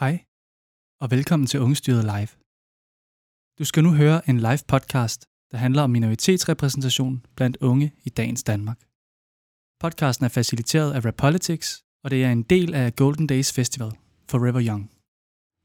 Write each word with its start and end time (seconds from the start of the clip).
Hej, 0.00 0.24
og 1.00 1.10
velkommen 1.10 1.46
til 1.46 1.60
Ungestyret 1.60 2.04
Live. 2.04 2.28
Du 3.58 3.64
skal 3.64 3.82
nu 3.82 3.92
høre 3.92 4.28
en 4.28 4.38
live 4.38 4.58
podcast, 4.68 5.26
der 5.50 5.58
handler 5.58 5.82
om 5.82 5.90
minoritetsrepræsentation 5.90 7.26
blandt 7.36 7.56
unge 7.60 7.92
i 8.04 8.08
dagens 8.08 8.42
Danmark. 8.42 8.80
Podcasten 9.80 10.24
er 10.24 10.28
faciliteret 10.28 10.92
af 10.92 11.04
Rapolitics, 11.04 11.84
og 12.04 12.10
det 12.10 12.24
er 12.24 12.32
en 12.32 12.42
del 12.42 12.74
af 12.74 12.96
Golden 12.96 13.26
Days 13.26 13.52
Festival 13.52 13.92
Forever 14.30 14.62
Young. 14.68 14.90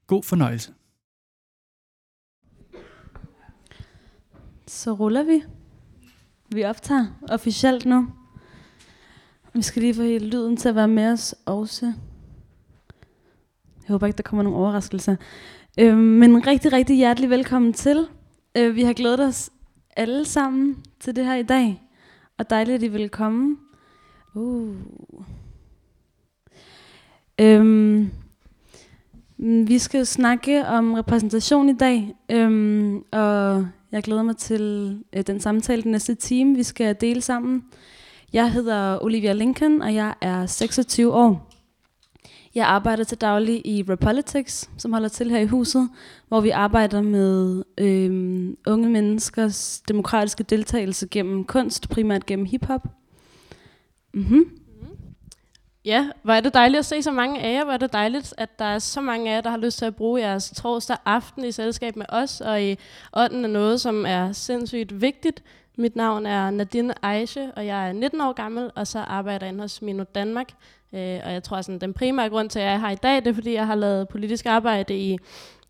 God 0.08 0.24
fornøjelse. 0.24 0.74
Så 4.68 4.92
ruller 4.92 5.24
vi. 5.24 5.44
Vi 6.56 6.64
optager 6.64 7.06
officielt 7.30 7.86
nu. 7.86 8.14
Vi 9.54 9.62
skal 9.62 9.82
lige 9.82 9.96
få 9.96 10.02
hele 10.02 10.30
lyden 10.30 10.58
til 10.58 10.70
at 10.70 10.76
være 10.76 10.88
med 10.88 11.12
os 11.12 11.36
også. 11.46 11.94
Jeg 13.88 13.94
håber 13.94 14.08
ikke, 14.08 14.18
der 14.18 14.24
kommer 14.24 14.44
nogen 14.44 14.60
overraskelser. 14.60 15.16
Øh, 15.80 15.98
men 15.98 16.48
rigtig, 16.48 16.74
rigtig 16.74 16.96
hjertelig 16.96 17.30
velkommen 17.30 17.74
til. 17.74 18.08
Øh, 18.58 18.76
vi 18.76 18.84
har 18.84 18.94
glædet 18.94 19.20
os 19.20 19.50
alle 19.96 20.26
sammen 20.26 20.78
til 21.00 21.16
det 21.16 21.26
her 21.26 21.36
i 21.36 21.44
dag. 21.44 21.82
Og 22.38 22.50
dejligt, 22.50 22.76
at 22.76 22.84
I 22.84 22.88
vil 22.88 23.10
komme. 23.10 23.58
Uh. 24.36 24.76
Øhm, 27.42 28.12
vi 29.38 29.80
skal 29.80 30.06
snakke 30.06 30.66
om 30.66 30.94
repræsentation 30.94 31.70
i 31.70 31.74
dag, 31.74 32.16
øhm, 32.32 32.98
og 33.12 33.68
jeg 33.92 34.04
glæder 34.04 34.24
mig 34.24 34.38
til 34.38 34.98
øh, 35.14 35.24
den 35.28 35.40
samtale 35.40 35.84
den 35.84 35.92
næste 35.92 36.16
time, 36.16 36.56
vi 36.56 36.64
skal 36.64 36.96
dele 37.02 37.22
sammen. 37.22 37.64
Jeg 38.34 38.52
hedder 38.52 39.04
Olivia 39.04 39.34
Lincoln, 39.34 39.82
og 39.82 39.94
jeg 39.94 40.14
er 40.22 40.46
26 40.46 41.14
år. 41.14 41.53
Jeg 42.56 42.68
arbejder 42.68 43.04
til 43.04 43.18
daglig 43.18 43.68
i 43.68 43.86
Repolitics, 43.90 44.70
som 44.78 44.94
holder 44.94 45.10
til 45.10 45.32
her 45.32 45.40
i 45.40 45.46
huset, 45.46 45.90
hvor 46.28 46.42
vi 46.42 46.50
arbejder 46.50 47.02
med 47.02 47.64
øh, 47.78 48.54
unge 48.68 48.90
menneskers 48.90 49.82
demokratiske 49.88 50.44
deltagelse 50.44 51.08
gennem 51.08 51.44
kunst, 51.46 51.90
primært 51.90 52.26
gennem 52.26 52.46
hiphop. 52.46 52.88
Mm-hmm. 54.14 54.60
Ja, 55.86 56.10
hvor 56.24 56.34
er 56.34 56.42
det 56.42 56.54
dejligt 56.54 56.80
at 56.80 56.86
se 56.86 57.04
så 57.04 57.12
mange 57.12 57.42
af 57.42 57.54
jer. 57.54 57.64
Hvor 57.64 57.74
er 57.74 57.78
det 57.78 57.94
dejligt, 57.94 58.34
at 58.38 58.60
der 58.60 58.66
er 58.66 58.80
så 58.80 59.02
mange 59.02 59.32
af 59.32 59.36
jer, 59.36 59.42
der 59.42 59.50
har 59.50 59.58
lyst 59.58 59.78
til 59.78 59.86
at 59.86 59.96
bruge 59.96 60.22
jeres 60.22 60.54
torsdag 60.56 60.98
aften 61.06 61.46
i 61.46 61.52
selskab 61.52 61.96
med 61.96 62.06
os, 62.10 62.42
og 62.42 62.64
i 62.64 62.78
ånden 63.14 63.46
af 63.46 63.50
noget, 63.50 63.82
som 63.82 64.06
er 64.08 64.32
sindssygt 64.32 65.02
vigtigt. 65.02 65.44
Mit 65.78 65.96
navn 65.96 66.26
er 66.26 66.50
Nadine 66.50 67.06
Aisha, 67.06 67.48
og 67.56 67.66
jeg 67.66 67.90
er 67.90 67.94
19 67.94 68.22
år 68.22 68.34
gammel, 68.34 68.72
og 68.76 68.88
så 68.88 69.00
arbejder 69.00 69.46
jeg 69.46 69.54
inde 69.54 69.62
hos 69.62 69.82
Mino 69.82 70.04
Danmark. 70.16 70.48
Øh, 70.94 71.20
og 71.24 71.34
jeg 71.34 71.44
tror, 71.44 71.62
sådan, 71.62 71.80
den 71.80 71.94
primære 71.94 72.30
grund 72.30 72.50
til, 72.50 72.60
at 72.60 72.66
jeg 72.66 72.74
er 72.74 72.78
her 72.78 72.90
i 72.90 72.96
dag, 72.96 73.16
det 73.16 73.28
er, 73.28 73.34
fordi 73.34 73.54
jeg 73.54 73.68
har 73.68 73.76
lavet 73.76 74.10
politisk 74.10 74.46
arbejde 74.46 74.98
i 74.98 75.18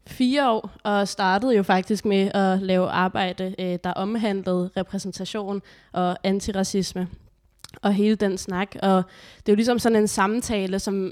fire 0.08 0.50
år, 0.50 0.70
og 0.84 1.08
startede 1.08 1.56
jo 1.56 1.64
faktisk 1.64 2.06
med 2.06 2.32
at 2.34 2.62
lave 2.62 2.90
arbejde, 2.90 3.56
øh, 3.60 3.80
der 3.84 3.94
omhandlede 3.94 4.70
repræsentation 4.78 5.62
og 5.92 6.18
antiracisme 6.24 7.08
og 7.82 7.94
hele 7.94 8.16
den 8.16 8.38
snak. 8.38 8.76
Og 8.82 9.04
det 9.38 9.50
er 9.50 9.54
jo 9.54 9.56
ligesom 9.56 9.80
sådan 9.80 9.96
en 9.96 10.08
samtale, 10.08 10.80
som 10.80 11.12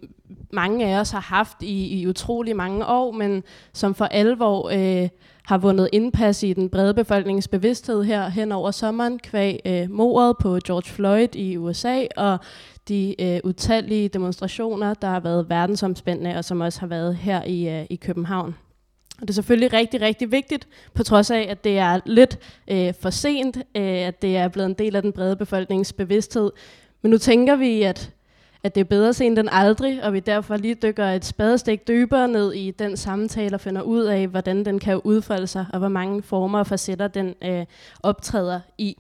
mange 0.52 0.88
af 0.88 1.00
os 1.00 1.12
har 1.12 1.20
haft 1.20 1.58
i, 1.62 2.02
i 2.02 2.08
utrolig 2.08 2.56
mange 2.56 2.86
år, 2.86 3.12
men 3.12 3.44
som 3.74 3.96
for 3.96 4.06
alvor 4.06 4.70
øh, 4.70 5.10
har 5.46 5.58
vundet 5.58 5.90
indpas 5.92 6.44
i 6.44 6.54
den 6.54 6.70
brede 6.70 6.94
befolknings 6.94 7.48
bevidsthed 7.48 8.04
her 8.04 8.30
hen 8.30 8.52
over 8.52 8.72
sommeren, 8.72 9.20
kvæg 9.20 9.60
øh, 9.66 9.92
mordet 9.92 10.36
på 10.38 10.60
George 10.66 10.92
Floyd 10.92 11.36
i 11.36 11.58
USA, 11.58 12.06
og 12.18 12.38
de 12.88 13.16
øh, 13.22 13.40
utallige 13.44 14.10
demonstrationer, 14.10 14.94
der 14.94 15.08
har 15.08 15.20
været 15.20 15.50
verdensomspændende, 15.50 16.36
og 16.36 16.46
som 16.46 16.62
også 16.62 16.80
har 16.80 16.88
været 16.88 17.16
her 17.16 17.44
i, 17.44 17.70
øh, 17.70 17.86
i 17.90 17.96
København. 17.96 18.56
Og 19.22 19.28
det 19.28 19.30
er 19.30 19.34
selvfølgelig 19.34 19.74
rigtig, 19.74 20.02
rigtig 20.02 20.32
vigtigt, 20.32 20.68
på 20.94 21.04
trods 21.04 21.32
af, 21.32 21.48
at 21.50 21.64
det 21.64 21.78
er 21.78 22.00
lidt 22.06 22.40
øh, 22.68 22.94
for 23.02 23.10
sent, 23.10 23.58
øh, 23.58 23.84
at 23.84 24.22
det 24.22 24.38
er 24.38 24.48
blevet 24.48 24.70
en 24.70 24.74
del 24.74 24.96
af 24.96 25.02
den 25.02 25.12
brede 25.12 25.36
befolknings 25.36 25.94
bevidsthed. 25.94 26.52
Men 27.02 27.12
nu 27.12 27.18
tænker 27.18 27.56
vi, 27.56 27.82
at, 27.82 28.12
at 28.64 28.76
det 28.76 28.82
er 28.82 28.86
bedre 28.86 29.14
sent 29.14 29.40
end 29.40 29.50
aldrig, 29.52 30.04
og 30.04 30.14
vi 30.14 30.20
derfor 30.20 30.58
lige 30.58 30.76
dykker 30.76 31.06
et 31.06 31.26
spadestik 31.26 31.88
dybere 31.88 32.28
ned 32.28 32.54
i 32.54 32.72
den 32.72 32.98
samtale 32.98 33.56
og 33.56 33.62
finder 33.62 33.82
ud 33.82 34.04
af, 34.04 34.28
hvordan 34.28 34.66
den 34.66 34.80
kan 34.80 35.02
udfolde 35.04 35.48
sig, 35.48 35.66
og 35.74 35.80
hvor 35.80 35.88
mange 35.88 36.24
former 36.24 36.60
og 36.60 36.68
facetter 36.68 37.08
den 37.08 37.34
øh, 37.44 37.66
optræder 38.04 38.60
i. 38.78 38.98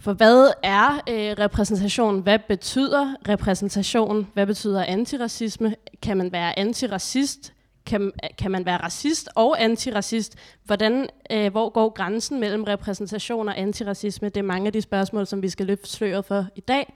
For 0.00 0.12
hvad 0.12 0.50
er 0.62 1.00
øh, 1.08 1.44
repræsentation? 1.44 2.20
Hvad 2.20 2.38
betyder 2.48 3.14
repræsentation? 3.28 4.26
Hvad 4.34 4.46
betyder 4.46 4.84
antiracisme? 4.84 5.74
Kan 6.02 6.16
man 6.16 6.32
være 6.32 6.58
antiracist? 6.58 7.52
Kan, 7.88 8.12
kan 8.38 8.50
man 8.50 8.66
være 8.66 8.76
racist 8.76 9.28
og 9.34 9.62
antiracist? 9.62 10.36
Hvordan, 10.64 11.08
øh, 11.30 11.50
hvor 11.50 11.68
går 11.68 11.88
grænsen 11.88 12.40
mellem 12.40 12.64
repræsentation 12.64 13.48
og 13.48 13.58
antiracisme? 13.58 14.28
Det 14.28 14.36
er 14.36 14.42
mange 14.42 14.66
af 14.66 14.72
de 14.72 14.80
spørgsmål, 14.80 15.26
som 15.26 15.42
vi 15.42 15.48
skal 15.48 15.66
løfte 15.66 15.90
sløret 15.90 16.24
for 16.24 16.46
i 16.56 16.60
dag. 16.60 16.94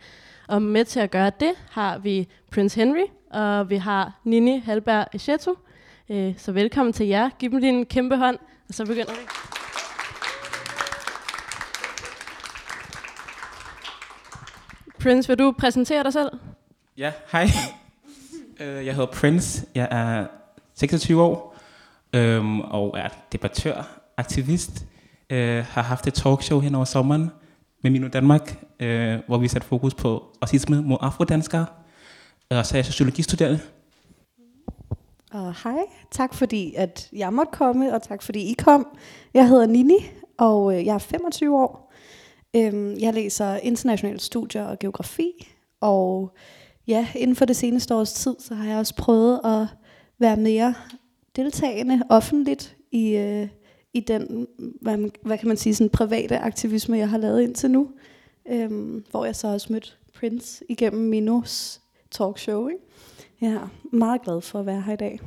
Og 0.48 0.62
med 0.62 0.84
til 0.84 1.00
at 1.00 1.10
gøre 1.10 1.30
det 1.40 1.52
har 1.70 1.98
vi 1.98 2.28
Prince 2.50 2.80
Henry, 2.80 3.06
og 3.30 3.70
vi 3.70 3.76
har 3.76 4.20
Nini 4.24 4.58
Halberg 4.58 5.06
Echetu. 5.14 5.54
Øh, 6.08 6.34
så 6.38 6.52
velkommen 6.52 6.92
til 6.92 7.06
jer. 7.06 7.30
Giv 7.38 7.50
dem 7.50 7.58
lige 7.58 7.72
en 7.72 7.86
kæmpe 7.86 8.16
hånd, 8.16 8.38
og 8.68 8.74
så 8.74 8.86
begynder 8.86 9.12
vi. 9.12 9.20
Prince, 15.00 15.28
vil 15.28 15.38
du 15.38 15.54
præsentere 15.58 16.02
dig 16.02 16.12
selv? 16.12 16.30
Ja, 16.96 17.12
hej. 17.32 17.46
Øh, 18.60 18.86
jeg 18.86 18.94
hedder 18.94 19.12
Prince. 19.12 19.66
Jeg 19.74 19.88
er 19.90 20.26
26 20.82 21.22
år 21.22 21.56
øhm, 22.12 22.60
og 22.60 22.98
er 22.98 23.08
debattør, 23.32 24.00
aktivist. 24.16 24.86
Øh, 25.30 25.64
har 25.64 25.82
haft 25.82 26.06
et 26.06 26.14
talkshow 26.14 26.60
hen 26.60 26.74
over 26.74 26.84
sommeren 26.84 27.30
med 27.82 27.90
Mino 27.90 28.08
Danmark, 28.08 28.64
øh, 28.80 29.18
hvor 29.26 29.38
vi 29.38 29.48
satte 29.48 29.68
fokus 29.68 29.94
på 29.94 30.24
racisme 30.42 30.82
mod 30.82 30.96
afrodanskere. 31.00 31.66
Og 32.50 32.66
så 32.66 32.74
er 32.74 32.78
jeg 32.78 32.84
sociologistuderende. 32.84 33.60
Og 35.32 35.54
hej, 35.62 35.78
tak 36.10 36.34
fordi 36.34 36.74
at 36.74 37.08
jeg 37.12 37.32
måtte 37.32 37.52
komme, 37.52 37.94
og 37.94 38.02
tak 38.02 38.22
fordi 38.22 38.40
I 38.40 38.52
kom. 38.52 38.86
Jeg 39.34 39.48
hedder 39.48 39.66
Nini, 39.66 40.10
og 40.38 40.78
øh, 40.78 40.86
jeg 40.86 40.94
er 40.94 40.98
25 40.98 41.56
år. 41.56 41.92
Øhm, 42.56 42.96
jeg 43.00 43.14
læser 43.14 43.56
internationale 43.56 44.20
studier 44.20 44.64
og 44.64 44.78
geografi, 44.78 45.32
og 45.80 46.36
ja, 46.86 47.06
inden 47.14 47.36
for 47.36 47.44
det 47.44 47.56
seneste 47.56 47.94
års 47.94 48.12
tid, 48.12 48.36
så 48.38 48.54
har 48.54 48.68
jeg 48.68 48.78
også 48.78 48.94
prøvet 48.96 49.40
at 49.44 49.66
være 50.22 50.36
mere 50.36 50.74
deltagende 51.36 52.02
offentligt 52.08 52.76
i, 52.90 53.16
øh, 53.16 53.48
i 53.92 54.00
den, 54.00 54.46
hvad, 54.80 54.96
man, 54.96 55.12
hvad 55.22 55.38
kan 55.38 55.48
man 55.48 55.56
sige, 55.56 55.74
sådan 55.74 55.90
private 55.90 56.38
aktivisme, 56.38 56.98
jeg 56.98 57.08
har 57.08 57.18
lavet 57.18 57.42
indtil 57.42 57.70
nu. 57.70 57.88
Øhm, 58.48 59.04
hvor 59.10 59.24
jeg 59.24 59.36
så 59.36 59.48
også 59.48 59.72
mødte 59.72 59.88
Prince 60.14 60.64
igennem 60.68 61.08
Minos 61.08 61.80
talkshow. 62.10 62.68
Ikke? 62.68 62.80
Jeg 63.40 63.50
er 63.50 63.68
meget 63.96 64.22
glad 64.22 64.40
for 64.40 64.60
at 64.60 64.66
være 64.66 64.80
her 64.80 64.92
i 64.92 64.96
dag. 64.96 65.20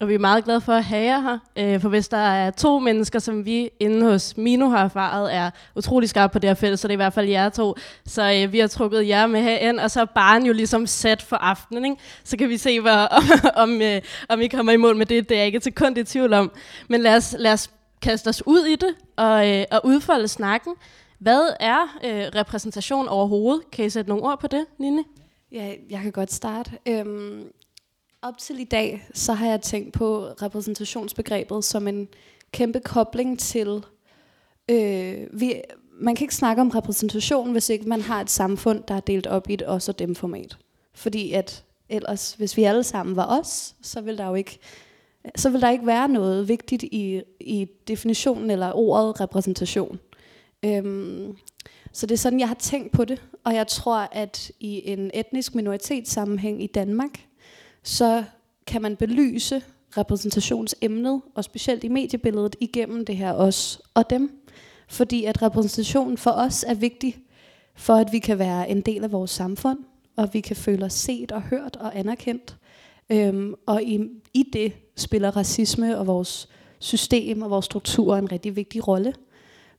Og 0.00 0.08
vi 0.08 0.14
er 0.14 0.18
meget 0.18 0.44
glade 0.44 0.60
for 0.60 0.72
at 0.72 0.84
have 0.84 1.04
jer 1.04 1.20
her, 1.20 1.38
øh, 1.56 1.80
for 1.80 1.88
hvis 1.88 2.08
der 2.08 2.16
er 2.16 2.50
to 2.50 2.78
mennesker, 2.78 3.18
som 3.18 3.44
vi 3.44 3.70
inde 3.80 4.06
hos 4.06 4.36
Mino 4.36 4.68
har 4.68 4.84
erfaret, 4.84 5.34
er 5.34 5.50
utrolig 5.76 6.08
skarpe 6.08 6.32
på 6.32 6.38
det 6.38 6.50
her 6.50 6.54
felt, 6.54 6.78
så 6.78 6.88
det 6.88 6.92
er 6.92 6.96
i 6.96 6.96
hvert 6.96 7.12
fald 7.12 7.28
jer 7.28 7.48
to. 7.48 7.74
Så 8.06 8.32
øh, 8.32 8.52
vi 8.52 8.58
har 8.58 8.66
trukket 8.66 9.08
jer 9.08 9.26
med 9.26 9.42
herind, 9.42 9.80
og 9.80 9.90
så 9.90 10.00
er 10.00 10.04
barn 10.04 10.46
jo 10.46 10.52
ligesom 10.52 10.86
sat 10.86 11.22
for 11.22 11.36
aftenen, 11.36 11.84
ikke? 11.84 11.96
så 12.24 12.36
kan 12.36 12.48
vi 12.48 12.56
se, 12.56 12.80
hvor, 12.80 12.90
om, 13.18 13.24
om, 13.56 13.82
øh, 13.82 14.00
om 14.28 14.40
I 14.40 14.48
kommer 14.48 14.72
i 14.72 14.76
mål 14.76 14.96
med 14.96 15.06
det. 15.06 15.28
Det 15.28 15.34
er 15.34 15.38
jeg 15.38 15.46
ikke 15.46 15.60
til 15.60 15.74
kun 15.74 15.96
i 15.96 16.04
tvivl 16.04 16.32
om. 16.32 16.52
Men 16.88 17.00
lad 17.00 17.16
os, 17.16 17.36
lad 17.38 17.52
os 17.52 17.70
kaste 18.02 18.28
os 18.28 18.42
ud 18.46 18.64
i 18.64 18.76
det 18.76 18.94
og, 19.16 19.50
øh, 19.50 19.64
og 19.70 19.80
udfolde 19.84 20.28
snakken. 20.28 20.74
Hvad 21.18 21.56
er 21.60 21.98
øh, 22.04 22.40
repræsentation 22.40 23.08
overhovedet? 23.08 23.70
Kan 23.70 23.84
I 23.84 23.90
sætte 23.90 24.08
nogle 24.08 24.24
ord 24.24 24.40
på 24.40 24.46
det, 24.46 24.66
Nini? 24.78 25.02
Ja, 25.52 25.72
jeg 25.90 26.00
kan 26.00 26.12
godt 26.12 26.32
starte. 26.32 26.70
Øhm, 26.88 27.44
op 28.24 28.38
til 28.38 28.60
i 28.60 28.64
dag, 28.64 29.06
så 29.14 29.32
har 29.32 29.46
jeg 29.46 29.60
tænkt 29.60 29.92
på 29.92 30.26
repræsentationsbegrebet 30.42 31.64
som 31.64 31.88
en 31.88 32.08
kæmpe 32.52 32.80
kobling 32.80 33.38
til... 33.38 33.84
Øh, 34.70 35.26
vi, 35.32 35.54
man 36.00 36.14
kan 36.14 36.24
ikke 36.24 36.34
snakke 36.34 36.62
om 36.62 36.68
repræsentation, 36.68 37.52
hvis 37.52 37.70
ikke 37.70 37.88
man 37.88 38.00
har 38.00 38.20
et 38.20 38.30
samfund, 38.30 38.82
der 38.88 38.94
er 38.94 39.00
delt 39.00 39.26
op 39.26 39.50
i 39.50 39.54
et 39.54 39.62
os 39.66 39.88
og 39.88 39.98
dem 39.98 40.14
format. 40.14 40.58
Fordi 40.94 41.32
at 41.32 41.64
ellers, 41.88 42.32
hvis 42.32 42.56
vi 42.56 42.64
alle 42.64 42.84
sammen 42.84 43.16
var 43.16 43.40
os, 43.40 43.74
så 43.82 44.00
vil 44.00 44.18
der 44.18 44.26
jo 44.28 44.34
ikke, 44.34 44.58
så 45.36 45.50
vil 45.50 45.60
der 45.60 45.70
ikke 45.70 45.86
være 45.86 46.08
noget 46.08 46.48
vigtigt 46.48 46.82
i, 46.82 47.22
i 47.40 47.66
definitionen 47.88 48.50
eller 48.50 48.72
ordet 48.72 49.20
repræsentation. 49.20 49.98
Øhm, 50.64 51.36
så 51.92 52.06
det 52.06 52.14
er 52.14 52.18
sådan, 52.18 52.40
jeg 52.40 52.48
har 52.48 52.54
tænkt 52.54 52.92
på 52.92 53.04
det. 53.04 53.22
Og 53.44 53.54
jeg 53.54 53.66
tror, 53.66 54.08
at 54.12 54.50
i 54.60 54.90
en 54.90 55.10
etnisk 55.14 55.54
minoritetssammenhæng 55.54 56.62
i 56.62 56.66
Danmark, 56.66 57.10
så 57.84 58.24
kan 58.66 58.82
man 58.82 58.96
belyse 58.96 59.62
repræsentationsemnet, 59.96 61.22
og 61.34 61.44
specielt 61.44 61.84
i 61.84 61.88
mediebilledet, 61.88 62.56
igennem 62.60 63.06
det 63.06 63.16
her 63.16 63.32
os 63.32 63.80
og 63.94 64.10
dem. 64.10 64.44
Fordi 64.88 65.24
at 65.24 65.42
repræsentation 65.42 66.18
for 66.18 66.30
os 66.30 66.64
er 66.68 66.74
vigtig, 66.74 67.18
for 67.74 67.94
at 67.94 68.12
vi 68.12 68.18
kan 68.18 68.38
være 68.38 68.70
en 68.70 68.80
del 68.80 69.04
af 69.04 69.12
vores 69.12 69.30
samfund, 69.30 69.78
og 70.16 70.28
vi 70.32 70.40
kan 70.40 70.56
føle 70.56 70.84
os 70.84 70.92
set 70.92 71.32
og 71.32 71.42
hørt 71.42 71.76
og 71.76 71.98
anerkendt. 71.98 72.56
Øhm, 73.10 73.54
og 73.66 73.82
i, 73.82 74.00
i 74.34 74.42
det 74.52 74.72
spiller 74.96 75.36
racisme 75.36 75.98
og 75.98 76.06
vores 76.06 76.48
system 76.78 77.42
og 77.42 77.50
vores 77.50 77.64
struktur 77.64 78.16
en 78.16 78.32
rigtig 78.32 78.56
vigtig 78.56 78.88
rolle. 78.88 79.14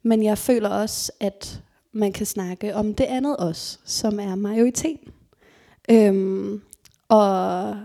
Men 0.04 0.24
jeg 0.24 0.38
føler 0.38 0.69
også, 0.69 1.12
at 1.19 1.62
man 1.92 2.13
kan 2.13 2.25
snakke 2.25 2.75
om 2.75 2.94
det 2.94 3.04
andet 3.04 3.38
også, 3.38 3.80
som 3.86 4.19
er 4.19 4.36
majoritet. 4.36 5.00
Øhm, 5.90 6.62
og 7.10 7.75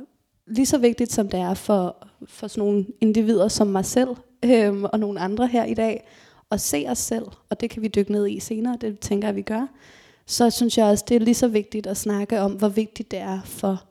lige 0.51 0.67
så 0.67 0.79
vigtigt 0.79 1.13
som 1.13 1.29
det 1.29 1.41
er 1.41 1.55
for, 1.55 1.97
for 2.27 2.49
sådan 2.49 2.65
nogle 2.65 2.87
individer 3.01 3.49
som 3.49 3.67
mig 3.67 3.85
selv 3.85 4.09
øhm, 4.45 4.85
og 4.85 5.01
nogle 5.01 5.21
andre 5.21 5.47
her 5.47 5.65
i 5.65 5.75
dag, 5.75 6.09
at 6.51 6.61
se 6.61 6.85
os 6.89 6.99
selv, 6.99 7.27
og 7.51 7.61
det 7.61 7.71
kan 7.71 7.83
vi 7.83 7.89
dykke 7.89 8.13
ned 8.13 8.29
i 8.29 8.41
senere, 8.41 8.79
det 8.81 8.99
tænker 8.99 9.29
jeg, 9.29 9.37
vi 9.37 9.43
gør, 9.43 9.67
så 10.27 10.51
synes 10.51 10.79
jeg 10.79 10.87
også, 10.87 11.05
det 11.09 11.15
er 11.15 11.21
lige 11.21 11.35
så 11.35 11.49
vigtigt 11.49 11.87
at 11.87 11.97
snakke 11.97 12.41
om, 12.41 12.53
hvor 12.53 12.69
vigtigt 12.69 13.11
det 13.11 13.19
er 13.19 13.41
for, 13.45 13.85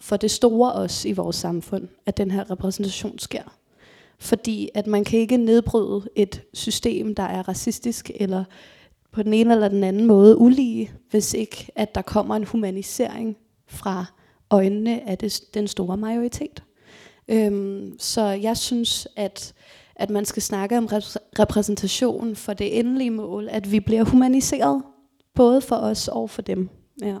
for 0.00 0.16
det 0.16 0.30
store 0.30 0.72
os 0.72 1.04
i 1.04 1.12
vores 1.12 1.36
samfund, 1.36 1.88
at 2.06 2.16
den 2.16 2.30
her 2.30 2.50
repræsentation 2.50 3.18
sker. 3.18 3.42
Fordi 4.18 4.68
at 4.74 4.86
man 4.86 5.04
kan 5.04 5.18
ikke 5.18 5.36
nedbryde 5.36 6.08
et 6.16 6.42
system, 6.54 7.14
der 7.14 7.22
er 7.22 7.48
racistisk 7.48 8.10
eller 8.14 8.44
på 9.12 9.22
den 9.22 9.34
ene 9.34 9.54
eller 9.54 9.68
den 9.68 9.84
anden 9.84 10.06
måde 10.06 10.38
ulige, 10.38 10.92
hvis 11.10 11.34
ikke 11.34 11.68
at 11.74 11.94
der 11.94 12.02
kommer 12.02 12.36
en 12.36 12.44
humanisering 12.44 13.36
fra 13.66 14.06
øjnene 14.50 15.08
af 15.08 15.18
det, 15.18 15.40
den 15.54 15.68
store 15.68 15.96
majoritet. 15.96 16.62
Øhm, 17.28 17.96
så 17.98 18.22
jeg 18.22 18.56
synes, 18.56 19.08
at, 19.16 19.54
at 19.96 20.10
man 20.10 20.24
skal 20.24 20.42
snakke 20.42 20.78
om 20.78 20.88
repræsentation 21.38 22.36
for 22.36 22.52
det 22.52 22.78
endelige 22.78 23.10
mål, 23.10 23.48
at 23.50 23.72
vi 23.72 23.80
bliver 23.80 24.04
humaniseret, 24.04 24.82
både 25.34 25.60
for 25.60 25.76
os 25.76 26.08
og 26.08 26.30
for 26.30 26.42
dem. 26.42 26.68
Ja. 27.02 27.16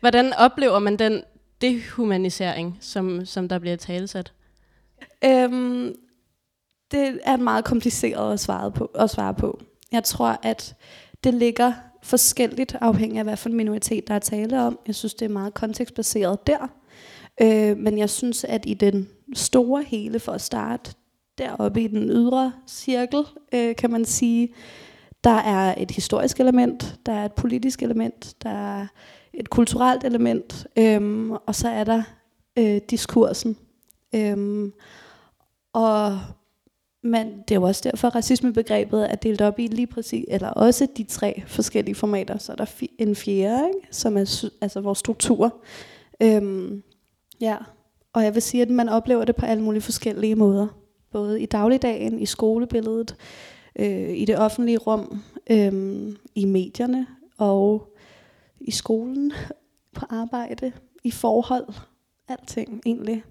Hvordan 0.00 0.32
oplever 0.32 0.78
man 0.78 0.96
den 0.96 1.22
dehumanisering, 1.60 2.78
som, 2.80 3.26
som 3.26 3.48
der 3.48 3.58
bliver 3.58 3.76
talsat? 3.76 4.32
Øhm, 5.24 5.94
det 6.90 7.20
er 7.24 7.36
meget 7.36 7.64
kompliceret 7.64 8.32
at 8.32 8.40
svare, 8.40 8.72
på, 8.72 8.84
at 8.84 9.10
svare 9.10 9.34
på. 9.34 9.60
Jeg 9.92 10.04
tror, 10.04 10.38
at 10.42 10.74
det 11.24 11.34
ligger 11.34 11.72
forskelligt 12.02 12.76
afhængig 12.80 13.18
af, 13.18 13.24
hvad 13.24 13.36
for 13.36 13.48
en 13.48 13.56
minoritet, 13.56 14.08
der 14.08 14.14
er 14.14 14.18
tale 14.18 14.60
om. 14.60 14.78
Jeg 14.86 14.94
synes, 14.94 15.14
det 15.14 15.24
er 15.24 15.32
meget 15.32 15.54
kontekstbaseret 15.54 16.46
der. 16.46 16.68
Øh, 17.42 17.76
men 17.76 17.98
jeg 17.98 18.10
synes, 18.10 18.44
at 18.44 18.64
i 18.66 18.74
den 18.74 19.08
store 19.34 19.82
hele, 19.82 20.20
for 20.20 20.32
at 20.32 20.40
starte 20.40 20.94
deroppe 21.38 21.82
i 21.82 21.86
den 21.86 22.10
ydre 22.10 22.52
cirkel, 22.68 23.24
øh, 23.54 23.76
kan 23.76 23.90
man 23.90 24.04
sige, 24.04 24.54
der 25.24 25.30
er 25.30 25.74
et 25.78 25.90
historisk 25.90 26.40
element, 26.40 26.96
der 27.06 27.12
er 27.12 27.24
et 27.24 27.32
politisk 27.32 27.82
element, 27.82 28.34
der 28.42 28.50
er 28.50 28.86
et 29.34 29.50
kulturelt 29.50 30.04
element, 30.04 30.66
øh, 30.78 31.30
og 31.30 31.54
så 31.54 31.68
er 31.68 31.84
der 31.84 32.02
øh, 32.58 32.80
diskursen. 32.90 33.56
Øh, 34.14 34.70
og 35.72 36.18
men 37.02 37.26
det 37.48 37.50
er 37.50 37.60
jo 37.60 37.62
også 37.62 37.90
derfor, 37.90 38.08
at 38.08 38.14
racismebegrebet 38.14 39.10
er 39.10 39.14
delt 39.14 39.40
op 39.40 39.58
i 39.58 39.66
lige 39.66 39.86
præcis, 39.86 40.24
eller 40.28 40.48
også 40.48 40.86
de 40.96 41.04
tre 41.04 41.42
forskellige 41.46 41.94
formater. 41.94 42.38
Så 42.38 42.52
er 42.52 42.56
der 42.56 42.82
en 42.98 43.16
fjerde, 43.16 43.68
ikke? 43.68 43.88
som 43.90 44.16
er 44.16 44.44
altså 44.60 44.80
vores 44.80 44.98
struktur. 44.98 45.62
Øhm, 46.22 46.82
ja, 47.40 47.56
og 48.12 48.24
jeg 48.24 48.34
vil 48.34 48.42
sige, 48.42 48.62
at 48.62 48.70
man 48.70 48.88
oplever 48.88 49.24
det 49.24 49.36
på 49.36 49.46
alle 49.46 49.62
mulige 49.62 49.82
forskellige 49.82 50.34
måder. 50.34 50.66
Både 51.12 51.42
i 51.42 51.46
dagligdagen, 51.46 52.18
i 52.18 52.26
skolebilledet, 52.26 53.16
øh, 53.78 54.16
i 54.16 54.24
det 54.24 54.38
offentlige 54.38 54.78
rum, 54.78 55.22
øh, 55.50 56.12
i 56.34 56.44
medierne 56.44 57.06
og 57.38 57.94
i 58.60 58.70
skolen, 58.70 59.32
på 59.96 60.06
arbejde, 60.10 60.72
i 61.04 61.10
forhold, 61.10 61.74
alting 62.28 62.82
egentlig. 62.86 63.24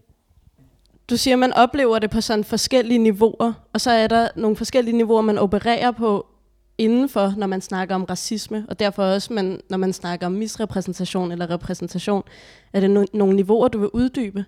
Du 1.09 1.18
siger, 1.18 1.36
at 1.36 1.39
man 1.39 1.53
oplever 1.53 2.00
det 2.00 2.09
på 2.09 2.21
sådan 2.21 2.44
forskellige 2.44 2.98
niveauer, 2.98 3.53
og 3.74 3.81
så 3.81 3.92
er 3.92 4.07
der 4.07 4.27
nogle 4.36 4.57
forskellige 4.57 4.98
niveauer, 4.98 5.21
man 5.21 5.38
opererer 5.38 5.92
på 5.92 6.27
indenfor, 6.77 7.33
når 7.38 7.48
man 7.48 7.62
snakker 7.62 7.95
om 7.95 8.03
racisme, 8.03 8.65
og 8.69 8.80
derfor 8.80 9.03
også, 9.03 9.33
man, 9.33 9.62
når 9.69 9.77
man 9.77 9.94
snakker 9.94 10.25
om 10.25 10.31
misrepræsentation 10.31 11.31
eller 11.31 11.50
repræsentation. 11.50 12.24
Er 12.74 12.80
det 12.80 12.98
no- 12.98 13.18
nogle 13.18 13.36
niveauer, 13.36 13.68
du 13.68 13.80
vil 13.80 13.89
uddybe? 13.94 14.45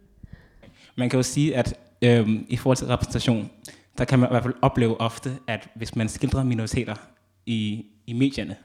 Man 0.95 1.09
kan 1.09 1.17
jo 1.17 1.23
sige, 1.23 1.55
at 1.55 1.75
øh, 2.01 2.29
i 2.47 2.57
forhold 2.57 2.77
til 2.77 2.87
repræsentation, 2.87 3.49
der 3.97 4.05
kan 4.05 4.19
man 4.19 4.29
i 4.29 4.31
hvert 4.31 4.43
fald 4.43 4.53
opleve 4.61 5.01
ofte, 5.01 5.31
at 5.47 5.69
hvis 5.75 5.95
man 5.95 6.09
skildrer 6.09 6.43
minoriteter 6.43 6.95
i, 7.45 7.85
i 8.07 8.13
medierne, 8.13 8.55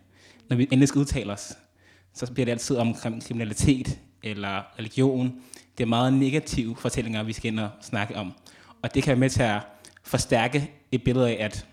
når 0.49 0.56
vi 0.56 0.62
endelig 0.62 0.88
skal 0.88 0.99
udtale 0.99 1.32
os, 1.32 1.52
så 2.14 2.32
bliver 2.32 2.44
det 2.44 2.52
altid 2.52 2.76
om 2.76 2.94
kriminalitet 2.94 3.99
eller 4.23 4.79
religion, 4.79 5.34
det 5.79 5.85
er 5.85 5.89
meget 5.89 6.13
negative 6.13 6.77
fortællinger, 6.77 7.23
vi 7.23 7.33
skal 7.33 7.53
ind 7.53 7.61
og 7.61 7.71
snakke 7.81 8.17
om. 8.17 8.33
Og 8.83 8.95
det 8.95 9.03
kan 9.03 9.11
være 9.11 9.21
med 9.21 9.31
til 9.31 9.43
at 9.43 9.61
forstærke 10.05 10.71
et 10.93 11.05
billede 11.05 11.29
af, 11.29 11.45
at 11.45 11.67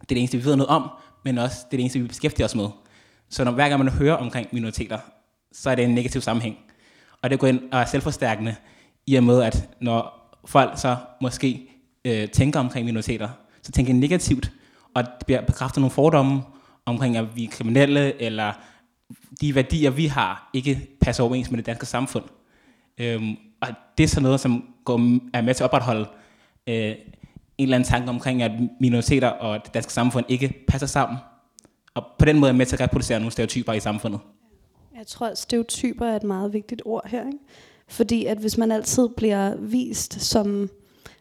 er 0.00 0.06
det 0.08 0.18
eneste, 0.18 0.38
vi 0.38 0.44
ved 0.44 0.56
noget 0.56 0.68
om, 0.68 0.90
men 1.24 1.38
også 1.38 1.56
det 1.56 1.64
er 1.64 1.76
det 1.76 1.80
eneste, 1.80 2.00
vi 2.00 2.06
beskæftiger 2.06 2.46
os 2.46 2.54
med. 2.54 2.68
Så 3.28 3.44
når 3.44 3.52
hver 3.52 3.68
gang 3.68 3.84
man 3.84 3.92
hører 3.92 4.16
omkring 4.16 4.48
minoriteter, 4.52 4.98
så 5.52 5.70
er 5.70 5.74
det 5.74 5.84
en 5.84 5.94
negativ 5.94 6.20
sammenhæng. 6.20 6.56
Og 7.22 7.30
det 7.30 7.38
går 7.38 7.46
ind 7.46 7.60
og 7.72 7.80
er 7.80 7.84
selvforstærkende 7.84 8.56
i 9.06 9.14
og 9.14 9.24
med, 9.24 9.42
at 9.42 9.68
når 9.80 10.30
folk 10.44 10.78
så 10.78 10.96
måske 11.20 11.68
øh, 12.04 12.28
tænker 12.28 12.60
omkring 12.60 12.84
minoriteter, 12.84 13.28
så 13.62 13.72
tænker 13.72 13.92
de 13.92 13.98
negativt, 13.98 14.52
og 14.94 15.04
det 15.04 15.26
bliver 15.26 15.40
bekræftet 15.40 15.80
nogle 15.80 15.90
fordomme 15.90 16.42
omkring, 16.86 17.16
at 17.16 17.36
vi 17.36 17.44
er 17.44 17.48
kriminelle, 17.48 18.22
eller 18.22 18.52
de 19.40 19.54
værdier, 19.54 19.90
vi 19.90 20.06
har, 20.06 20.50
ikke 20.54 20.88
passer 21.00 21.24
overens 21.24 21.50
med 21.50 21.58
det 21.58 21.66
danske 21.66 21.86
samfund. 21.86 22.24
Øhm, 23.00 23.36
og 23.60 23.68
det 23.98 24.04
er 24.04 24.08
sådan 24.08 24.22
noget, 24.22 24.40
som 24.40 24.64
går, 24.84 25.18
er 25.34 25.42
med 25.42 25.54
til 25.54 25.64
at 25.64 25.70
opretholde 25.70 26.06
øh, 26.66 26.74
en 26.74 26.94
eller 27.58 27.76
anden 27.76 27.88
tanke 27.88 28.08
omkring, 28.08 28.42
at 28.42 28.52
minoriteter 28.80 29.28
og 29.28 29.64
det 29.64 29.74
danske 29.74 29.92
samfund 29.92 30.26
ikke 30.28 30.64
passer 30.68 30.86
sammen. 30.86 31.18
Og 31.94 32.02
på 32.18 32.24
den 32.24 32.38
måde 32.38 32.48
er 32.48 32.56
med 32.56 32.66
til 32.66 32.76
at 32.76 32.80
reproducere 32.80 33.18
nogle 33.18 33.32
stereotyper 33.32 33.72
i 33.72 33.80
samfundet. 33.80 34.20
Jeg 34.96 35.06
tror, 35.06 35.26
at 35.26 35.38
stereotyper 35.38 36.06
er 36.06 36.16
et 36.16 36.22
meget 36.22 36.52
vigtigt 36.52 36.82
ord 36.84 37.08
her. 37.08 37.26
Ikke? 37.26 37.38
Fordi 37.88 38.26
at 38.26 38.38
hvis 38.38 38.58
man 38.58 38.72
altid 38.72 39.08
bliver 39.16 39.56
vist 39.56 40.20
som, 40.20 40.70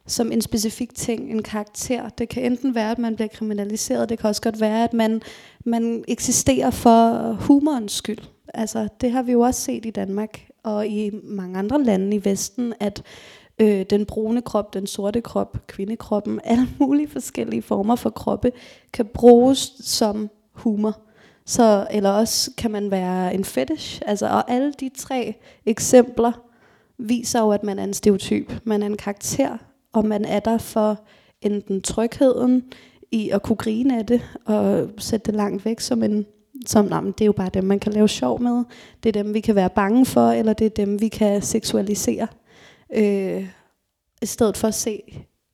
som 0.05 0.31
en 0.31 0.41
specifik 0.41 0.95
ting, 0.95 1.31
en 1.31 1.43
karakter, 1.43 2.09
det 2.09 2.29
kan 2.29 2.43
enten 2.43 2.75
være, 2.75 2.91
at 2.91 2.99
man 2.99 3.15
bliver 3.15 3.27
kriminaliseret, 3.27 4.09
det 4.09 4.19
kan 4.19 4.27
også 4.27 4.41
godt 4.41 4.61
være, 4.61 4.83
at 4.83 4.93
man, 4.93 5.21
man 5.65 6.03
eksisterer 6.07 6.71
for 6.71 7.31
humorens 7.33 7.91
skyld. 7.91 8.19
Altså, 8.53 8.87
det 9.01 9.11
har 9.11 9.23
vi 9.23 9.31
jo 9.31 9.39
også 9.39 9.61
set 9.61 9.85
i 9.85 9.91
Danmark 9.91 10.47
og 10.63 10.87
i 10.87 11.11
mange 11.23 11.59
andre 11.59 11.83
lande 11.83 12.15
i 12.15 12.25
Vesten, 12.25 12.73
at 12.79 13.03
øh, 13.59 13.85
den 13.89 14.05
brune 14.05 14.41
krop, 14.41 14.73
den 14.73 14.87
sorte 14.87 15.21
krop, 15.21 15.57
kvindekroppen, 15.67 16.39
alle 16.43 16.67
mulige 16.79 17.07
forskellige 17.07 17.61
former 17.61 17.95
for 17.95 18.09
kroppe, 18.09 18.51
kan 18.93 19.05
bruges 19.05 19.73
som 19.79 20.29
humor. 20.51 21.01
Så, 21.45 21.87
eller 21.91 22.09
også 22.09 22.51
kan 22.57 22.71
man 22.71 22.91
være 22.91 23.33
en 23.33 23.45
fetish. 23.45 24.01
Altså, 24.05 24.25
og 24.25 24.51
alle 24.51 24.73
de 24.79 24.89
tre 24.97 25.35
eksempler 25.65 26.31
viser 26.97 27.39
jo, 27.39 27.51
at 27.51 27.63
man 27.63 27.79
er 27.79 27.83
en 27.83 27.93
stereotyp. 27.93 28.53
Man 28.63 28.83
er 28.83 28.85
en 28.85 28.97
karakter, 28.97 29.57
og 29.93 30.05
man 30.05 30.25
er 30.25 30.39
der 30.39 30.57
for 30.57 30.99
enten 31.41 31.81
trygheden 31.81 32.63
i 33.11 33.29
at 33.29 33.43
kunne 33.43 33.55
grine 33.55 33.97
af 33.97 34.05
det, 34.05 34.21
og 34.45 34.89
sætte 34.97 35.25
det 35.25 35.35
langt 35.35 35.65
væk 35.65 35.79
som 35.79 36.03
en 36.03 36.25
som, 36.65 36.85
nej, 36.85 37.01
det 37.01 37.21
er 37.21 37.25
jo 37.25 37.31
bare 37.31 37.49
dem, 37.53 37.63
man 37.63 37.79
kan 37.79 37.93
lave 37.93 38.07
sjov 38.07 38.41
med. 38.41 38.63
Det 39.03 39.09
er 39.15 39.23
dem, 39.23 39.33
vi 39.33 39.39
kan 39.39 39.55
være 39.55 39.69
bange 39.69 40.05
for, 40.05 40.31
eller 40.31 40.53
det 40.53 40.65
er 40.65 40.69
dem, 40.69 41.01
vi 41.01 41.07
kan 41.07 41.41
seksualisere. 41.41 42.27
Øh, 42.95 43.47
I 44.21 44.25
stedet 44.25 44.57
for 44.57 44.67
at 44.67 44.73
se 44.73 45.01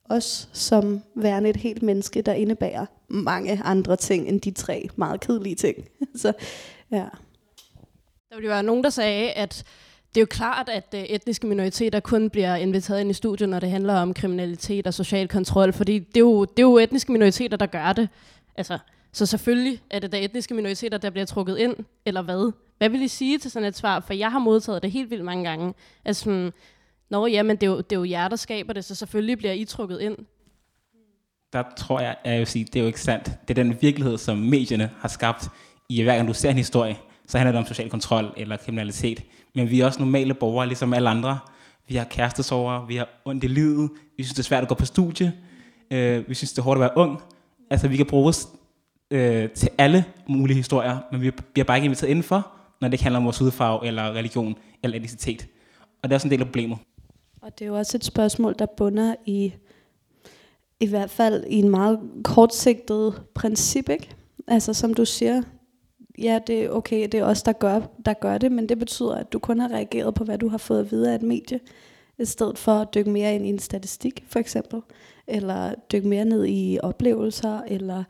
os 0.04 0.48
som 0.52 1.02
værende 1.14 1.50
et 1.50 1.56
helt 1.56 1.82
menneske, 1.82 2.22
der 2.22 2.32
indebærer 2.32 2.86
mange 3.08 3.60
andre 3.64 3.96
ting 3.96 4.28
end 4.28 4.40
de 4.40 4.50
tre 4.50 4.88
meget 4.96 5.20
kedelige 5.20 5.54
ting. 5.54 5.76
Så 6.22 6.32
ja. 6.90 7.04
Der 8.28 8.36
ville 8.36 8.46
jo 8.46 8.52
være 8.52 8.62
nogen, 8.62 8.84
der 8.84 8.90
sagde, 8.90 9.30
at 9.30 9.64
det 10.08 10.20
er 10.20 10.22
jo 10.22 10.26
klart, 10.26 10.68
at 10.68 10.94
øh, 10.94 11.02
etniske 11.02 11.46
minoriteter 11.46 12.00
kun 12.00 12.30
bliver 12.30 12.56
inviteret 12.56 13.00
ind 13.00 13.10
i 13.10 13.14
studiet, 13.14 13.48
når 13.48 13.60
det 13.60 13.70
handler 13.70 13.94
om 13.94 14.14
kriminalitet 14.14 14.86
og 14.86 14.94
social 14.94 15.28
kontrol, 15.28 15.72
fordi 15.72 15.98
det 15.98 16.16
er 16.16 16.20
jo, 16.20 16.44
det 16.44 16.58
er 16.58 16.62
jo 16.62 16.78
etniske 16.78 17.12
minoriteter, 17.12 17.56
der 17.56 17.66
gør 17.66 17.92
det. 17.92 18.08
Altså, 18.56 18.78
så 19.16 19.26
selvfølgelig 19.26 19.82
er 19.90 19.98
det 19.98 20.12
da 20.12 20.24
etniske 20.24 20.54
minoriteter, 20.54 20.98
der 20.98 21.10
bliver 21.10 21.24
trukket 21.24 21.58
ind, 21.58 21.76
eller 22.06 22.22
hvad? 22.22 22.52
Hvad 22.78 22.88
vil 22.88 23.02
I 23.02 23.08
sige 23.08 23.38
til 23.38 23.50
sådan 23.50 23.68
et 23.68 23.76
svar? 23.76 24.00
For 24.00 24.14
jeg 24.14 24.32
har 24.32 24.38
modtaget 24.38 24.82
det 24.82 24.90
helt 24.90 25.10
vildt 25.10 25.24
mange 25.24 25.44
gange. 25.44 25.74
Altså 26.04 26.24
sådan, 26.24 26.52
Nå 27.10 27.26
ja, 27.26 27.42
men 27.42 27.56
det 27.56 27.62
er, 27.62 27.70
jo, 27.70 27.76
det 27.76 27.92
er 27.92 27.96
jo 27.96 28.04
jer, 28.04 28.28
der 28.28 28.36
skaber 28.36 28.72
det, 28.72 28.84
så 28.84 28.94
selvfølgelig 28.94 29.38
bliver 29.38 29.52
I 29.52 29.64
trukket 29.64 30.00
ind. 30.00 30.16
Der 31.52 31.62
tror 31.76 32.00
jeg, 32.00 32.16
at 32.24 32.32
jeg 32.32 32.38
vil 32.38 32.46
sige, 32.46 32.64
det 32.64 32.76
er 32.76 32.80
jo 32.80 32.86
ikke 32.86 33.00
sandt. 33.00 33.24
Det 33.48 33.58
er 33.58 33.62
den 33.64 33.76
virkelighed, 33.80 34.18
som 34.18 34.38
medierne 34.38 34.90
har 34.98 35.08
skabt. 35.08 35.48
I 35.88 36.02
hver 36.02 36.16
gang 36.16 36.28
du 36.28 36.34
ser 36.34 36.50
en 36.50 36.56
historie, 36.56 36.96
så 37.26 37.38
handler 37.38 37.52
det 37.52 37.58
om 37.58 37.66
social 37.66 37.90
kontrol 37.90 38.34
eller 38.36 38.56
kriminalitet. 38.56 39.22
Men 39.54 39.70
vi 39.70 39.80
er 39.80 39.86
også 39.86 39.98
normale 39.98 40.34
borgere, 40.34 40.66
ligesom 40.66 40.94
alle 40.94 41.08
andre. 41.08 41.38
Vi 41.88 41.96
har 41.96 42.04
kærestesover, 42.04 42.86
vi 42.86 42.96
har 42.96 43.08
ondt 43.24 43.44
i 43.44 43.46
livet, 43.46 43.90
vi 44.16 44.22
synes, 44.22 44.34
det 44.34 44.38
er 44.38 44.42
svært 44.42 44.62
at 44.62 44.68
gå 44.68 44.74
på 44.74 44.84
studie, 44.84 45.32
øh, 45.90 46.28
vi 46.28 46.34
synes, 46.34 46.52
det 46.52 46.58
er 46.58 46.62
hårdt 46.62 46.78
at 46.78 46.80
være 46.80 46.96
ung. 46.96 47.22
Altså, 47.70 47.88
vi 47.88 47.96
kan 47.96 48.06
bruges 48.06 48.48
øh, 49.10 49.50
til 49.50 49.68
alle 49.78 50.04
mulige 50.28 50.56
historier, 50.56 50.98
men 51.12 51.20
vi 51.20 51.30
bliver 51.30 51.64
bare 51.64 51.76
ikke 51.76 51.84
inviteret 51.84 52.10
indenfor, 52.10 52.52
når 52.80 52.88
det 52.88 53.00
handler 53.00 53.18
om 53.18 53.24
vores 53.24 53.38
hudfarve, 53.38 53.86
eller 53.86 54.12
religion, 54.12 54.54
eller 54.82 54.96
etnicitet. 54.96 55.48
Og 56.02 56.08
det 56.08 56.12
er 56.12 56.16
også 56.16 56.26
en 56.26 56.30
del 56.30 56.40
af 56.40 56.46
problemet. 56.46 56.78
Og 57.40 57.58
det 57.58 57.64
er 57.64 57.68
jo 57.68 57.76
også 57.76 57.96
et 57.96 58.04
spørgsmål, 58.04 58.54
der 58.58 58.66
bunder 58.66 59.14
i, 59.26 59.52
i 60.80 60.86
hvert 60.86 61.10
fald 61.10 61.44
i 61.48 61.56
en 61.56 61.68
meget 61.68 62.00
kortsigtet 62.24 63.22
princip, 63.34 63.88
ikke? 63.88 64.16
Altså 64.48 64.74
som 64.74 64.94
du 64.94 65.04
siger, 65.04 65.42
ja, 66.18 66.38
det 66.46 66.64
er 66.64 66.70
okay, 66.70 67.08
det 67.12 67.14
er 67.14 67.24
os, 67.24 67.42
der 67.42 67.52
gør, 67.52 67.80
der 68.04 68.14
gør 68.14 68.38
det, 68.38 68.52
men 68.52 68.68
det 68.68 68.78
betyder, 68.78 69.14
at 69.14 69.32
du 69.32 69.38
kun 69.38 69.58
har 69.58 69.68
reageret 69.68 70.14
på, 70.14 70.24
hvad 70.24 70.38
du 70.38 70.48
har 70.48 70.58
fået 70.58 70.80
at 70.80 70.90
vide 70.90 71.10
af 71.10 71.14
et 71.14 71.22
medie, 71.22 71.60
i 72.18 72.24
stedet 72.24 72.58
for 72.58 72.72
at 72.72 72.94
dykke 72.94 73.10
mere 73.10 73.34
ind 73.34 73.46
i 73.46 73.48
en 73.48 73.58
statistik, 73.58 74.24
for 74.28 74.38
eksempel, 74.38 74.80
eller 75.26 75.74
dykke 75.92 76.08
mere 76.08 76.24
ned 76.24 76.46
i 76.48 76.78
oplevelser, 76.82 77.60
eller 77.66 78.04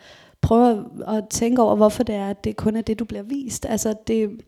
prøve 0.47 0.85
at 1.07 1.29
tænke 1.31 1.63
over, 1.63 1.77
hvorfor 1.77 2.03
det 2.03 2.15
er, 2.15 2.31
at 2.31 2.45
det 2.45 2.57
kun 2.57 2.77
er 2.77 2.81
det, 2.81 2.99
du 2.99 3.05
bliver 3.05 3.23
vist. 3.23 3.67
Altså, 3.67 3.95
det, 4.07 4.41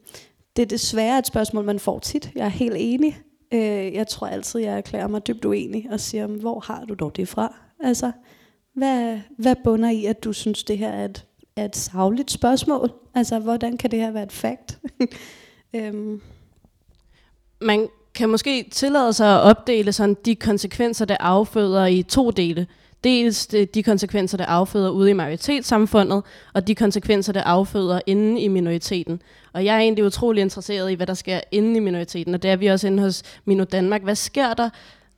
det 0.57 0.62
er 0.62 0.67
desværre 0.67 1.19
et 1.19 1.26
spørgsmål, 1.26 1.64
man 1.64 1.78
får 1.78 1.99
tit. 1.99 2.31
Jeg 2.35 2.45
er 2.45 2.49
helt 2.49 2.76
enig. 2.78 3.21
Øh, 3.52 3.95
jeg 3.95 4.09
tror 4.09 4.26
altid, 4.26 4.61
jeg 4.61 4.76
erklærer 4.76 5.09
mig 5.09 5.26
dybt 5.26 5.45
uenig 5.45 5.87
og 5.90 6.00
siger, 6.00 6.26
hvor 6.26 6.61
har 6.61 6.85
du 6.85 6.95
dog 6.95 7.17
det 7.17 7.28
fra? 7.28 7.55
Altså, 7.81 8.12
hvad, 8.75 9.19
hvad 9.38 9.57
bunder 9.64 9.90
i, 9.90 10.05
at 10.05 10.25
du 10.25 10.33
synes, 10.33 10.64
det 10.64 10.78
her 10.78 10.90
er 10.90 11.05
et, 11.05 11.26
er 11.57 11.64
et 11.64 11.76
savligt 11.76 12.31
spørgsmål? 12.31 12.93
Altså, 13.14 13.38
hvordan 13.38 13.76
kan 13.76 13.90
det 13.90 13.99
her 13.99 14.11
være 14.11 14.23
et 14.23 14.33
fact? 14.33 14.78
øhm. 15.76 16.21
Man 17.61 17.88
kan 18.14 18.28
måske 18.28 18.69
tillade 18.71 19.12
sig 19.12 19.35
at 19.35 19.40
opdele 19.40 19.93
sådan 19.93 20.17
de 20.25 20.35
konsekvenser, 20.35 21.05
det 21.05 21.17
afføder 21.21 21.87
i 21.87 22.02
to 22.02 22.31
dele. 22.31 22.67
Dels 23.05 23.55
øh, 23.55 23.67
de 23.75 23.83
konsekvenser, 23.83 24.37
det 24.37 24.45
afføder 24.45 24.90
ude 24.90 25.11
i 25.11 25.12
majoritetssamfundet, 25.12 26.23
og 26.52 26.67
de 26.67 26.75
konsekvenser, 26.75 27.33
det 27.33 27.43
afføder 27.47 28.00
inde 28.07 28.40
i 28.40 28.49
minoriteten. 28.49 29.23
Og 29.52 29.64
jeg 29.64 29.76
er 29.76 29.81
egentlig 29.81 30.05
utrolig 30.05 30.40
interesseret 30.40 30.90
i, 30.90 30.95
hvad 30.95 31.07
der 31.07 31.14
sker 31.14 31.40
inde 31.52 31.76
i 31.76 31.81
minoriteten, 31.81 32.35
og 32.35 32.43
det 32.43 32.50
er 32.50 32.57
vi 32.57 32.67
også 32.67 32.87
inde 32.87 33.02
hos 33.02 33.23
Mino 33.45 33.64
Danmark. 33.64 34.02
Hvad 34.02 34.14
sker 34.14 34.55
der, 34.55 34.71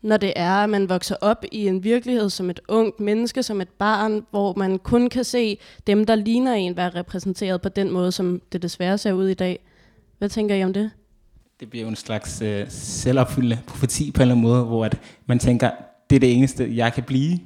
når 0.03 0.17
det 0.17 0.33
er, 0.37 0.53
at 0.53 0.71
man 0.71 0.89
vokser 0.89 1.17
op 1.21 1.45
i 1.53 1.67
en 1.67 1.85
virkelighed 1.85 2.31
som 2.31 2.51
et 2.51 2.61
ungt 2.69 3.01
menneske, 3.01 3.43
som 3.43 3.61
et 3.61 3.69
barn, 3.69 4.27
hvor 4.31 4.55
man 4.57 4.79
kun 4.79 5.09
kan 5.09 5.25
se 5.25 5.59
dem, 5.87 6.07
der 6.07 6.15
ligner 6.15 6.55
en, 6.55 6.77
være 6.77 6.91
repræsenteret 6.91 7.63
på 7.63 7.69
den 7.69 7.91
måde, 7.91 8.13
som 8.13 8.43
det 8.53 8.63
desværre 8.63 8.99
ser 8.99 9.13
ud 9.13 9.29
i 9.29 9.35
dag. 9.35 9.59
Hvad 10.19 10.29
tænker 10.29 10.55
I 10.55 10.65
om 10.65 10.73
det? 10.73 10.91
Det 11.61 11.71
bliver 11.71 11.83
jo 11.83 11.89
en 11.89 11.97
slags 11.97 12.43
øh, 12.43 12.67
selvopfyldende 12.69 13.59
profeti 13.67 14.11
på 14.11 14.19
en 14.19 14.23
eller 14.23 14.35
anden 14.35 14.49
måde, 14.49 14.65
hvor 14.65 14.85
at 14.85 15.01
man 15.27 15.39
tænker, 15.39 15.71
det 16.11 16.17
er 16.17 16.21
det 16.21 16.33
eneste, 16.37 16.77
jeg 16.77 16.93
kan 16.93 17.05
blive. 17.05 17.39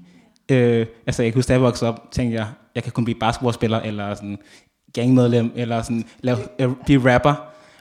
Øh, 0.49 0.87
altså 1.07 1.23
jeg 1.23 1.33
kan 1.33 1.39
huske, 1.39 1.49
da 1.49 1.53
jeg 1.53 1.63
voksede 1.63 1.91
op, 1.91 2.13
tænkte 2.13 2.37
jeg, 2.37 2.47
jeg 2.75 2.83
kan 2.83 2.93
kun 2.93 3.05
blive 3.05 3.19
basketballspiller, 3.19 3.81
eller 3.81 4.15
sådan 4.15 4.39
gangmedlem, 4.93 5.53
eller 5.55 5.83
sådan 5.83 6.05
lave, 6.21 6.39
øh, 6.59 6.71
blive 6.85 7.15
rapper. 7.15 7.35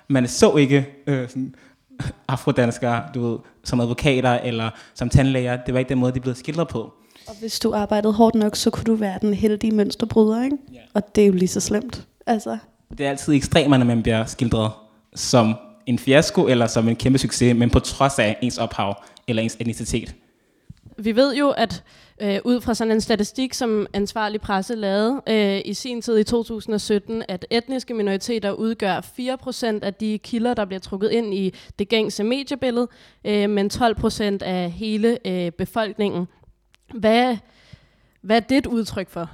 Man 0.08 0.28
så 0.28 0.56
ikke 0.56 0.88
øh, 1.08 1.30
sådan, 1.30 1.56
afrodanskere, 2.28 3.04
du 3.16 3.30
ved, 3.30 3.40
som 3.64 3.80
advokater 3.80 4.32
eller 4.32 4.70
som 4.94 5.10
tandlæger. 5.10 5.58
Det 5.66 5.74
var 5.74 5.80
ikke 5.80 5.90
den 5.90 6.00
måde, 6.00 6.14
de 6.14 6.20
blev 6.20 6.36
skildret 6.36 6.68
på. 6.68 6.94
Og 7.28 7.36
hvis 7.40 7.60
du 7.60 7.74
arbejdede 7.74 8.14
hårdt 8.14 8.36
nok, 8.36 8.56
så 8.56 8.70
kunne 8.70 8.84
du 8.84 8.96
være 8.96 9.18
den 9.22 9.34
heldige 9.34 9.72
mønsterbryder, 9.72 10.44
ikke? 10.44 10.58
Ja. 10.74 10.80
Og 10.94 11.16
det 11.16 11.22
er 11.22 11.28
jo 11.28 11.34
lige 11.34 11.48
så 11.48 11.60
slemt. 11.60 12.08
Altså. 12.28 12.58
Det 12.98 13.06
er 13.06 13.10
altid 13.10 13.34
ekstremt, 13.34 13.70
når 13.70 13.86
man 13.86 14.04
bliver 14.04 14.26
skildret 14.26 14.72
som 15.16 15.56
en 15.86 16.00
fiasko 16.00 16.48
eller 16.48 16.68
som 16.68 16.90
en 16.90 16.96
kæmpe 16.96 17.20
succes, 17.20 17.56
men 17.56 17.70
på 17.70 17.80
trods 17.80 18.20
af 18.20 18.38
ens 18.42 18.58
ophav 18.58 19.04
eller 19.28 19.44
ens 19.44 19.58
etnicitet. 19.60 20.16
Vi 20.98 21.16
ved 21.16 21.36
jo, 21.36 21.50
at 21.50 21.84
øh, 22.22 22.40
ud 22.46 22.62
fra 22.62 22.74
sådan 22.74 22.92
en 22.92 23.02
statistik, 23.02 23.54
som 23.54 23.88
ansvarlig 23.94 24.42
presse 24.42 24.76
lavede 24.76 25.22
øh, 25.30 25.62
i 25.66 25.74
sin 25.74 26.02
tid 26.02 26.18
i 26.18 26.24
2017, 26.24 27.24
at 27.28 27.46
etniske 27.50 27.94
minoriteter 27.94 28.52
udgør 28.52 29.00
4% 29.00 29.86
af 29.86 29.94
de 29.94 30.20
kilder, 30.24 30.54
der 30.54 30.66
bliver 30.66 30.80
trukket 30.80 31.12
ind 31.12 31.34
i 31.34 31.54
det 31.80 31.90
gængse 31.90 32.24
mediebillede, 32.24 32.88
øh, 33.26 33.50
men 33.50 33.72
12% 33.74 34.24
af 34.42 34.72
hele 34.72 35.28
øh, 35.28 35.52
befolkningen. 35.52 36.28
Hvad, 36.94 37.38
hvad 38.22 38.36
er 38.36 38.40
det 38.40 38.58
et 38.58 38.66
udtryk 38.66 39.10
for? 39.10 39.32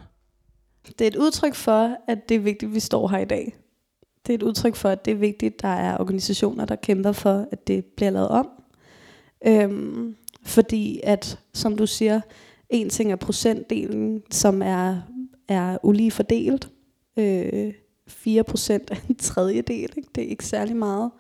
Det 0.87 1.01
er 1.01 1.07
et 1.07 1.15
udtryk 1.15 1.55
for, 1.55 1.97
at 2.07 2.29
det 2.29 2.35
er 2.35 2.39
vigtigt, 2.39 2.69
at 2.69 2.75
vi 2.75 2.79
står 2.79 3.07
her 3.07 3.17
i 3.17 3.25
dag. 3.25 3.55
Det 4.27 4.33
er 4.33 4.37
et 4.37 4.43
udtryk 4.43 4.75
for, 4.75 4.89
at 4.89 5.05
det 5.05 5.11
er 5.11 5.15
vigtigt, 5.15 5.55
at 5.55 5.61
der 5.61 5.67
er 5.67 5.97
organisationer, 5.97 6.65
der 6.65 6.75
kæmper 6.75 7.11
for, 7.11 7.47
at 7.51 7.67
det 7.67 7.85
bliver 7.85 8.09
lavet 8.09 8.27
om. 8.29 8.49
Øhm, 9.47 10.15
fordi 10.43 10.99
at, 11.03 11.39
som 11.53 11.77
du 11.77 11.87
siger, 11.87 12.21
en 12.69 12.89
ting 12.89 13.11
er 13.11 13.15
procentdelen, 13.15 14.23
som 14.31 14.61
er, 14.61 15.01
er 15.47 15.77
ulige 15.83 16.11
fordelt. 16.11 16.69
Øh, 17.17 17.73
4 18.07 18.43
procent 18.43 18.91
er 18.91 18.95
en 19.09 19.15
tredjedel. 19.15 19.93
Ikke? 19.97 20.09
Det 20.15 20.23
er 20.23 20.27
ikke 20.27 20.45
særlig 20.45 20.75
meget. 20.75 21.11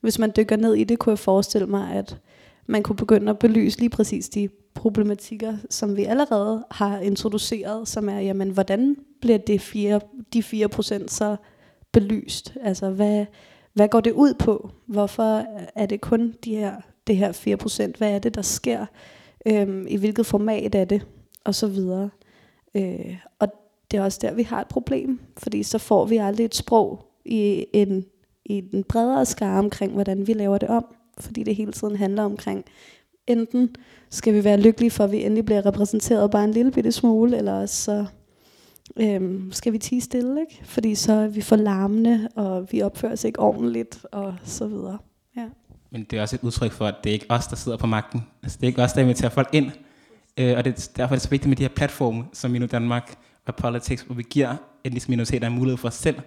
Hvis 0.00 0.18
man 0.18 0.32
dykker 0.36 0.56
ned 0.56 0.74
i 0.74 0.84
det, 0.84 0.98
kunne 0.98 1.10
jeg 1.10 1.18
forestille 1.18 1.66
mig, 1.66 1.94
at 1.94 2.20
man 2.66 2.82
kunne 2.82 2.96
begynde 2.96 3.30
at 3.30 3.38
belyse 3.38 3.78
lige 3.78 3.90
præcis 3.90 4.28
de 4.28 4.48
problematikker, 4.74 5.56
som 5.70 5.96
vi 5.96 6.04
allerede 6.04 6.64
har 6.70 6.98
introduceret, 6.98 7.88
som 7.88 8.08
er, 8.08 8.18
jamen, 8.18 8.50
hvordan 8.50 8.96
bliver 9.20 9.38
det 9.38 9.60
fire, 9.60 10.00
de 10.32 10.42
4 10.42 10.68
procent 10.68 11.10
så 11.10 11.36
belyst? 11.92 12.56
Altså, 12.62 12.90
hvad, 12.90 13.26
hvad 13.72 13.88
går 13.88 14.00
det 14.00 14.12
ud 14.12 14.34
på? 14.34 14.70
Hvorfor 14.86 15.44
er 15.74 15.86
det 15.86 16.00
kun 16.00 16.34
de 16.44 16.56
her, 16.56 16.74
det 17.06 17.16
her 17.16 17.32
4%, 17.92 17.98
Hvad 17.98 18.10
er 18.10 18.18
det, 18.18 18.34
der 18.34 18.42
sker? 18.42 18.86
Øhm, 19.46 19.86
I 19.88 19.96
hvilket 19.96 20.26
format 20.26 20.74
er 20.74 20.84
det? 20.84 21.06
Og 21.44 21.54
så 21.54 21.66
videre. 21.66 22.10
Øh, 22.74 23.16
og 23.38 23.48
det 23.90 23.98
er 23.98 24.04
også 24.04 24.18
der, 24.22 24.34
vi 24.34 24.42
har 24.42 24.60
et 24.60 24.68
problem, 24.68 25.20
fordi 25.36 25.62
så 25.62 25.78
får 25.78 26.04
vi 26.04 26.16
aldrig 26.16 26.44
et 26.44 26.54
sprog 26.54 27.04
i 27.24 27.66
en, 27.72 28.04
i 28.44 28.60
den 28.60 28.84
bredere 28.84 29.26
skare 29.26 29.58
omkring, 29.58 29.92
hvordan 29.92 30.26
vi 30.26 30.32
laver 30.32 30.58
det 30.58 30.68
om. 30.68 30.84
Fordi 31.18 31.42
det 31.42 31.56
hele 31.56 31.72
tiden 31.72 31.96
handler 31.96 32.22
omkring, 32.22 32.64
enten 33.26 33.76
skal 34.10 34.34
vi 34.34 34.44
være 34.44 34.60
lykkelige 34.60 34.90
for, 34.90 35.04
at 35.04 35.12
vi 35.12 35.24
endelig 35.24 35.44
bliver 35.44 35.66
repræsenteret 35.66 36.30
bare 36.30 36.44
en 36.44 36.50
lille 36.50 36.72
bitte 36.72 36.92
smule, 36.92 37.36
eller 37.36 37.66
så 37.66 38.06
øhm, 38.96 39.52
skal 39.52 39.72
vi 39.72 39.78
tige 39.78 40.00
stille, 40.00 40.40
ikke? 40.40 40.60
Fordi 40.64 40.94
så 40.94 41.12
er 41.12 41.28
vi 41.28 41.40
for 41.40 41.56
larmende, 41.56 42.28
og 42.34 42.72
vi 42.72 42.82
opfører 42.82 43.12
os 43.12 43.24
ikke 43.24 43.40
ordentligt, 43.40 44.06
og 44.12 44.34
så 44.44 44.66
videre. 44.66 44.98
Men 45.94 46.04
det 46.04 46.18
er 46.18 46.22
også 46.22 46.36
et 46.36 46.42
udtryk 46.42 46.72
for, 46.72 46.86
at 46.86 46.94
det 47.04 47.10
er 47.10 47.14
ikke 47.14 47.26
os, 47.28 47.46
der 47.46 47.56
sidder 47.56 47.78
på 47.78 47.86
magten. 47.86 48.26
Altså, 48.42 48.58
det 48.58 48.62
er 48.62 48.68
ikke 48.68 48.82
os, 48.82 48.92
der 48.92 49.00
inviterer 49.00 49.30
folk 49.30 49.48
ind. 49.52 49.70
Øh, 50.38 50.56
og 50.56 50.64
det, 50.64 50.70
er 50.70 50.90
derfor 50.96 51.14
er 51.14 51.16
det 51.16 51.22
så 51.22 51.28
vigtigt 51.28 51.48
med 51.48 51.56
de 51.56 51.62
her 51.62 51.68
platforme, 51.68 52.24
som 52.32 52.50
Minu 52.50 52.66
Danmark 52.66 53.14
og 53.46 53.56
Politics, 53.56 54.02
hvor 54.02 54.14
vi 54.14 54.24
giver 54.30 54.56
etniske 54.84 55.10
minoriteter 55.10 55.46
en 55.46 55.54
mulighed 55.54 55.76
for 55.78 55.90
selv 55.90 56.20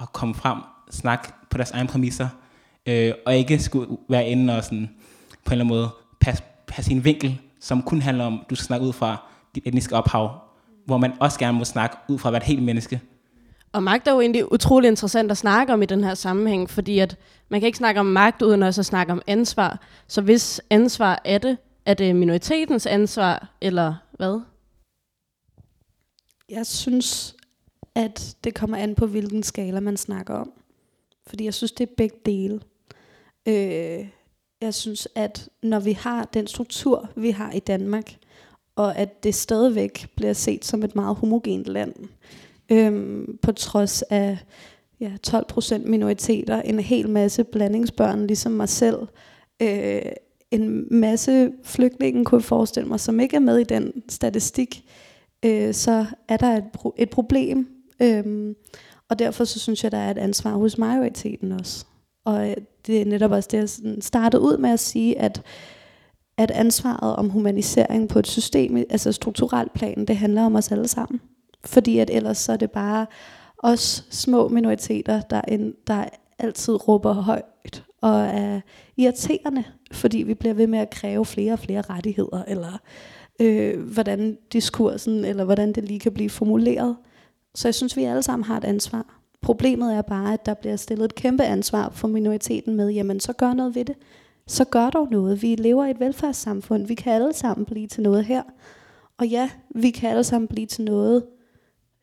at 0.00 0.12
komme 0.12 0.34
frem, 0.34 0.58
snakke 0.90 1.28
på 1.50 1.58
deres 1.58 1.70
egen 1.70 1.86
præmisser, 1.86 2.28
øh, 2.86 3.12
og 3.26 3.36
ikke 3.36 3.58
skulle 3.58 3.96
være 4.08 4.26
inde 4.26 4.56
og 4.56 4.64
sådan, 4.64 4.90
på 5.44 5.48
en 5.48 5.52
eller 5.52 5.64
anden 5.64 5.76
måde 5.76 5.88
passe, 6.20 6.42
passe 6.66 6.92
en 6.92 7.04
vinkel, 7.04 7.40
som 7.60 7.82
kun 7.82 8.02
handler 8.02 8.24
om, 8.24 8.44
du 8.50 8.54
skal 8.54 8.66
snakke 8.66 8.86
ud 8.86 8.92
fra 8.92 9.26
dit 9.54 9.62
etniske 9.66 9.96
ophav, 9.96 10.40
hvor 10.84 10.98
man 10.98 11.12
også 11.20 11.38
gerne 11.38 11.58
må 11.58 11.64
snakke 11.64 11.96
ud 12.08 12.18
fra 12.18 12.28
at 12.28 12.32
være 12.32 12.42
et 12.42 12.46
helt 12.46 12.62
menneske. 12.62 13.00
Og 13.76 13.82
magt 13.82 14.08
er 14.08 14.12
jo 14.12 14.20
egentlig 14.20 14.52
utrolig 14.52 14.88
interessant 14.88 15.30
at 15.30 15.36
snakke 15.36 15.72
om 15.72 15.82
i 15.82 15.86
den 15.86 16.04
her 16.04 16.14
sammenhæng, 16.14 16.70
fordi 16.70 16.98
at 16.98 17.16
man 17.48 17.60
kan 17.60 17.66
ikke 17.66 17.78
snakke 17.78 18.00
om 18.00 18.06
magt 18.06 18.42
uden 18.42 18.62
også 18.62 18.80
at 18.80 18.86
snakke 18.86 19.12
om 19.12 19.22
ansvar. 19.26 19.80
Så 20.06 20.20
hvis 20.20 20.60
ansvar 20.70 21.22
er 21.24 21.38
det, 21.38 21.56
er 21.86 21.94
det 21.94 22.16
minoritetens 22.16 22.86
ansvar, 22.86 23.56
eller 23.60 23.94
hvad? 24.12 24.40
Jeg 26.48 26.66
synes, 26.66 27.36
at 27.94 28.36
det 28.44 28.54
kommer 28.54 28.76
an 28.76 28.94
på, 28.94 29.06
hvilken 29.06 29.42
skala 29.42 29.80
man 29.80 29.96
snakker 29.96 30.34
om. 30.34 30.52
Fordi 31.26 31.44
jeg 31.44 31.54
synes, 31.54 31.72
det 31.72 31.88
er 31.88 31.94
begge 31.96 32.16
dele. 32.26 32.60
Øh, 33.46 34.08
jeg 34.60 34.74
synes, 34.74 35.08
at 35.14 35.48
når 35.62 35.80
vi 35.80 35.92
har 35.92 36.24
den 36.24 36.46
struktur, 36.46 37.10
vi 37.16 37.30
har 37.30 37.52
i 37.52 37.60
Danmark, 37.60 38.16
og 38.76 38.96
at 38.96 39.24
det 39.24 39.34
stadigvæk 39.34 40.08
bliver 40.16 40.32
set 40.32 40.64
som 40.64 40.82
et 40.82 40.94
meget 40.94 41.16
homogent 41.16 41.66
land, 41.66 41.94
øhm, 42.70 43.38
på 43.42 43.52
trods 43.52 44.02
af 44.02 44.38
ja, 45.00 45.10
12% 45.26 45.78
minoriteter, 45.78 46.62
en 46.62 46.80
hel 46.80 47.08
masse 47.08 47.44
blandingsbørn, 47.44 48.26
ligesom 48.26 48.52
mig 48.52 48.68
selv, 48.68 48.98
øh, 49.62 50.02
en 50.50 50.86
masse 50.90 51.52
flygtninge, 51.64 52.24
kunne 52.24 52.38
jeg 52.38 52.44
forestille 52.44 52.88
mig, 52.88 53.00
som 53.00 53.20
ikke 53.20 53.36
er 53.36 53.40
med 53.40 53.58
i 53.58 53.64
den 53.64 53.92
statistik, 54.08 54.84
øh, 55.44 55.74
så 55.74 56.06
er 56.28 56.36
der 56.36 56.56
et, 56.56 56.64
pro- 56.78 56.94
et 56.98 57.10
problem. 57.10 57.68
Øhm, 58.02 58.54
og 59.08 59.18
derfor 59.18 59.44
så 59.44 59.58
synes 59.58 59.84
jeg, 59.84 59.92
der 59.92 59.98
er 59.98 60.10
et 60.10 60.18
ansvar 60.18 60.50
hos 60.50 60.78
majoriteten 60.78 61.52
også. 61.52 61.84
Og 62.24 62.50
øh, 62.50 62.56
det 62.86 63.00
er 63.00 63.04
netop 63.04 63.30
også 63.30 63.48
det, 63.52 63.58
jeg 63.84 63.96
startede 64.00 64.42
ud 64.42 64.56
med 64.56 64.70
at 64.70 64.80
sige, 64.80 65.18
at, 65.18 65.42
at 66.38 66.50
ansvaret 66.50 67.16
om 67.16 67.30
humanisering 67.30 68.08
på 68.08 68.18
et 68.18 68.26
system, 68.26 68.76
altså 68.76 69.12
strukturelt 69.12 69.72
plan, 69.72 70.04
det 70.04 70.16
handler 70.16 70.42
om 70.42 70.56
os 70.56 70.72
alle 70.72 70.88
sammen. 70.88 71.20
Fordi 71.66 71.98
at 71.98 72.10
ellers 72.10 72.38
så 72.38 72.52
er 72.52 72.56
det 72.56 72.70
bare 72.70 73.06
os 73.58 74.06
små 74.10 74.48
minoriteter, 74.48 75.20
der, 75.20 75.40
en, 75.40 75.74
der 75.86 76.04
altid 76.38 76.88
råber 76.88 77.12
højt 77.12 77.84
og 78.00 78.20
er 78.20 78.60
irriterende, 78.96 79.64
fordi 79.92 80.18
vi 80.18 80.34
bliver 80.34 80.54
ved 80.54 80.66
med 80.66 80.78
at 80.78 80.90
kræve 80.90 81.26
flere 81.26 81.52
og 81.52 81.58
flere 81.58 81.80
rettigheder, 81.80 82.42
eller 82.48 82.80
øh, 83.40 83.80
hvordan 83.92 84.38
diskursen, 84.52 85.24
eller 85.24 85.44
hvordan 85.44 85.72
det 85.72 85.84
lige 85.84 86.00
kan 86.00 86.12
blive 86.12 86.30
formuleret. 86.30 86.96
Så 87.54 87.68
jeg 87.68 87.74
synes, 87.74 87.96
vi 87.96 88.04
alle 88.04 88.22
sammen 88.22 88.44
har 88.44 88.56
et 88.56 88.64
ansvar. 88.64 89.20
Problemet 89.42 89.94
er 89.94 90.02
bare, 90.02 90.32
at 90.32 90.46
der 90.46 90.54
bliver 90.54 90.76
stillet 90.76 91.04
et 91.04 91.14
kæmpe 91.14 91.44
ansvar 91.44 91.90
for 91.90 92.08
minoriteten 92.08 92.74
med, 92.74 92.90
jamen 92.90 93.20
så 93.20 93.32
gør 93.32 93.52
noget 93.52 93.74
ved 93.74 93.84
det. 93.84 93.96
så 94.46 94.64
gør 94.64 94.90
dog 94.90 95.08
noget. 95.10 95.42
Vi 95.42 95.54
lever 95.54 95.84
i 95.86 95.90
et 95.90 96.00
velfærdssamfund. 96.00 96.86
Vi 96.86 96.94
kan 96.94 97.12
alle 97.12 97.32
sammen 97.32 97.64
blive 97.64 97.86
til 97.86 98.02
noget 98.02 98.24
her. 98.24 98.42
Og 99.18 99.26
ja, 99.26 99.50
vi 99.74 99.90
kan 99.90 100.10
alle 100.10 100.24
sammen 100.24 100.48
blive 100.48 100.66
til 100.66 100.84
noget 100.84 101.24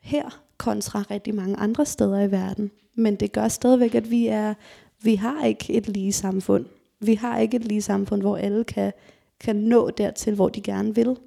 her, 0.03 0.41
kontra 0.57 1.03
rigtig 1.11 1.35
mange 1.35 1.55
andre 1.55 1.85
steder 1.85 2.19
i 2.19 2.31
verden. 2.31 2.71
Men 2.95 3.15
det 3.15 3.31
gør 3.31 3.47
stadigvæk, 3.47 3.95
at 3.95 4.11
vi 4.11 4.27
er, 4.27 4.53
vi 5.01 5.15
har 5.15 5.45
ikke 5.45 5.73
et 5.73 5.87
lige 5.87 6.13
samfund. 6.13 6.65
Vi 6.99 7.15
har 7.15 7.39
ikke 7.39 7.57
et 7.57 7.65
lige 7.65 7.81
samfund, 7.81 8.21
hvor 8.21 8.37
alle 8.37 8.63
kan, 8.63 8.93
kan 9.39 9.55
nå 9.55 9.89
dertil, 9.89 10.35
hvor 10.35 10.49
de 10.49 10.61
gerne 10.61 10.95
vil. 10.95 11.17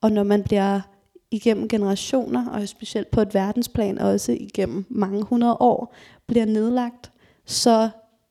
Og 0.00 0.12
når 0.12 0.22
man 0.22 0.42
bliver 0.42 0.80
igennem 1.30 1.68
generationer, 1.68 2.48
og 2.48 2.68
specielt 2.68 3.10
på 3.10 3.20
et 3.20 3.34
verdensplan, 3.34 3.98
også 3.98 4.32
igennem 4.32 4.84
mange 4.88 5.22
hundrede 5.22 5.56
år, 5.60 5.94
bliver 6.26 6.44
nedlagt, 6.44 7.12
så 7.44 7.88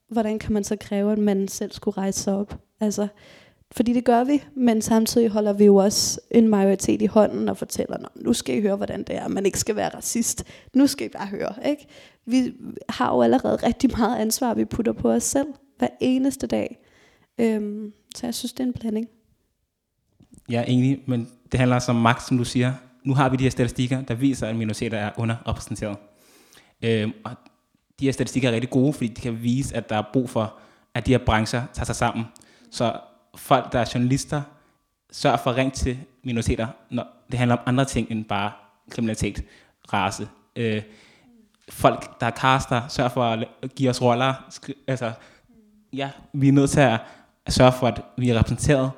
hvordan 0.09 0.39
kan 0.39 0.53
man 0.53 0.63
så 0.63 0.75
kræve, 0.75 1.11
at 1.11 1.17
man 1.17 1.47
selv 1.47 1.71
skulle 1.71 1.97
rejse 1.97 2.19
sig 2.19 2.33
op? 2.35 2.59
Altså, 2.79 3.07
fordi 3.71 3.93
det 3.93 4.05
gør 4.05 4.24
vi, 4.24 4.43
men 4.55 4.81
samtidig 4.81 5.29
holder 5.29 5.53
vi 5.53 5.65
jo 5.65 5.75
også 5.75 6.19
en 6.31 6.47
majoritet 6.47 7.01
i 7.01 7.05
hånden 7.05 7.50
og 7.50 7.57
fortæller, 7.57 7.97
nu 8.15 8.33
skal 8.33 8.57
I 8.57 8.62
høre, 8.62 8.75
hvordan 8.75 9.03
det 9.03 9.15
er, 9.15 9.27
man 9.27 9.45
ikke 9.45 9.59
skal 9.59 9.75
være 9.75 9.89
racist. 9.89 10.43
Nu 10.74 10.88
skal 10.88 11.05
I 11.07 11.09
bare 11.09 11.27
høre. 11.27 11.53
Ikke? 11.65 11.88
Vi 12.25 12.53
har 12.89 13.15
jo 13.15 13.21
allerede 13.21 13.55
rigtig 13.55 13.89
meget 13.97 14.17
ansvar, 14.17 14.53
vi 14.53 14.65
putter 14.65 14.93
på 14.93 15.12
os 15.12 15.24
selv 15.24 15.47
hver 15.77 15.88
eneste 16.00 16.47
dag. 16.47 16.77
Øhm, 17.38 17.93
så 18.15 18.27
jeg 18.27 18.36
synes, 18.36 18.53
det 18.53 18.59
er 18.59 18.67
en 18.67 18.74
blanding. 18.74 19.07
Jeg 20.50 20.59
er 20.59 20.65
enig, 20.65 21.00
men 21.07 21.29
det 21.51 21.59
handler 21.59 21.75
også 21.75 21.91
om 21.91 21.95
magt, 21.95 22.27
som 22.27 22.38
du 22.38 22.43
siger. 22.43 22.74
Nu 23.03 23.13
har 23.13 23.29
vi 23.29 23.38
de 23.38 23.43
her 23.43 23.51
statistikker, 23.51 24.01
der 24.01 24.13
viser, 24.13 24.47
at 24.47 24.55
minoriteter 24.55 24.97
er 24.97 25.12
underrepræsenteret. 25.17 25.97
Øhm, 26.81 27.12
og 27.24 27.31
de 28.00 28.05
her 28.05 28.12
statistikker 28.12 28.50
er 28.50 28.53
rigtig 28.53 28.69
gode, 28.69 28.93
fordi 28.93 29.07
de 29.07 29.21
kan 29.21 29.43
vise, 29.43 29.75
at 29.75 29.89
der 29.89 29.97
er 29.97 30.03
brug 30.13 30.29
for, 30.29 30.53
at 30.93 31.05
de 31.05 31.12
her 31.12 31.25
brancher 31.25 31.63
tager 31.74 31.86
sig 31.86 31.95
sammen. 31.95 32.25
Så 32.71 33.00
folk, 33.38 33.72
der 33.72 33.79
er 33.79 33.91
journalister, 33.94 34.41
sørger 35.12 35.38
for 35.38 35.50
at 35.50 35.58
ringe 35.58 35.72
til 35.72 35.98
minoriteter, 36.24 36.67
når 36.89 37.08
det 37.32 37.39
handler 37.39 37.56
om 37.56 37.63
andre 37.65 37.86
ting 37.86 38.12
end 38.12 38.25
bare 38.25 38.51
kriminalitet, 38.89 39.44
race. 39.94 40.27
Øh, 40.56 40.82
folk, 41.70 42.20
der 42.20 42.25
er 42.27 42.32
kaster, 42.32 42.88
sørger 42.88 43.10
for 43.10 43.24
at 43.24 43.75
give 43.75 43.89
os 43.89 44.01
roller. 44.01 44.34
Altså, 44.88 45.12
ja, 45.94 46.10
vi 46.34 46.48
er 46.48 46.51
nødt 46.51 46.70
til 46.70 46.79
at 46.79 47.00
sørge 47.50 47.72
for, 47.72 47.88
at 47.88 48.01
vi 48.17 48.29
er 48.29 48.39
repræsenteret 48.39 48.91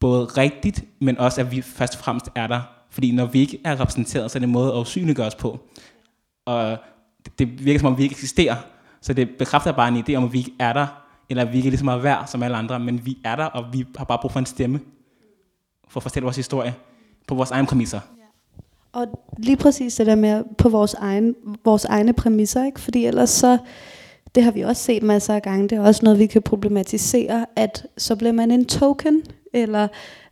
både 0.00 0.24
rigtigt, 0.24 0.84
men 1.00 1.18
også 1.18 1.40
at 1.40 1.50
vi 1.50 1.62
først 1.62 1.94
og 1.94 2.00
fremmest 2.00 2.28
er 2.34 2.46
der. 2.46 2.60
Fordi 2.90 3.12
når 3.12 3.26
vi 3.26 3.40
ikke 3.40 3.60
er 3.64 3.80
repræsenteret, 3.80 4.30
så 4.30 4.38
er 4.38 4.40
det 4.40 4.46
en 4.46 4.52
måde 4.52 4.72
at 4.72 4.78
usynliggøre 4.78 5.26
os 5.26 5.34
på. 5.34 5.60
Og 6.44 6.78
det 7.38 7.64
virker 7.64 7.80
som 7.80 7.86
om, 7.86 7.98
vi 7.98 8.02
ikke 8.02 8.12
eksisterer. 8.12 8.56
Så 9.00 9.12
det 9.12 9.30
bekræfter 9.38 9.72
bare 9.72 9.88
en 9.88 10.04
idé 10.08 10.14
om, 10.14 10.24
at 10.24 10.32
vi 10.32 10.38
ikke 10.38 10.52
er 10.58 10.72
der, 10.72 10.86
eller 11.30 11.44
vi 11.44 11.56
ikke 11.56 11.70
ligesom 11.70 11.88
er 11.88 11.92
lige 11.92 12.00
så 12.00 12.02
meget 12.02 12.02
værd 12.02 12.26
som 12.26 12.42
alle 12.42 12.56
andre, 12.56 12.80
men 12.80 13.06
vi 13.06 13.18
er 13.24 13.36
der, 13.36 13.44
og 13.44 13.64
vi 13.72 13.86
har 13.96 14.04
bare 14.04 14.18
brug 14.18 14.32
for 14.32 14.38
en 14.38 14.46
stemme, 14.46 14.80
for 15.88 16.00
at 16.00 16.02
fortælle 16.02 16.24
vores 16.24 16.36
historie 16.36 16.74
på 17.26 17.34
vores 17.34 17.50
egen 17.50 17.66
præmisser. 17.66 18.00
Og 18.92 19.06
lige 19.38 19.56
præcis 19.56 19.94
det 19.94 20.06
der 20.06 20.14
med 20.14 20.44
på 20.58 20.68
vores, 20.68 20.94
egen, 20.94 21.34
vores 21.64 21.84
egne 21.84 22.12
præmisser, 22.12 22.64
ikke? 22.64 22.80
fordi 22.80 23.06
ellers 23.06 23.30
så, 23.30 23.58
det 24.34 24.42
har 24.42 24.50
vi 24.50 24.60
også 24.60 24.82
set 24.82 25.02
masser 25.02 25.34
af 25.34 25.42
gange, 25.42 25.68
det 25.68 25.78
er 25.78 25.82
også 25.82 26.00
noget, 26.04 26.18
vi 26.18 26.26
kan 26.26 26.42
problematisere, 26.42 27.46
at 27.56 27.86
så 27.98 28.16
bliver 28.16 28.32
man 28.32 28.50
en 28.50 28.64
token, 28.64 29.22
eller 29.52 29.88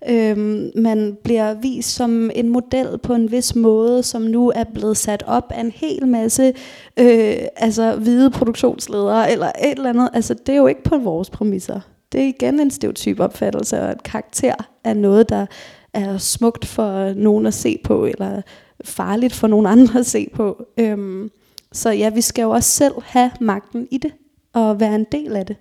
øhm, 0.08 0.70
man 0.74 1.16
bliver 1.24 1.54
vist 1.54 1.94
som 1.94 2.30
en 2.34 2.48
model 2.48 2.98
på 2.98 3.14
en 3.14 3.30
vis 3.30 3.54
måde, 3.54 4.02
som 4.02 4.22
nu 4.22 4.52
er 4.54 4.64
blevet 4.74 4.96
sat 4.96 5.22
op 5.26 5.44
af 5.50 5.60
en 5.60 5.70
hel 5.70 6.06
masse 6.06 6.52
øh, 6.96 7.36
altså 7.56 7.96
hvide 7.96 8.30
produktionsledere, 8.30 9.32
eller 9.32 9.46
et 9.46 9.70
eller 9.70 9.90
andet. 9.90 10.10
Altså, 10.12 10.34
det 10.34 10.52
er 10.52 10.56
jo 10.56 10.66
ikke 10.66 10.82
på 10.82 10.98
vores 10.98 11.30
præmisser. 11.30 11.80
Det 12.12 12.20
er 12.20 12.26
igen 12.26 12.60
en 12.60 12.70
stereotyp 12.70 13.20
opfattelse, 13.20 13.80
og 13.80 13.90
et 13.90 14.02
karakter 14.02 14.54
er 14.84 14.94
noget, 14.94 15.28
der 15.28 15.46
er 15.94 16.18
smukt 16.18 16.64
for 16.64 17.12
nogen 17.14 17.46
at 17.46 17.54
se 17.54 17.78
på, 17.84 18.04
eller 18.04 18.42
farligt 18.84 19.34
for 19.34 19.46
nogen 19.46 19.66
andre 19.66 20.00
at 20.00 20.06
se 20.06 20.28
på. 20.34 20.64
Øhm, 20.78 21.30
så 21.72 21.90
ja, 21.90 22.10
vi 22.10 22.20
skal 22.20 22.42
jo 22.42 22.50
også 22.50 22.70
selv 22.70 22.94
have 23.04 23.30
magten 23.40 23.88
i 23.90 23.98
det, 23.98 24.12
og 24.52 24.80
være 24.80 24.94
en 24.94 25.06
del 25.12 25.36
af 25.36 25.46
det. 25.46 25.56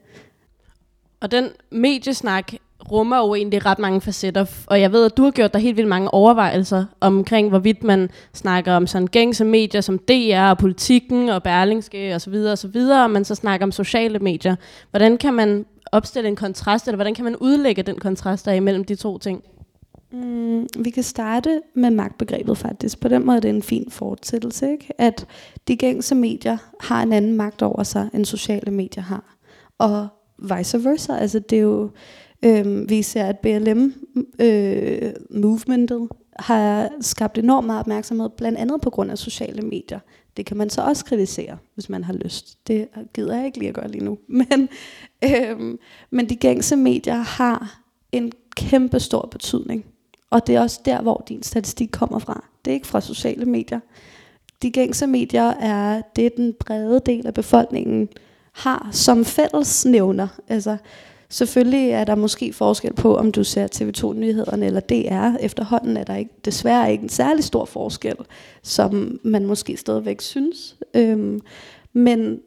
Og 1.22 1.32
den 1.32 1.50
mediesnak 1.72 2.54
rummer 2.92 3.18
jo 3.18 3.36
egentlig 3.36 3.66
ret 3.66 3.80
mange 3.80 4.02
facetter, 4.02 4.46
og 4.68 4.82
jeg 4.82 4.92
ved, 4.92 5.06
at 5.06 5.18
du 5.18 5.24
har 5.24 5.32
gjort 5.32 5.54
dig 5.54 5.62
helt 5.62 5.78
vildt 5.78 5.90
mange 5.90 6.14
overvejelser 6.14 6.86
omkring, 7.00 7.50
hvorvidt 7.50 7.84
man 7.84 8.10
snakker 8.34 8.74
om 8.74 8.88
sådan 8.88 9.08
gængse 9.08 9.46
medier 9.46 9.82
som 9.82 10.00
DR 10.00 10.50
og 10.50 10.58
Politikken 10.58 11.30
og 11.30 11.44
Berlingske 11.44 12.16
osv. 12.16 12.34
Og, 12.34 12.58
så 12.58 12.68
videre, 12.68 13.04
og 13.04 13.12
man 13.12 13.26
så 13.26 13.36
snakker 13.36 13.66
om 13.66 13.72
sociale 13.72 14.20
medier. 14.20 14.56
Hvordan 14.90 15.18
kan 15.18 15.34
man 15.34 15.66
opstille 15.92 16.30
en 16.30 16.36
kontrast, 16.36 16.88
eller 16.88 16.96
hvordan 16.96 17.16
kan 17.16 17.24
man 17.26 17.36
udlægge 17.36 17.84
den 17.84 18.00
kontrast 18.00 18.46
der 18.46 18.52
imellem 18.52 18.84
de 18.84 18.96
to 18.96 19.18
ting? 19.18 19.44
Mm, 20.12 20.68
vi 20.80 20.90
kan 20.90 21.04
starte 21.04 21.62
med 21.74 21.90
magtbegrebet 21.90 22.58
faktisk. 22.58 23.00
På 23.00 23.08
den 23.08 23.26
måde 23.26 23.38
er 23.38 23.42
det 23.42 23.50
en 23.50 23.64
fin 23.64 23.92
fortsættelse, 23.92 24.72
ikke? 24.72 24.90
at 24.98 25.28
de 25.68 25.78
gængse 25.78 26.16
medier 26.16 26.58
har 26.80 27.04
en 27.04 27.14
anden 27.14 27.34
magt 27.34 27.62
over 27.62 27.84
sig, 27.84 28.10
end 28.14 28.26
sociale 28.26 28.72
medier 28.72 29.04
har. 29.04 29.38
Og 29.78 30.08
vice 30.38 30.84
versa. 30.84 31.18
Altså 31.18 31.40
det 31.40 31.58
er 31.58 31.62
jo 31.62 31.90
øh, 32.46 32.90
vi 32.90 33.02
ser, 33.02 33.26
at 33.26 33.40
BLM-movementet 33.40 36.02
øh, 36.02 36.08
har 36.40 36.90
skabt 37.02 37.38
enormt 37.38 37.68
meget 37.68 37.80
opmærksomhed, 37.80 38.30
blandt 38.30 38.58
andet 38.58 38.82
på 38.82 38.90
grund 38.90 39.12
af 39.12 39.18
sociale 39.18 39.62
medier. 39.62 40.00
Det 40.38 40.46
kan 40.46 40.58
man 40.58 40.70
så 40.70 40.82
også 40.82 41.06
kritisere, 41.06 41.58
hvis 41.74 41.90
man 41.90 42.04
har 42.04 42.14
lyst. 42.14 42.68
Det 42.68 42.88
gider 43.14 43.36
jeg 43.36 43.46
ikke 43.46 43.58
lige 43.58 43.70
at 43.70 43.76
gøre 43.76 43.92
lige 43.92 44.04
nu. 44.04 44.18
Men, 44.40 44.70
øh, 45.24 45.78
men 46.10 46.30
de 46.30 46.36
gængse 46.36 46.76
medier 46.76 47.16
har 47.16 47.82
en 48.12 48.32
kæmpe 48.56 49.00
stor 49.00 49.28
betydning. 49.32 49.86
Og 50.30 50.48
det 50.48 50.56
er 50.56 50.62
også 50.62 50.80
der, 50.86 51.02
hvor 51.02 51.26
din 51.30 51.44
statistik 51.44 51.90
kommer 51.92 52.20
fra. 52.20 52.46
Det 52.66 52.72
er 52.72 52.76
ikke 52.76 52.88
fra 52.88 53.02
sociale 53.02 53.46
medier. 53.46 53.80
De 54.62 54.72
gængse 54.72 55.08
medier 55.08 55.50
er 55.50 56.02
det, 56.16 56.38
den 56.38 56.54
brede 56.60 57.02
del 57.06 57.28
af 57.28 57.34
befolkningen 57.34 58.10
har 58.52 58.90
som 58.92 59.26
fællesnævner. 59.26 60.28
Altså, 60.48 60.78
Selvfølgelig 61.32 61.90
er 61.90 62.04
der 62.04 62.16
måske 62.16 62.54
forskel 62.54 62.94
på, 62.94 63.18
om 63.18 63.32
du 63.32 63.44
ser 63.44 63.68
TV2-nyhederne 63.76 64.66
eller 64.66 64.80
DR. 64.80 65.38
Efterhånden 65.40 65.98
er 65.98 66.04
der 66.04 66.16
ikke, 66.16 66.32
desværre 66.46 66.92
ikke 66.92 67.04
en 67.04 67.10
særlig 67.10 67.44
stor 67.44 67.66
forskel, 67.66 68.16
som 68.64 69.20
man 69.24 69.46
måske 69.46 69.78
stadigvæk 69.78 70.22
synes. 70.22 70.78
Øhm, 70.94 71.42
men 71.94 72.40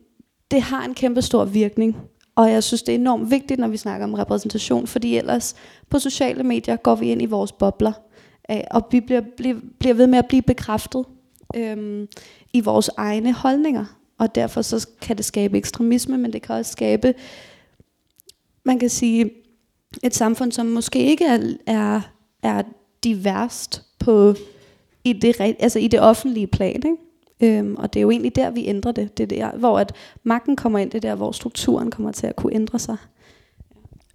det 0.51 0.63
har 0.63 0.85
en 0.85 0.95
kæmpe 0.95 1.23
stor 1.23 1.45
virkning. 1.45 1.97
Og 2.35 2.51
jeg 2.51 2.63
synes, 2.63 2.83
det 2.83 2.95
er 2.95 2.99
enormt 2.99 3.31
vigtigt, 3.31 3.61
når 3.61 3.69
vi 3.69 3.77
snakker 3.77 4.07
om 4.07 4.15
repræsentation, 4.15 4.87
fordi 4.87 5.17
ellers 5.17 5.55
på 5.91 5.99
sociale 5.99 6.43
medier 6.43 6.77
går 6.77 6.95
vi 6.95 7.11
ind 7.11 7.23
i 7.23 7.27
vores 7.27 7.53
bobler, 7.53 7.93
øh, 8.51 8.61
og 8.71 8.89
vi 8.91 9.01
bliver, 9.01 9.23
bliver, 9.37 9.57
bliver 9.79 9.95
ved 9.95 10.07
med 10.07 10.19
at 10.19 10.27
blive 10.29 10.43
bekræftet 10.43 11.05
øhm, 11.57 12.09
i 12.53 12.61
vores 12.61 12.91
egne 12.97 13.33
holdninger. 13.33 13.85
Og 14.19 14.35
derfor 14.35 14.63
så 14.63 14.89
kan 15.01 15.17
det 15.17 15.25
skabe 15.25 15.59
ekstremisme, 15.59 16.19
men 16.19 16.33
det 16.33 16.43
kan 16.43 16.55
også 16.55 16.73
skabe 16.73 17.15
man 18.65 18.79
kan 18.79 18.89
sige, 18.89 19.31
et 20.03 20.15
samfund, 20.15 20.53
som 20.53 20.67
måske 20.67 20.99
ikke 21.05 21.25
er, 21.25 21.39
er, 21.67 22.01
er 22.43 22.63
diverst 23.05 23.83
på, 23.99 24.35
i, 25.05 25.13
det, 25.13 25.41
altså 25.41 25.79
i 25.79 25.89
det 25.89 26.01
offentlige 26.01 26.47
plan. 26.47 26.77
Ikke? 26.77 26.97
Øhm, 27.43 27.77
og 27.79 27.93
det 27.93 28.01
er 28.01 28.03
jo 28.03 28.11
egentlig 28.11 28.37
der, 28.37 28.51
vi 28.51 28.67
ændrer 28.67 28.93
det. 28.93 29.19
Det 29.19 29.33
er 29.33 29.37
der, 29.37 29.59
hvor 29.59 29.79
at 29.79 29.93
magten 30.23 30.57
kommer 30.57 30.79
ind, 30.79 30.91
det 30.91 31.05
er 31.05 31.09
der, 31.09 31.15
hvor 31.15 31.33
strukturen 31.33 31.91
kommer 31.91 32.13
til 32.13 32.27
at 32.27 32.37
kunne 32.37 32.55
ændre 32.55 32.79
sig. 32.79 32.97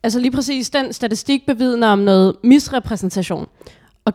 Altså 0.03 0.19
lige 0.19 0.31
præcis 0.31 0.69
den 0.69 0.93
statistik 0.93 1.45
bevidner 1.45 1.87
om 1.87 1.99
noget 1.99 2.35
misrepræsentation. 2.43 3.47
Og 4.05 4.13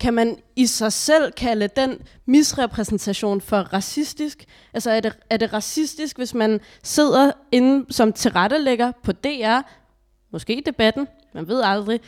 kan 0.00 0.14
man 0.14 0.36
i 0.56 0.66
sig 0.66 0.92
selv 0.92 1.32
kalde 1.32 1.68
den 1.76 1.98
misrepræsentation 2.26 3.40
for 3.40 3.56
racistisk? 3.56 4.44
Altså 4.74 4.90
er 4.90 5.00
det, 5.00 5.18
er 5.30 5.36
det 5.36 5.52
racistisk, 5.52 6.16
hvis 6.16 6.34
man 6.34 6.60
sidder 6.82 7.30
inde 7.52 7.86
som 7.90 8.12
tilrettelægger 8.12 8.92
på 9.02 9.12
DR, 9.12 9.60
måske 10.32 10.56
i 10.56 10.60
debatten, 10.66 11.08
man 11.34 11.48
ved 11.48 11.62
aldrig, 11.64 12.00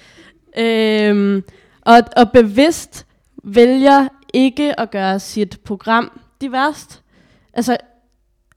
øhm, 0.59 1.45
og, 1.81 2.01
og 2.17 2.33
bevidst 2.33 3.07
vælger 3.45 4.09
ikke 4.35 4.81
at 4.81 4.91
gøre 4.91 5.21
sit 5.21 5.61
program 5.65 6.21
diverst? 6.41 7.03
Altså, 7.53 7.77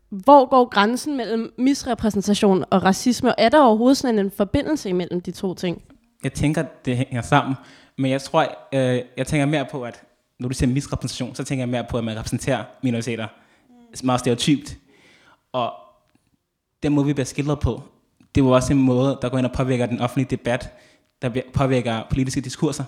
hvor 0.09 0.49
går 0.49 0.69
grænsen 0.69 1.17
mellem 1.17 1.53
misrepræsentation 1.57 2.65
og 2.69 2.83
racisme, 2.83 3.29
og 3.29 3.35
er 3.37 3.49
der 3.49 3.61
overhovedet 3.61 3.97
sådan 3.97 4.19
en 4.19 4.31
forbindelse 4.31 4.89
imellem 4.89 5.21
de 5.21 5.31
to 5.31 5.53
ting? 5.53 5.81
Jeg 6.23 6.33
tænker, 6.33 6.65
det 6.85 6.97
hænger 6.97 7.21
sammen. 7.21 7.55
Men 7.97 8.11
jeg 8.11 8.21
tror, 8.21 8.41
øh, 8.73 9.01
jeg 9.17 9.27
tænker 9.27 9.45
mere 9.45 9.65
på, 9.71 9.83
at 9.83 10.03
når 10.39 10.49
du 10.49 10.55
siger 10.55 10.69
misrepræsentation, 10.69 11.35
så 11.35 11.43
tænker 11.43 11.61
jeg 11.61 11.69
mere 11.69 11.85
på, 11.89 11.97
at 11.97 12.03
man 12.03 12.17
repræsenterer 12.17 12.63
minoriteter. 12.83 13.27
Mm. 13.69 14.05
Meget 14.05 14.19
stereotypt. 14.19 14.77
Og 15.51 15.73
den 16.83 16.93
måde, 16.93 17.05
vi 17.05 17.13
bliver 17.13 17.25
skildret 17.25 17.59
på, 17.59 17.83
det 18.35 18.43
var 18.43 18.49
også 18.49 18.73
en 18.73 18.81
måde, 18.81 19.19
der 19.21 19.29
går 19.29 19.37
ind 19.37 19.45
og 19.45 19.51
påvirker 19.51 19.85
den 19.85 19.99
offentlige 19.99 20.27
debat, 20.29 20.73
der 21.21 21.41
påvirker 21.53 22.03
politiske 22.09 22.41
diskurser. 22.41 22.83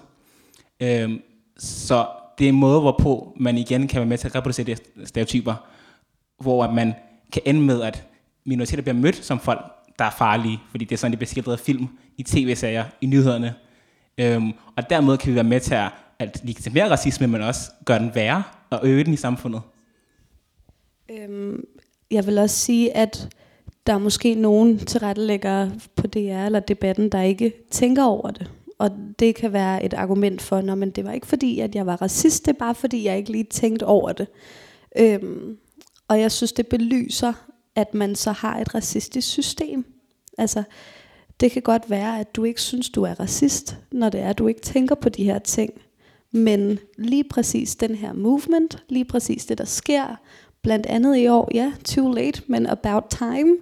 Øhm, 0.79 1.21
så 1.57 2.07
det 2.41 2.47
er 2.47 2.49
en 2.49 2.59
måde, 2.59 2.79
hvorpå 2.79 3.33
man 3.39 3.57
igen 3.57 3.87
kan 3.87 3.99
være 3.99 4.09
med 4.09 4.17
til 4.17 4.27
at 4.27 4.35
reproducere 4.35 4.65
de 4.65 4.75
stereotyper, 5.05 5.55
hvor 6.39 6.71
man 6.71 6.93
kan 7.33 7.41
ende 7.45 7.61
med, 7.61 7.81
at 7.81 8.03
minoriteter 8.45 8.83
bliver 8.83 8.95
mødt 8.95 9.25
som 9.25 9.39
folk, 9.39 9.61
der 9.99 10.05
er 10.05 10.09
farlige, 10.17 10.59
fordi 10.71 10.85
det 10.85 10.95
er 10.95 10.97
sådan, 10.97 11.11
det 11.11 11.19
bliver 11.19 11.27
skildret 11.27 11.59
film, 11.59 11.87
i 12.17 12.23
tv-serier, 12.23 12.85
i 13.01 13.05
nyhederne. 13.05 13.53
Øhm, 14.17 14.53
og 14.77 14.89
dermed 14.89 15.17
kan 15.17 15.29
vi 15.29 15.35
være 15.35 15.43
med 15.43 15.59
til 15.59 15.73
at, 15.73 15.89
at 16.19 16.41
legitimere 16.43 16.89
racisme, 16.89 17.27
men 17.27 17.41
også 17.41 17.71
gøre 17.85 17.99
den 17.99 18.15
værre 18.15 18.43
og 18.69 18.79
øge 18.83 19.03
den 19.03 19.13
i 19.13 19.17
samfundet. 19.17 19.61
Øhm, 21.11 21.63
jeg 22.11 22.25
vil 22.25 22.37
også 22.37 22.55
sige, 22.55 22.97
at 22.97 23.29
der 23.87 23.93
er 23.93 23.97
måske 23.97 24.35
nogen 24.35 24.79
tilrettelæggere 24.79 25.71
på 25.95 26.07
DR 26.07 26.45
eller 26.45 26.59
debatten, 26.59 27.09
der 27.09 27.21
ikke 27.21 27.53
tænker 27.71 28.03
over 28.03 28.31
det. 28.31 28.51
Og 28.81 28.91
det 29.19 29.35
kan 29.35 29.53
være 29.53 29.83
et 29.83 29.93
argument 29.93 30.41
for, 30.41 30.57
at 30.57 30.95
det 30.95 31.05
var 31.05 31.11
ikke 31.11 31.27
fordi, 31.27 31.59
at 31.59 31.75
jeg 31.75 31.85
var 31.85 32.01
racist, 32.01 32.45
det 32.45 32.53
er 32.53 32.59
bare 32.59 32.75
fordi, 32.75 33.03
jeg 33.05 33.17
ikke 33.17 33.31
lige 33.31 33.43
tænkte 33.43 33.85
over 33.85 34.11
det. 34.11 34.27
Øhm, 34.97 35.57
og 36.07 36.19
jeg 36.19 36.31
synes, 36.31 36.51
det 36.51 36.67
belyser, 36.67 37.33
at 37.75 37.93
man 37.93 38.15
så 38.15 38.31
har 38.31 38.59
et 38.59 38.75
racistisk 38.75 39.27
system. 39.27 39.85
Altså, 40.37 40.63
det 41.39 41.51
kan 41.51 41.61
godt 41.61 41.89
være, 41.89 42.19
at 42.19 42.35
du 42.35 42.43
ikke 42.43 42.61
synes, 42.61 42.89
du 42.89 43.03
er 43.03 43.19
racist, 43.19 43.77
når 43.91 44.09
det 44.09 44.19
er, 44.19 44.29
at 44.29 44.37
du 44.37 44.47
ikke 44.47 44.61
tænker 44.61 44.95
på 44.95 45.09
de 45.09 45.23
her 45.23 45.39
ting. 45.39 45.73
Men 46.31 46.79
lige 46.97 47.23
præcis 47.23 47.75
den 47.75 47.95
her 47.95 48.13
movement, 48.13 48.83
lige 48.89 49.05
præcis 49.05 49.45
det, 49.45 49.57
der 49.57 49.65
sker, 49.65 50.15
blandt 50.61 50.85
andet 50.85 51.17
i 51.17 51.27
år, 51.27 51.49
ja, 51.53 51.73
too 51.85 52.11
late, 52.13 52.41
men 52.47 52.67
about 52.67 53.03
time, 53.09 53.57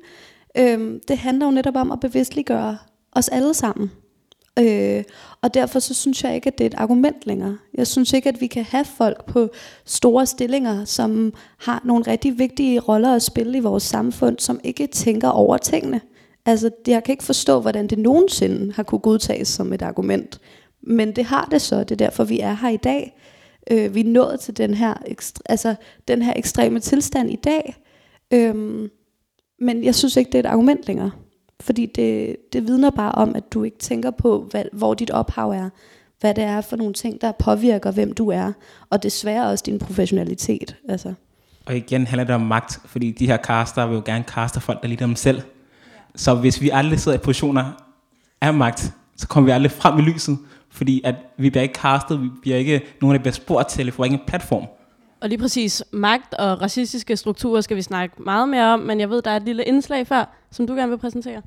øhm, 0.58 1.02
det 1.08 1.18
handler 1.18 1.46
jo 1.46 1.52
netop 1.52 1.76
om 1.76 1.92
at 1.92 2.00
bevidstliggøre 2.00 2.78
os 3.12 3.30
alle 3.30 3.54
sammen. 3.54 3.92
Øh, 4.62 5.04
og 5.42 5.54
derfor 5.54 5.80
så 5.80 5.94
synes 5.94 6.24
jeg 6.24 6.36
ikke, 6.36 6.48
at 6.48 6.58
det 6.58 6.64
er 6.64 6.70
et 6.70 6.74
argument 6.74 7.28
længere. 7.28 7.58
Jeg 7.74 7.88
synes 7.88 8.14
ikke, 8.14 8.30
at 8.30 8.42
vi 8.42 8.48
kan 8.48 8.64
have 8.64 8.86
folk 8.86 9.26
på 9.26 9.50
store 9.86 10.26
stillinger, 10.26 10.86
som 10.86 11.34
har 11.58 11.82
nogle 11.86 12.04
rigtig 12.08 12.40
vigtige 12.40 12.80
roller 12.80 13.16
at 13.16 13.22
spille 13.22 13.58
i 13.58 13.62
vores 13.62 13.84
samfund, 13.84 14.40
som 14.40 14.60
ikke 14.64 14.88
tænker 14.88 15.28
over 15.28 15.58
tingene. 15.58 16.02
Altså, 16.46 16.70
jeg 16.88 17.04
kan 17.04 17.14
ikke 17.14 17.24
forstå, 17.24 17.60
hvordan 17.60 17.88
det 17.88 18.00
nogensinde 18.00 18.74
har 18.74 18.84
kunne 18.84 19.00
godtages 19.00 19.48
som 19.48 19.74
et 19.74 19.82
argument. 19.82 20.40
Men 20.82 21.16
det 21.16 21.26
har 21.26 21.48
det 21.52 21.62
så. 21.62 21.80
Det 21.80 21.92
er 21.92 21.96
derfor, 21.96 22.24
vi 22.24 22.40
er 22.40 22.54
her 22.54 22.70
i 22.70 22.78
dag. 22.78 23.20
Øh, 23.72 23.96
vi 23.96 24.00
er 24.00 24.10
nået 24.10 24.40
til 24.40 24.58
den 24.58 24.74
her, 24.74 24.94
altså, 25.46 25.76
den 26.08 26.22
her 26.22 26.34
ekstreme 26.36 26.80
tilstand 26.80 27.32
i 27.32 27.36
dag. 27.36 27.76
Øhm, 28.34 28.90
men 29.60 29.84
jeg 29.84 29.96
synes 29.96 30.18
ikke, 30.18 30.32
det 30.32 30.36
er 30.36 30.40
et 30.50 30.54
argument 30.54 30.88
længere. 30.88 31.12
Fordi 31.62 31.86
det, 31.86 32.36
det 32.54 32.68
vidner 32.68 32.90
bare 32.90 33.12
om, 33.12 33.36
at 33.36 33.54
du 33.54 33.64
ikke 33.64 33.78
tænker 33.78 34.12
på, 34.12 34.48
hvad, 34.52 34.64
hvor 34.74 34.94
dit 34.94 35.12
ophav 35.12 35.50
er. 35.52 35.70
Hvad 36.20 36.34
det 36.34 36.44
er 36.44 36.62
for 36.62 36.76
nogle 36.76 36.94
ting, 36.94 37.22
der 37.22 37.32
påvirker, 37.32 37.92
hvem 37.92 38.14
du 38.14 38.30
er. 38.30 38.52
Og 38.90 39.04
desværre 39.04 39.50
også 39.50 39.64
din 39.66 39.80
professionalitet. 39.80 40.76
Altså. 40.90 41.14
Og 41.66 41.78
igen 41.78 42.08
handler 42.08 42.24
det 42.24 42.36
om 42.36 42.42
magt, 42.42 42.80
fordi 42.86 43.12
de 43.12 43.28
her 43.28 43.38
caster 43.38 43.88
vil 43.88 43.96
jo 43.96 44.02
gerne 44.06 44.24
kaste 44.24 44.60
folk, 44.60 44.82
der 44.82 44.88
ligner 44.88 45.06
dem 45.06 45.16
selv. 45.16 45.42
Så 46.16 46.36
hvis 46.36 46.62
vi 46.62 46.70
aldrig 46.70 47.00
sidder 47.00 47.18
i 47.18 47.22
positioner 47.22 47.72
af 48.42 48.54
magt, 48.54 48.94
så 49.18 49.28
kommer 49.28 49.46
vi 49.46 49.52
aldrig 49.52 49.72
frem 49.72 50.00
i 50.00 50.02
lyset, 50.02 50.38
fordi 50.72 51.02
at 51.04 51.16
vi 51.38 51.50
bliver 51.50 51.64
ikke 51.64 51.76
castet, 51.76 52.22
vi 52.22 52.30
bliver 52.42 52.58
ikke 52.58 52.82
nogen, 53.02 53.16
der 53.16 53.22
bliver 53.22 53.34
spurgt 53.34 53.70
til, 53.70 53.86
vi 53.86 53.92
får 53.92 54.06
ingen 54.06 54.22
platform. 54.28 54.66
Og 55.22 55.30
lige 55.30 55.40
præcis 55.40 55.84
magt 55.92 56.34
og 56.34 56.62
racistiske 56.62 57.18
strukturer 57.18 57.62
skal 57.62 57.78
vi 57.78 57.82
snakke 57.82 58.24
meget 58.24 58.50
mere 58.50 58.74
om, 58.74 58.80
men 58.80 59.00
jeg 59.00 59.10
ved, 59.10 59.22
der 59.22 59.32
er 59.32 59.36
et 59.36 59.44
lille 59.44 59.64
indslag 59.64 60.08
før, 60.08 60.39
som 60.52 60.68
du 60.68 60.74
gerne 60.74 60.90
vil 60.90 60.98
præsentere. 60.98 61.42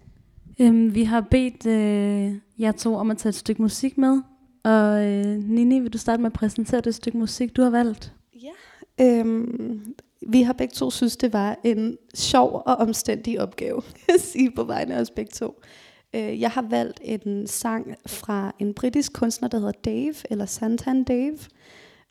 Øhm, 0.61 0.95
vi 0.95 1.05
har 1.05 1.21
bedt 1.21 1.67
øh, 1.67 2.35
jer 2.59 2.73
to 2.73 2.95
om 2.95 3.11
at 3.11 3.19
tage 3.19 3.31
et 3.31 3.35
stykke 3.35 3.63
musik 3.63 3.99
med, 3.99 4.23
og 4.65 5.07
øh, 5.07 5.39
Nini, 5.39 5.81
vil 5.81 5.93
du 5.93 5.99
starte 5.99 6.23
med 6.23 6.31
at 6.31 6.33
præsentere 6.33 6.81
det 6.81 6.95
stykke 6.95 7.19
musik, 7.19 7.57
du 7.57 7.63
har 7.63 7.71
valgt? 7.71 8.13
Ja, 8.43 9.19
øhm, 9.21 9.95
vi 10.29 10.43
har 10.43 10.53
begge 10.53 10.73
to 10.73 10.91
synes, 10.91 11.17
det 11.17 11.33
var 11.33 11.59
en 11.65 11.99
sjov 12.15 12.63
og 12.67 12.77
omstændig 12.77 13.41
opgave, 13.41 13.83
at 14.15 14.21
sige 14.21 14.51
på 14.51 14.65
vegne 14.65 14.95
af 14.95 15.01
os 15.01 15.11
begge 15.11 15.31
to. 15.31 15.61
Øh, 16.15 16.41
jeg 16.41 16.51
har 16.51 16.63
valgt 16.63 17.01
en 17.03 17.47
sang 17.47 17.95
fra 18.07 18.55
en 18.59 18.75
britisk 18.75 19.13
kunstner, 19.13 19.49
der 19.49 19.59
hedder 19.59 19.73
Dave, 19.73 20.15
eller 20.31 20.47
Santan 20.47 21.05
Dave. 21.05 21.39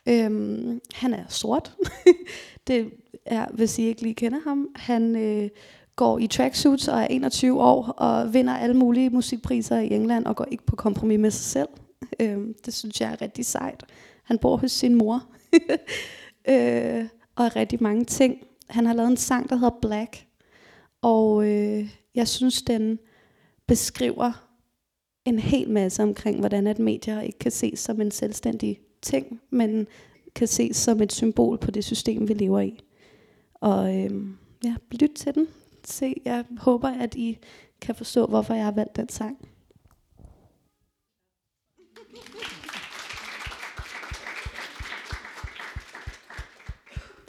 Øhm, 0.09 0.79
han 0.93 1.13
er 1.13 1.23
sort. 1.29 1.75
det 2.67 2.91
er, 3.25 3.45
hvis 3.53 3.79
I 3.79 3.81
ikke 3.81 4.01
lige 4.01 4.15
kender 4.15 4.39
ham. 4.43 4.67
Han 4.75 5.15
øh, 5.15 5.49
går 5.95 6.19
i 6.19 6.27
tracksuits 6.27 6.87
og 6.87 6.99
er 6.99 7.07
21 7.07 7.63
år 7.63 7.87
og 7.87 8.33
vinder 8.33 8.53
alle 8.53 8.77
mulige 8.77 9.09
musikpriser 9.09 9.79
i 9.79 9.93
England 9.93 10.25
og 10.25 10.35
går 10.35 10.47
ikke 10.51 10.65
på 10.65 10.75
kompromis 10.75 11.19
med 11.19 11.31
sig 11.31 11.45
selv. 11.45 11.69
Øh, 12.19 12.39
det 12.65 12.73
synes 12.73 13.01
jeg 13.01 13.11
er 13.11 13.21
rigtig 13.21 13.45
sejt. 13.45 13.83
Han 14.23 14.37
bor 14.37 14.57
hos 14.57 14.71
sin 14.71 14.95
mor. 14.95 15.23
øh, 16.49 17.05
og 17.35 17.45
er 17.45 17.55
rigtig 17.55 17.83
mange 17.83 18.05
ting. 18.05 18.37
Han 18.69 18.85
har 18.85 18.93
lavet 18.93 19.09
en 19.09 19.17
sang, 19.17 19.49
der 19.49 19.55
hedder 19.55 19.79
Black. 19.81 20.25
Og 21.01 21.47
øh, 21.47 21.89
jeg 22.15 22.27
synes, 22.27 22.61
den 22.61 22.99
beskriver 23.67 24.47
en 25.25 25.39
hel 25.39 25.69
masse 25.69 26.03
omkring, 26.03 26.39
hvordan 26.39 26.67
at 26.67 26.79
medier 26.79 27.21
ikke 27.21 27.39
kan 27.39 27.51
ses 27.51 27.79
som 27.79 28.01
en 28.01 28.11
selvstændig 28.11 28.79
ting, 29.01 29.41
men 29.49 29.87
kan 30.35 30.47
ses 30.47 30.77
som 30.77 31.01
et 31.01 31.13
symbol 31.13 31.57
på 31.57 31.71
det 31.71 31.83
system, 31.83 32.27
vi 32.27 32.33
lever 32.33 32.59
i. 32.59 32.79
Og 33.53 33.97
øh, 33.97 34.11
ja, 34.63 34.75
lyt 34.91 35.11
til 35.15 35.35
den. 35.35 35.47
Se, 35.83 36.15
jeg 36.25 36.45
håber, 36.57 36.89
at 36.89 37.15
I 37.15 37.37
kan 37.81 37.95
forstå, 37.95 38.25
hvorfor 38.25 38.53
jeg 38.53 38.65
har 38.65 38.71
valgt 38.71 38.95
den 38.95 39.09
sang. 39.09 39.37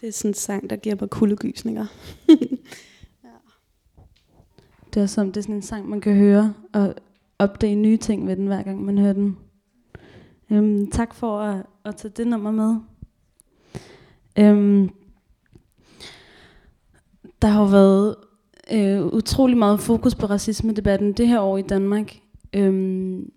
Det 0.01 0.09
er 0.09 0.13
sådan 0.13 0.31
en 0.31 0.35
sang, 0.35 0.71
der 0.71 0.77
giver 0.77 0.97
mig 1.01 1.11
kuldegysninger. 1.11 1.87
ja. 3.25 3.29
Det 4.95 5.03
er 5.03 5.07
som 5.07 5.27
det 5.27 5.37
er 5.37 5.43
sådan 5.43 5.55
en 5.55 5.63
sang, 5.63 5.89
man 5.89 6.01
kan 6.01 6.17
høre 6.17 6.55
og 6.73 6.95
opdage 7.39 7.77
nye 7.77 7.97
ting 7.97 8.27
ved 8.27 8.37
den, 8.37 8.47
hver 8.47 8.63
gang 8.63 8.85
man 8.85 8.99
hører 8.99 9.13
den. 9.13 9.39
Øhm, 10.51 10.91
tak 10.91 11.15
for 11.15 11.41
at, 11.41 11.67
at 11.85 11.97
tage 11.97 12.13
det 12.17 12.27
nummer 12.27 12.51
med. 12.51 12.77
Øhm, 14.39 14.91
der 17.43 17.49
har 17.49 17.67
været 17.67 18.17
øh, 18.73 19.07
utrolig 19.07 19.57
meget 19.57 19.81
fokus 19.81 20.15
på 20.15 20.27
racisme-debatten 20.27 21.13
det 21.13 21.29
her 21.29 21.41
år 21.41 21.59
i 21.59 21.63
Danmark. 21.63 22.15
Øhm, 22.53 23.31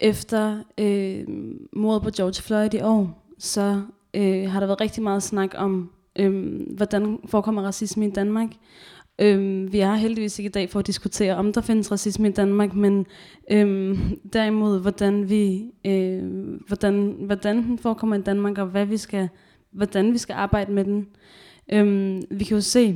efter 0.00 0.62
øh, 0.78 1.24
mordet 1.72 2.02
på 2.02 2.10
George 2.16 2.42
Floyd 2.42 2.74
i 2.74 2.80
år, 2.80 3.26
så 3.38 3.82
øh, 4.14 4.50
har 4.50 4.60
der 4.60 4.66
været 4.66 4.80
rigtig 4.80 5.02
meget 5.02 5.22
snak 5.22 5.50
om, 5.56 5.90
øh, 6.18 6.60
hvordan 6.76 7.18
forekommer 7.26 7.62
racisme 7.62 8.06
i 8.06 8.10
Danmark. 8.10 8.48
Øh, 9.18 9.72
vi 9.72 9.80
er 9.80 9.94
heldigvis 9.94 10.38
ikke 10.38 10.48
i 10.48 10.52
dag 10.52 10.70
for 10.70 10.78
at 10.78 10.86
diskutere, 10.86 11.36
om 11.36 11.52
der 11.52 11.60
findes 11.60 11.92
racisme 11.92 12.28
i 12.28 12.32
Danmark, 12.32 12.74
men 12.74 13.06
øh, 13.50 13.98
derimod, 14.32 14.80
hvordan, 14.80 15.28
vi, 15.28 15.64
øh, 15.86 16.22
hvordan, 16.66 17.16
hvordan 17.18 17.56
den 17.56 17.78
forekommer 17.78 18.16
i 18.16 18.22
Danmark, 18.22 18.58
og 18.58 18.66
hvad 18.66 18.86
vi 18.86 18.96
skal, 18.96 19.28
hvordan 19.70 20.12
vi 20.12 20.18
skal 20.18 20.34
arbejde 20.34 20.72
med 20.72 20.84
den. 20.84 21.06
Øh, 21.72 22.22
vi 22.30 22.44
kan 22.44 22.54
jo 22.56 22.60
se 22.60 22.94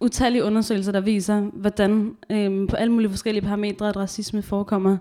utallige 0.00 0.44
undersøgelser, 0.44 0.92
der 0.92 1.00
viser, 1.00 1.40
hvordan 1.40 2.16
øhm, 2.30 2.66
på 2.66 2.76
alle 2.76 2.92
mulige 2.92 3.10
forskellige 3.10 3.44
parametre, 3.44 3.88
at 3.88 3.96
racisme 3.96 4.42
forekommer 4.42 4.96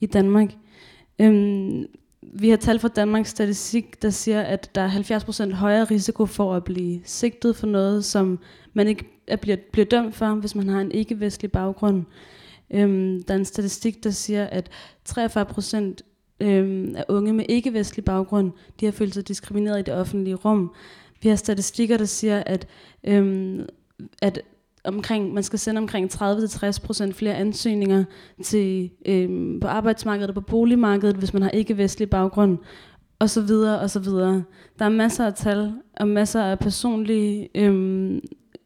i 0.00 0.06
Danmark. 0.06 0.48
Øhm, 1.18 1.86
vi 2.22 2.50
har 2.50 2.56
tal 2.56 2.78
fra 2.78 2.88
Danmarks 2.88 3.30
Statistik, 3.30 4.02
der 4.02 4.10
siger, 4.10 4.42
at 4.42 4.70
der 4.74 4.80
er 4.80 5.50
70% 5.50 5.54
højere 5.54 5.84
risiko 5.84 6.26
for 6.26 6.54
at 6.54 6.64
blive 6.64 7.00
sigtet 7.04 7.56
for 7.56 7.66
noget, 7.66 8.04
som 8.04 8.38
man 8.72 8.88
ikke 8.88 9.04
er, 9.26 9.36
bliver, 9.36 9.56
bliver 9.72 9.86
dømt 9.86 10.14
for, 10.14 10.34
hvis 10.34 10.54
man 10.54 10.68
har 10.68 10.80
en 10.80 10.92
ikke-vestlig 10.92 11.52
baggrund. 11.52 12.04
Øhm, 12.70 13.22
der 13.22 13.34
er 13.34 13.38
en 13.38 13.44
statistik, 13.44 14.04
der 14.04 14.10
siger, 14.10 14.44
at 14.44 14.70
43% 15.08 15.76
øhm, 16.40 16.94
af 16.96 17.04
unge 17.08 17.32
med 17.32 17.44
ikke-vestlig 17.48 18.04
baggrund, 18.04 18.52
de 18.80 18.84
har 18.84 18.92
følt 18.92 19.14
sig 19.14 19.28
diskrimineret 19.28 19.78
i 19.78 19.82
det 19.82 19.94
offentlige 19.94 20.34
rum. 20.34 20.74
Vi 21.22 21.28
har 21.28 21.36
statistikker, 21.36 21.96
der 21.96 22.04
siger, 22.04 22.42
at, 22.46 22.66
øhm, 23.04 23.66
at 24.22 24.42
omkring, 24.84 25.34
man 25.34 25.42
skal 25.42 25.58
sende 25.58 25.78
omkring 25.78 26.10
30-60% 26.14 27.12
flere 27.12 27.34
ansøgninger 27.34 28.04
til, 28.42 28.90
øhm, 29.06 29.60
på 29.60 29.66
arbejdsmarkedet 29.66 30.28
og 30.28 30.34
på 30.34 30.40
boligmarkedet, 30.40 31.16
hvis 31.16 31.32
man 31.32 31.42
har 31.42 31.50
ikke-vestlig 31.50 32.10
baggrund, 32.10 32.58
og 33.18 33.30
så 33.30 33.42
videre, 33.42 33.80
og 33.80 33.90
så 33.90 34.00
videre. 34.00 34.44
Der 34.78 34.84
er 34.84 34.88
masser 34.88 35.26
af 35.26 35.34
tal, 35.34 35.72
og 35.96 36.08
masser 36.08 36.42
af 36.42 36.58
personlige 36.58 37.48
øhm, 37.54 38.20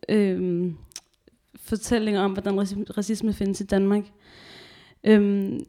øhm, 0.08 0.76
fortællinger 1.56 2.20
om, 2.20 2.32
hvordan 2.32 2.60
racisme 2.96 3.32
findes 3.32 3.60
i 3.60 3.64
Danmark. 3.64 4.04
Øhm, 5.04 5.60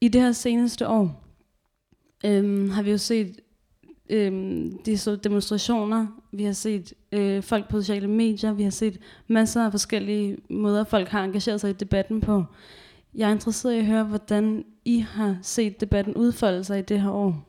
I 0.00 0.08
det 0.08 0.20
her 0.20 0.32
seneste 0.32 0.88
år 0.88 1.24
øhm, 2.24 2.70
har 2.70 2.82
vi 2.82 2.90
jo 2.90 2.98
set 2.98 3.40
øhm, 4.10 4.78
de 4.86 4.98
så 4.98 5.16
demonstrationer, 5.16 6.06
vi 6.32 6.44
har 6.44 6.52
set 6.52 6.92
øh, 7.12 7.42
folk 7.42 7.68
på 7.68 7.80
sociale 7.80 8.08
medier, 8.08 8.52
vi 8.52 8.62
har 8.62 8.70
set 8.70 8.98
masser 9.28 9.64
af 9.64 9.70
forskellige 9.70 10.36
måder, 10.50 10.84
folk 10.84 11.08
har 11.08 11.24
engageret 11.24 11.60
sig 11.60 11.70
i 11.70 11.72
debatten 11.72 12.20
på. 12.20 12.44
Jeg 13.14 13.28
er 13.28 13.32
interesseret 13.32 13.74
i 13.74 13.78
at 13.78 13.86
høre, 13.86 14.04
hvordan 14.04 14.64
I 14.84 14.98
har 14.98 15.36
set 15.42 15.80
debatten 15.80 16.14
udfolde 16.14 16.64
sig 16.64 16.78
i 16.78 16.82
det 16.82 17.00
her 17.00 17.10
år. 17.10 17.48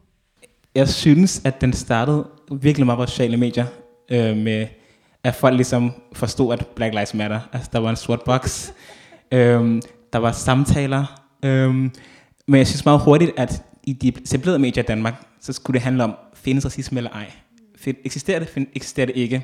Jeg 0.76 0.90
synes, 0.90 1.42
at 1.46 1.62
den 1.62 1.74
startede 1.74 2.28
virkelig 2.52 2.86
meget 2.86 2.98
på 2.98 3.06
sociale 3.06 3.38
medier, 3.38 3.66
øh, 4.12 4.38
med 4.38 4.68
at 5.24 5.36
folk 5.36 5.56
ligesom 5.56 5.92
forstod, 6.14 6.54
at 6.54 6.68
Black 6.76 6.94
Lives 6.94 7.14
Matter. 7.14 7.40
Altså, 7.54 7.70
der 7.74 7.80
var 7.80 7.90
en 7.90 7.96
sort 7.96 8.22
boks. 8.22 8.74
øhm, 9.32 9.82
der 10.14 10.20
var 10.20 10.32
samtaler. 10.32 11.22
Øhm, 11.46 11.92
men 12.48 12.58
jeg 12.58 12.68
synes 12.68 12.86
meget 12.86 13.02
hurtigt, 13.02 13.32
at 13.38 13.64
i 13.84 13.94
de 13.94 14.08
etablerede 14.08 14.60
medier 14.60 14.84
i 14.84 14.86
Danmark, 14.86 15.26
så 15.42 15.54
skulle 15.54 15.74
det 15.74 15.82
handle 15.82 16.04
om, 16.04 16.16
findes 16.34 16.66
racisme 16.66 17.00
eller 17.00 17.12
ej? 17.12 17.32
Find, 17.84 17.98
eksisterer 18.04 18.40
det? 18.40 18.48
Find, 18.48 18.68
eksisterer 18.74 19.06
det 19.06 19.16
ikke? 19.16 19.44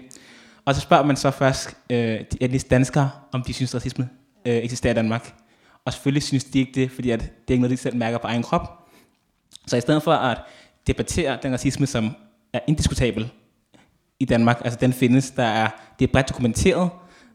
Og 0.66 0.76
så 0.76 0.82
spørger 0.82 1.04
man 1.04 1.16
så 1.16 1.32
først 1.32 1.78
øh, 1.90 1.98
de 1.98 2.26
etniske 2.42 2.70
danskere, 2.70 3.12
om 3.32 3.44
de 3.44 3.54
synes, 3.54 3.76
racisme 3.76 4.10
øh, 4.46 4.56
eksisterer 4.56 4.94
i 4.94 4.96
Danmark. 4.96 5.34
Og 5.86 5.94
selvfølgelig 5.94 6.24
synes 6.24 6.44
de 6.44 6.60
ikke 6.60 6.72
det, 6.76 6.92
fordi 6.92 7.10
at 7.10 7.20
det 7.20 7.28
er 7.48 7.52
ikke 7.52 7.62
noget, 7.62 7.78
de 7.78 7.82
selv 7.82 7.96
mærker 7.96 8.18
på 8.18 8.28
egen 8.28 8.44
krop. 8.44 8.90
Så 9.68 9.78
i 9.78 9.82
stedet 9.82 10.04
for 10.04 10.14
at 10.14 10.38
debattere 10.88 11.38
den 11.44 11.54
racisme, 11.54 11.88
som 11.88 12.16
er 12.54 12.60
indiskutabel 12.68 13.30
i 14.20 14.26
Danmark, 14.26 14.62
altså 14.64 14.80
den 14.82 14.94
findes, 14.94 15.32
der 15.32 15.44
er, 15.44 15.70
det 16.00 16.08
er 16.08 16.12
bredt 16.12 16.30
dokumenteret, 16.30 16.90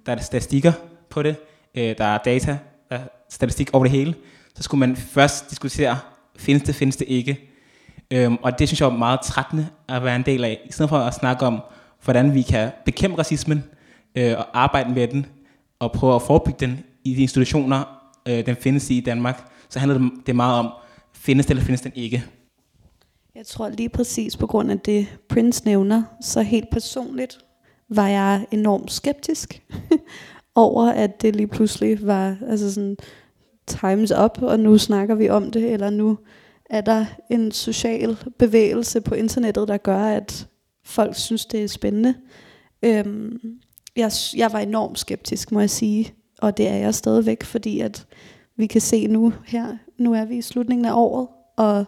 der 0.06 0.12
er 0.12 0.20
statistikker 0.20 0.72
på 1.10 1.22
det, 1.22 1.36
øh, 1.74 1.98
der 1.98 2.04
er 2.04 2.18
data, 2.18 2.58
der 2.90 2.98
er 2.98 3.04
statistik 3.30 3.70
over 3.72 3.84
det 3.84 3.92
hele, 3.92 4.14
så 4.54 4.62
skulle 4.62 4.78
man 4.78 4.96
først 4.96 5.50
diskutere, 5.50 5.98
findes 6.36 6.62
det, 6.62 6.74
findes 6.74 6.96
det 6.96 7.08
ikke. 7.08 7.53
Øhm, 8.14 8.36
og 8.42 8.58
det 8.58 8.68
synes 8.68 8.80
jeg 8.80 8.86
er 8.86 8.90
meget 8.90 9.20
trættende 9.20 9.66
at 9.88 10.04
være 10.04 10.16
en 10.16 10.22
del 10.22 10.44
af, 10.44 10.60
i 10.64 10.72
stedet 10.72 10.88
for 10.88 10.98
at 10.98 11.14
snakke 11.14 11.46
om, 11.46 11.60
hvordan 12.04 12.34
vi 12.34 12.42
kan 12.42 12.70
bekæmpe 12.84 13.18
racismen, 13.18 13.64
øh, 14.14 14.38
og 14.38 14.46
arbejde 14.52 14.94
med 14.94 15.08
den, 15.08 15.26
og 15.78 15.92
prøve 15.92 16.14
at 16.14 16.22
forebygge 16.22 16.66
den 16.66 16.84
i 17.04 17.14
de 17.14 17.22
institutioner, 17.22 18.00
øh, 18.28 18.46
den 18.46 18.56
findes 18.56 18.90
i 18.90 18.96
i 18.96 19.00
Danmark, 19.00 19.50
så 19.68 19.78
handler 19.78 20.10
det, 20.26 20.36
meget 20.36 20.58
om, 20.58 20.72
findes 21.12 21.46
den 21.46 21.52
eller 21.52 21.64
findes 21.64 21.80
den 21.80 21.92
ikke. 21.94 22.24
Jeg 23.34 23.46
tror 23.46 23.68
lige 23.68 23.88
præcis 23.88 24.36
på 24.36 24.46
grund 24.46 24.70
af 24.70 24.80
det, 24.80 25.06
Prince 25.28 25.64
nævner, 25.64 26.02
så 26.20 26.42
helt 26.42 26.70
personligt 26.72 27.38
var 27.88 28.08
jeg 28.08 28.46
enormt 28.50 28.92
skeptisk 28.92 29.62
over, 30.54 30.90
at 30.90 31.22
det 31.22 31.36
lige 31.36 31.46
pludselig 31.46 32.06
var 32.06 32.36
altså 32.48 32.74
sådan, 32.74 32.96
times 33.66 34.12
up, 34.24 34.42
og 34.42 34.60
nu 34.60 34.78
snakker 34.78 35.14
vi 35.14 35.28
om 35.28 35.50
det, 35.50 35.72
eller 35.72 35.90
nu 35.90 36.18
er 36.70 36.80
der 36.80 37.06
en 37.30 37.52
social 37.52 38.16
bevægelse 38.38 39.00
på 39.00 39.14
internettet, 39.14 39.68
der 39.68 39.76
gør, 39.76 40.04
at 40.04 40.48
folk 40.84 41.16
synes, 41.16 41.46
det 41.46 41.64
er 41.64 41.68
spændende. 41.68 42.14
Øhm, 42.82 43.40
jeg, 43.96 44.10
jeg 44.36 44.52
var 44.52 44.58
enormt 44.58 44.98
skeptisk, 44.98 45.52
må 45.52 45.60
jeg 45.60 45.70
sige, 45.70 46.14
og 46.38 46.56
det 46.56 46.68
er 46.68 46.74
jeg 46.74 46.94
stadigvæk, 46.94 47.44
fordi 47.44 47.80
at 47.80 48.06
vi 48.56 48.66
kan 48.66 48.80
se 48.80 49.06
nu 49.06 49.32
her, 49.46 49.76
nu 49.98 50.14
er 50.14 50.24
vi 50.24 50.36
i 50.36 50.42
slutningen 50.42 50.84
af 50.84 50.92
året, 50.94 51.28
og 51.56 51.84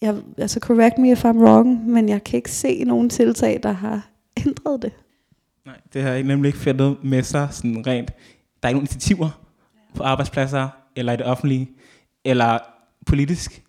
jeg, 0.00 0.16
altså 0.38 0.60
correct 0.60 0.98
me 0.98 1.10
if 1.10 1.24
I'm 1.24 1.38
wrong, 1.38 1.90
men 1.90 2.08
jeg 2.08 2.24
kan 2.24 2.36
ikke 2.36 2.50
se 2.50 2.84
nogen 2.84 3.10
tiltag, 3.10 3.60
der 3.62 3.72
har 3.72 4.08
ændret 4.46 4.82
det. 4.82 4.92
Nej, 5.66 5.80
det 5.92 6.02
har 6.02 6.22
nemlig 6.22 6.48
ikke 6.48 6.58
fældet 6.58 6.96
med 7.04 7.22
sig 7.22 7.48
sådan 7.50 7.86
rent. 7.86 8.10
Der 8.62 8.66
er 8.66 8.68
ikke 8.68 8.76
nogen 8.76 8.82
initiativer 8.82 9.42
på 9.94 10.02
arbejdspladser, 10.02 10.68
eller 10.96 11.12
i 11.12 11.16
det 11.16 11.26
offentlige, 11.26 11.70
eller 12.24 12.58
politisk. 13.06 13.62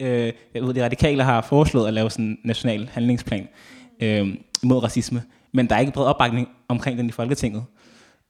Øh, 0.00 0.32
jeg 0.54 0.62
ved, 0.62 0.74
de 0.74 0.84
radikale 0.84 1.22
har 1.22 1.40
foreslået 1.40 1.88
at 1.88 1.94
lave 1.94 2.10
sådan 2.10 2.24
en 2.24 2.38
national 2.44 2.88
handlingsplan 2.92 3.48
øh, 4.02 4.36
mod 4.62 4.82
racisme, 4.82 5.22
men 5.52 5.68
der 5.68 5.74
er 5.74 5.80
ikke 5.80 5.92
bred 5.92 6.04
opbakning 6.04 6.48
omkring 6.68 6.98
den 6.98 7.08
i 7.08 7.12
Folketinget. 7.12 7.64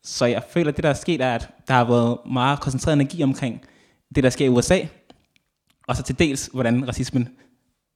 Så 0.02 0.26
jeg 0.26 0.42
føler, 0.50 0.68
at 0.68 0.76
det, 0.76 0.82
der 0.84 0.90
er 0.90 0.94
sket, 0.94 1.20
er, 1.20 1.34
at 1.34 1.48
der 1.68 1.74
har 1.74 1.84
været 1.84 2.18
meget 2.32 2.60
koncentreret 2.60 2.94
energi 2.94 3.22
omkring 3.22 3.60
det, 4.14 4.24
der 4.24 4.30
sker 4.30 4.46
i 4.46 4.48
USA, 4.48 4.78
og 5.88 5.96
så 5.96 6.02
til 6.02 6.18
dels, 6.18 6.50
hvordan 6.52 6.88
racismen 6.88 7.24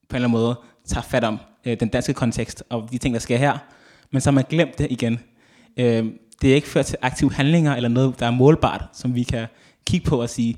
på 0.09 0.16
en 0.16 0.16
eller 0.16 0.28
anden 0.28 0.40
måde 0.40 0.61
tager 0.87 1.02
fat 1.02 1.24
om 1.24 1.38
øh, 1.64 1.80
den 1.80 1.88
danske 1.88 2.14
kontekst 2.14 2.64
og 2.68 2.88
de 2.92 2.98
ting, 2.98 3.14
der 3.14 3.20
sker 3.20 3.37
her. 3.37 3.59
Men 4.11 4.20
så 4.20 4.30
har 4.30 4.35
man 4.35 4.44
glemt 4.48 4.78
det 4.78 4.87
igen. 4.90 5.20
Øh, 5.76 6.06
det 6.42 6.50
er 6.50 6.54
ikke 6.54 6.68
ført 6.68 6.87
til 6.87 6.98
aktive 7.02 7.33
handlinger 7.33 7.76
eller 7.76 7.88
noget, 7.88 8.20
der 8.20 8.26
er 8.26 8.30
målbart, 8.30 8.85
som 8.92 9.14
vi 9.14 9.22
kan 9.22 9.46
kigge 9.87 10.06
på 10.06 10.22
og 10.22 10.30
sige, 10.30 10.56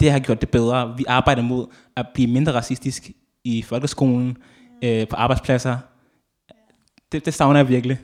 det 0.00 0.12
har 0.12 0.18
gjort 0.18 0.40
det 0.40 0.50
bedre. 0.50 0.96
Vi 0.96 1.04
arbejder 1.08 1.42
mod 1.42 1.66
at 1.96 2.06
blive 2.14 2.30
mindre 2.30 2.52
racistisk 2.52 3.10
i 3.44 3.62
folkeskolen, 3.62 4.36
øh, 4.84 5.08
på 5.08 5.16
arbejdspladser. 5.16 5.78
Det, 7.12 7.24
det 7.24 7.34
savner 7.34 7.58
jeg 7.58 7.68
virkelig. 7.68 7.98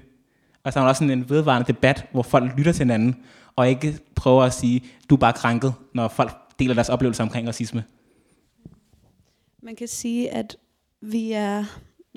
Og 0.55 0.61
jeg 0.65 0.73
savner 0.73 0.89
også 0.89 0.99
sådan 0.99 1.19
en 1.19 1.31
vedvarende 1.31 1.67
debat, 1.67 2.07
hvor 2.13 2.23
folk 2.23 2.53
lytter 2.57 2.73
til 2.73 2.85
hinanden, 2.85 3.17
og 3.57 3.69
ikke 3.69 3.99
prøver 4.15 4.43
at 4.43 4.55
sige, 4.55 4.85
du 5.11 5.15
er 5.15 5.19
bare 5.19 5.33
krænket, 5.33 5.75
når 5.95 6.09
folk 6.09 6.33
deler 6.59 6.75
deres 6.75 6.89
oplevelser 6.89 7.25
omkring 7.25 7.49
racisme. 7.49 7.85
Man 9.63 9.77
kan 9.77 9.89
sige, 9.89 10.31
at 10.31 10.57
vi 11.01 11.33
er 11.33 11.65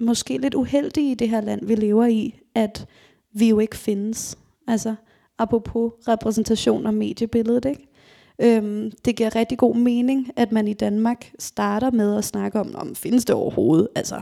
måske 0.02 0.38
lidt 0.38 0.54
uheldige 0.54 1.12
i 1.12 1.16
det 1.16 1.30
her 1.30 1.42
land, 1.42 1.66
vi 1.66 1.76
lever 1.76 2.06
i, 2.06 2.40
at 2.56 2.88
vi 3.34 3.50
jo 3.50 3.60
ikke 3.60 3.78
findes. 3.78 4.38
Altså, 4.68 4.96
apropos 5.38 5.92
repræsentation 6.08 6.86
og 6.86 6.94
mediebilledet, 6.94 7.66
ikke? 7.66 7.89
Øhm, 8.42 8.92
det 9.06 9.16
giver 9.16 9.36
rigtig 9.36 9.58
god 9.58 9.76
mening, 9.76 10.32
at 10.36 10.52
man 10.52 10.68
i 10.68 10.74
Danmark 10.74 11.32
starter 11.40 11.92
med 11.92 12.18
at 12.18 12.24
snakke 12.24 12.60
om, 12.60 12.76
om 12.76 12.96
findes 12.96 13.26
det 13.26 13.36
overhovedet? 13.36 13.88
Altså, 13.96 14.22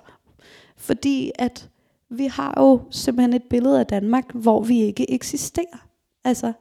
fordi 0.77 1.32
at 1.36 1.69
vi 2.10 2.25
har 2.25 2.53
jo 2.58 2.82
simpelthen 2.91 3.34
et 3.34 3.43
billede 3.43 3.80
af 3.80 3.86
Danmark, 3.86 4.34
hvor 4.34 4.63
vi 4.63 4.82
ikke 4.82 5.12
eksisterer. 5.12 5.88
Altså, 6.23 6.53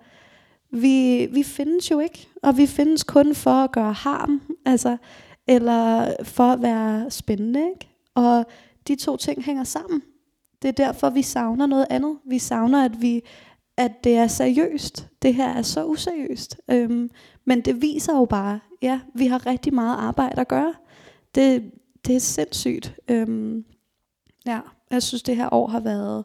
vi, 0.70 1.26
vi 1.26 1.42
findes 1.42 1.90
jo 1.90 2.00
ikke, 2.00 2.28
og 2.42 2.56
vi 2.56 2.66
findes 2.66 3.04
kun 3.04 3.34
for 3.34 3.50
at 3.50 3.72
gøre 3.72 3.92
harm, 3.92 4.42
altså, 4.64 4.96
eller 5.46 6.14
for 6.22 6.44
at 6.44 6.62
være 6.62 7.10
spændende, 7.10 7.60
ikke? 7.60 7.88
Og 8.14 8.44
de 8.88 8.96
to 8.96 9.16
ting 9.16 9.44
hænger 9.44 9.64
sammen. 9.64 10.02
Det 10.62 10.68
er 10.68 10.72
derfor, 10.72 11.10
vi 11.10 11.22
savner 11.22 11.66
noget 11.66 11.86
andet. 11.90 12.16
Vi 12.24 12.38
savner, 12.38 12.84
at 12.84 13.02
vi 13.02 13.22
at 13.76 14.04
det 14.04 14.16
er 14.16 14.26
seriøst. 14.26 15.08
Det 15.22 15.34
her 15.34 15.48
er 15.48 15.62
så 15.62 15.84
useriøst. 15.84 16.60
Øhm, 16.70 17.10
men 17.46 17.60
det 17.60 17.82
viser 17.82 18.16
jo 18.16 18.24
bare, 18.24 18.60
ja, 18.82 19.00
vi 19.14 19.26
har 19.26 19.46
rigtig 19.46 19.74
meget 19.74 19.96
arbejde 19.96 20.40
at 20.40 20.48
gøre. 20.48 20.74
Det, 21.34 21.72
det 22.06 22.16
er 22.16 22.20
sindssygt. 22.20 22.94
Øhm, 23.08 23.64
ja, 24.46 24.60
jeg 24.90 25.02
synes, 25.02 25.22
det 25.22 25.36
her 25.36 25.54
år 25.54 25.66
har 25.66 25.80
været, 25.80 26.24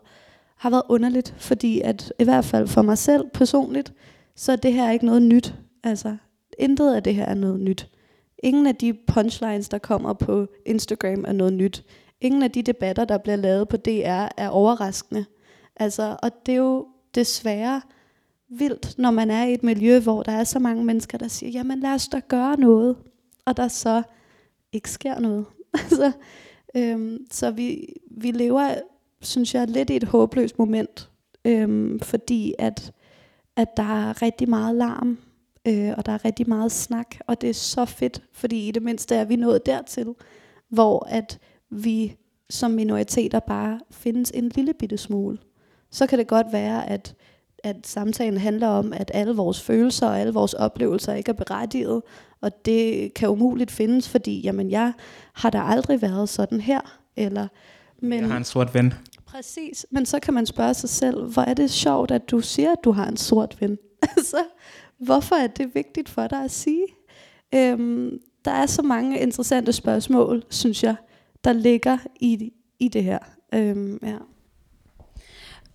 har 0.56 0.70
været 0.70 0.84
underligt, 0.90 1.36
fordi 1.38 1.82
at 1.82 2.14
i 2.20 2.24
hvert 2.24 2.46
fald 2.46 2.68
for 2.68 2.82
mig 2.82 2.98
selv 2.98 3.30
personligt, 3.34 3.94
så 4.36 4.52
er 4.52 4.56
det 4.56 4.74
her 4.74 4.92
ikke 4.92 5.06
noget 5.06 5.22
nyt. 5.22 5.56
Altså, 5.84 6.18
intet 6.60 6.94
af 6.94 7.04
det 7.04 7.16
her 7.16 7.26
er 7.26 7.34
noget 7.34 7.60
nyt. 7.60 7.90
Ingen 8.44 8.68
af 8.68 8.76
de 8.76 8.94
punchlines, 9.08 9.70
der 9.70 9.78
kommer 9.78 10.14
på 10.14 10.48
Instagram, 10.66 11.26
er 11.28 11.34
noget 11.34 11.54
nyt. 11.54 11.84
Ingen 12.22 12.44
af 12.44 12.52
de 12.52 12.62
debatter, 12.62 13.06
der 13.06 13.18
bliver 13.18 13.36
lavet 13.36 13.68
på 13.68 13.78
DR, 13.78 14.28
er 14.38 14.50
overraskende. 14.50 15.26
Altså, 15.76 16.18
og 16.24 16.32
det 16.46 16.52
er 16.52 16.58
jo 16.58 16.88
desværre 17.16 17.82
vildt, 18.52 18.98
når 18.98 19.12
man 19.12 19.32
er 19.32 19.46
i 19.46 19.54
et 19.54 19.64
miljø, 19.64 20.00
hvor 20.00 20.24
der 20.24 20.32
er 20.32 20.44
så 20.44 20.60
mange 20.60 20.86
mennesker, 20.86 21.18
der 21.18 21.28
siger, 21.28 21.50
jamen 21.50 21.80
lad 21.80 21.94
os 21.94 22.08
da 22.08 22.22
gøre 22.28 22.60
noget, 22.60 22.96
og 23.46 23.58
der 23.58 23.68
så 23.68 24.04
ikke 24.72 24.92
sker 24.92 25.20
noget. 25.20 25.46
så 25.76 25.82
altså, 25.84 26.12
øhm, 26.76 27.26
så 27.32 27.52
vi, 27.52 27.94
vi 28.12 28.32
lever, 28.32 28.74
synes 29.22 29.56
jeg, 29.56 29.68
lidt 29.68 29.90
i 29.90 29.96
et 29.96 30.04
håbløst 30.04 30.60
moment, 30.60 31.10
øhm, 31.46 32.00
fordi 32.00 32.54
at, 32.60 32.94
at 33.56 33.78
der 33.78 34.08
er 34.08 34.22
rigtig 34.22 34.50
meget 34.50 34.76
larm, 34.76 35.18
øh, 35.68 35.94
og 35.98 36.06
der 36.06 36.12
er 36.12 36.26
rigtig 36.26 36.50
meget 36.50 36.72
snak, 36.72 37.16
og 37.28 37.42
det 37.42 37.50
er 37.50 37.54
så 37.54 37.86
fedt, 37.86 38.24
fordi 38.32 38.68
i 38.68 38.72
det 38.72 38.84
mindste 38.84 39.16
er 39.16 39.26
vi 39.26 39.36
nået 39.36 39.66
dertil, 39.66 40.16
hvor 40.70 41.08
at 41.10 41.40
vi 41.70 42.16
som 42.50 42.72
minoriteter 42.72 43.40
bare 43.40 43.80
findes 43.92 44.32
en 44.32 44.50
lille 44.50 44.74
bitte 44.74 44.98
smule. 44.98 45.38
Så 45.92 46.08
kan 46.08 46.20
det 46.20 46.28
godt 46.28 46.48
være, 46.52 46.90
at 46.90 47.16
at 47.64 47.88
samtalen 47.88 48.38
handler 48.38 48.68
om, 48.68 48.94
at 48.94 49.12
alle 49.14 49.36
vores 49.36 49.62
følelser 49.62 50.08
og 50.08 50.20
alle 50.20 50.34
vores 50.34 50.54
oplevelser 50.54 51.14
ikke 51.14 51.30
er 51.30 51.34
berettiget, 51.34 52.02
og 52.42 52.66
det 52.66 53.14
kan 53.14 53.30
umuligt 53.30 53.72
findes, 53.72 54.10
fordi 54.10 54.42
jamen, 54.42 54.72
jeg 54.72 54.94
har 55.34 55.50
da 55.50 55.62
aldrig 55.62 56.02
været 56.02 56.30
sådan 56.30 56.62
her. 56.62 57.00
Eller, 57.16 57.48
men, 58.02 58.20
jeg 58.20 58.28
har 58.30 58.38
en 58.38 58.44
sort 58.44 58.74
ven. 58.74 58.94
Præcis, 59.26 59.86
men 59.92 60.06
så 60.06 60.20
kan 60.20 60.34
man 60.34 60.46
spørge 60.46 60.74
sig 60.74 60.90
selv, 60.90 61.24
hvor 61.24 61.42
er 61.42 61.54
det 61.54 61.72
sjovt, 61.72 62.12
at 62.12 62.32
du 62.32 62.40
siger, 62.40 62.72
at 62.72 62.84
du 62.84 62.92
har 62.92 63.08
en 63.08 63.18
sort 63.18 63.58
ven? 63.62 63.78
altså, 64.18 64.44
hvorfor 64.98 65.36
er 65.36 65.48
det 65.48 65.76
vigtigt 65.76 66.10
for 66.10 66.28
dig 66.28 66.44
at 66.44 66.52
sige? 66.52 66.86
Øhm, 67.56 68.20
der 68.46 68.52
er 68.52 68.66
så 68.66 68.82
mange 68.82 69.20
interessante 69.20 69.74
spørgsmål, 69.74 70.44
synes 70.50 70.84
jeg, 70.84 70.96
der 71.44 71.54
ligger 71.54 71.98
i, 72.20 72.52
i 72.80 72.88
det 72.88 73.04
her. 73.04 73.20
Øhm, 73.54 74.00
ja. 74.04 74.18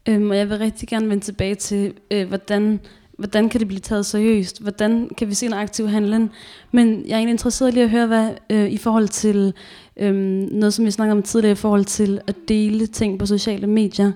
Øhm, 0.08 0.30
og 0.30 0.36
jeg 0.36 0.50
vil 0.50 0.58
rigtig 0.58 0.88
gerne 0.88 1.08
vende 1.08 1.24
tilbage 1.24 1.54
til, 1.54 1.94
øh, 2.10 2.28
hvordan, 2.28 2.80
hvordan 3.18 3.48
kan 3.48 3.60
det 3.60 3.68
blive 3.68 3.80
taget 3.80 4.06
seriøst? 4.06 4.62
Hvordan 4.62 5.10
kan 5.18 5.28
vi 5.28 5.34
se 5.34 5.46
en 5.46 5.52
aktiv 5.52 5.88
handling? 5.88 6.30
Men 6.72 7.04
jeg 7.06 7.12
er 7.12 7.16
egentlig 7.16 7.32
interesseret 7.32 7.74
lige 7.74 7.84
at 7.84 7.90
høre, 7.90 8.06
hvad 8.06 8.30
øh, 8.50 8.70
i 8.70 8.76
forhold 8.76 9.08
til 9.08 9.54
øh, 9.96 10.14
noget, 10.52 10.74
som 10.74 10.84
vi 10.84 10.90
snakkede 10.90 11.16
om 11.16 11.22
tidligere, 11.22 11.52
i 11.52 11.54
forhold 11.54 11.84
til 11.84 12.20
at 12.26 12.36
dele 12.48 12.86
ting 12.86 13.18
på 13.18 13.26
sociale 13.26 13.66
medier. 13.66 14.12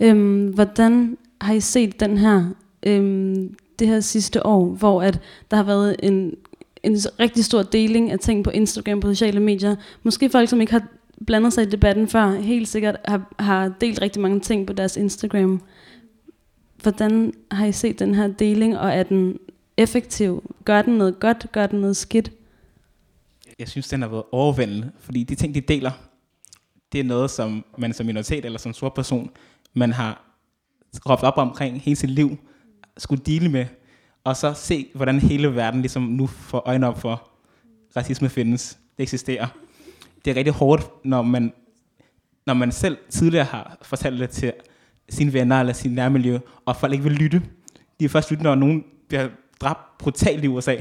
Øh, 0.00 0.48
hvordan 0.54 1.16
har 1.40 1.54
I 1.54 1.60
set 1.60 2.00
den 2.00 2.18
her, 2.18 2.44
øh, 2.86 3.36
det 3.78 3.88
her 3.88 4.00
sidste 4.00 4.46
år, 4.46 4.66
hvor 4.66 5.02
at 5.02 5.20
der 5.50 5.56
har 5.56 5.64
været 5.64 5.96
en, 6.02 6.34
en 6.82 6.96
rigtig 7.20 7.44
stor 7.44 7.62
deling 7.62 8.10
af 8.10 8.18
ting 8.18 8.44
på 8.44 8.50
Instagram, 8.50 9.00
på 9.00 9.08
sociale 9.08 9.40
medier. 9.40 9.76
Måske 10.02 10.30
folk, 10.30 10.48
som 10.48 10.60
ikke 10.60 10.72
har 10.72 10.82
blandet 11.26 11.52
sig 11.52 11.66
i 11.66 11.70
debatten 11.70 12.08
før, 12.08 12.30
helt 12.30 12.68
sikkert 12.68 12.96
har, 13.04 13.34
har 13.38 13.72
delt 13.80 14.02
rigtig 14.02 14.22
mange 14.22 14.40
ting 14.40 14.66
på 14.66 14.72
deres 14.72 14.96
Instagram. 14.96 15.62
hvordan 16.82 17.32
har 17.50 17.66
I 17.66 17.72
set 17.72 17.98
den 17.98 18.14
her 18.14 18.26
deling, 18.26 18.78
og 18.78 18.90
er 18.90 19.02
den 19.02 19.38
effektiv? 19.76 20.54
Gør 20.64 20.82
den 20.82 20.94
noget 20.94 21.20
godt? 21.20 21.46
Gør 21.52 21.66
den 21.66 21.80
noget 21.80 21.96
skidt? 21.96 22.32
Jeg 23.58 23.68
synes, 23.68 23.88
den 23.88 24.02
har 24.02 24.08
været 24.08 24.24
overvældende, 24.32 24.90
fordi 25.00 25.22
de 25.22 25.34
ting, 25.34 25.54
de 25.54 25.60
deler, 25.60 25.90
det 26.92 27.00
er 27.00 27.04
noget, 27.04 27.30
som 27.30 27.64
man 27.78 27.92
som 27.92 28.06
minoritet 28.06 28.44
eller 28.44 28.58
som 28.58 28.72
sort 28.72 28.94
person, 28.94 29.30
man 29.74 29.92
har 29.92 30.24
råbt 31.06 31.22
op 31.22 31.36
omkring 31.36 31.80
hele 31.80 31.96
sit 31.96 32.10
liv, 32.10 32.36
skulle 32.98 33.22
dele 33.26 33.48
med, 33.48 33.66
og 34.24 34.36
så 34.36 34.52
se, 34.54 34.90
hvordan 34.94 35.20
hele 35.20 35.54
verden 35.54 35.80
ligesom 35.80 36.02
nu 36.02 36.26
får 36.26 36.62
øjne 36.66 36.88
op 36.88 37.00
for, 37.00 37.28
racisme 37.96 38.28
findes, 38.28 38.78
det 38.96 39.02
eksisterer. 39.02 39.46
Det 40.24 40.30
er 40.30 40.36
rigtig 40.36 40.52
hårdt, 40.52 40.90
når 41.04 41.22
man, 41.22 41.52
når 42.46 42.54
man 42.54 42.72
selv 42.72 42.98
tidligere 43.10 43.44
har 43.44 43.78
fortalt 43.82 44.20
det 44.20 44.30
til 44.30 44.52
sine 45.08 45.32
venner 45.32 45.60
eller 45.60 45.72
sin 45.72 45.92
nærmiljø, 45.92 46.38
og 46.66 46.76
folk 46.76 46.92
ikke 46.92 47.04
vil 47.04 47.12
lytte. 47.12 47.42
De 48.00 48.04
er 48.04 48.08
først 48.08 48.30
lytte, 48.30 48.44
når 48.44 48.54
nogen 48.54 48.84
bliver 49.08 49.28
dræbt 49.60 49.98
brutalt 49.98 50.44
i 50.44 50.48
USA. 50.48 50.76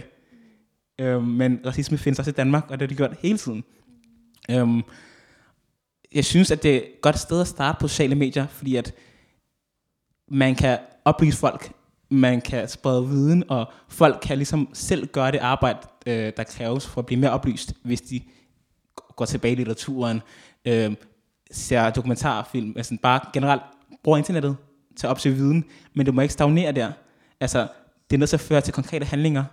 Øhm, 0.99 1.23
men 1.23 1.59
racisme 1.65 1.97
findes 1.97 2.19
også 2.19 2.31
i 2.31 2.33
Danmark, 2.33 2.63
og 2.63 2.79
det 2.79 2.81
har 2.81 2.87
de 2.87 2.95
gjort 2.95 3.17
hele 3.19 3.37
tiden. 3.37 3.63
Øhm, 4.51 4.81
jeg 6.13 6.25
synes, 6.25 6.51
at 6.51 6.63
det 6.63 6.71
er 6.71 6.77
et 6.77 7.01
godt 7.01 7.19
sted 7.19 7.41
at 7.41 7.47
starte 7.47 7.77
på 7.81 7.87
sociale 7.87 8.15
medier, 8.15 8.47
fordi 8.47 8.75
at 8.75 8.93
man 10.27 10.55
kan 10.55 10.79
oplyse 11.05 11.37
folk, 11.37 11.71
man 12.09 12.41
kan 12.41 12.67
sprede 12.67 13.07
viden, 13.07 13.43
og 13.49 13.71
folk 13.89 14.19
kan 14.21 14.37
ligesom 14.37 14.69
selv 14.73 15.07
gøre 15.07 15.31
det 15.31 15.37
arbejde, 15.37 15.79
øh, 16.05 16.33
der 16.37 16.43
kræves 16.43 16.87
for 16.87 17.01
at 17.01 17.05
blive 17.05 17.19
mere 17.19 17.31
oplyst, 17.31 17.73
hvis 17.83 18.01
de 18.01 18.21
går 19.15 19.25
tilbage 19.25 19.51
i 19.51 19.55
litteraturen, 19.55 20.21
øh, 20.65 20.95
ser 21.51 21.89
dokumentarfilm, 21.89 22.73
altså 22.75 22.97
bare 23.03 23.19
generelt 23.33 23.61
bruger 24.03 24.17
internettet 24.17 24.55
til 24.95 25.07
at 25.07 25.11
opsøge 25.11 25.35
viden, 25.35 25.65
men 25.93 26.05
det 26.05 26.13
må 26.13 26.21
ikke 26.21 26.33
stagnere 26.33 26.71
der. 26.71 26.91
Altså, 27.39 27.67
det 28.09 28.15
er 28.15 28.19
nødt 28.19 28.29
til 28.29 28.37
at 28.37 28.41
føre 28.41 28.61
til 28.61 28.73
konkrete 28.73 29.05
handlinger, 29.05 29.43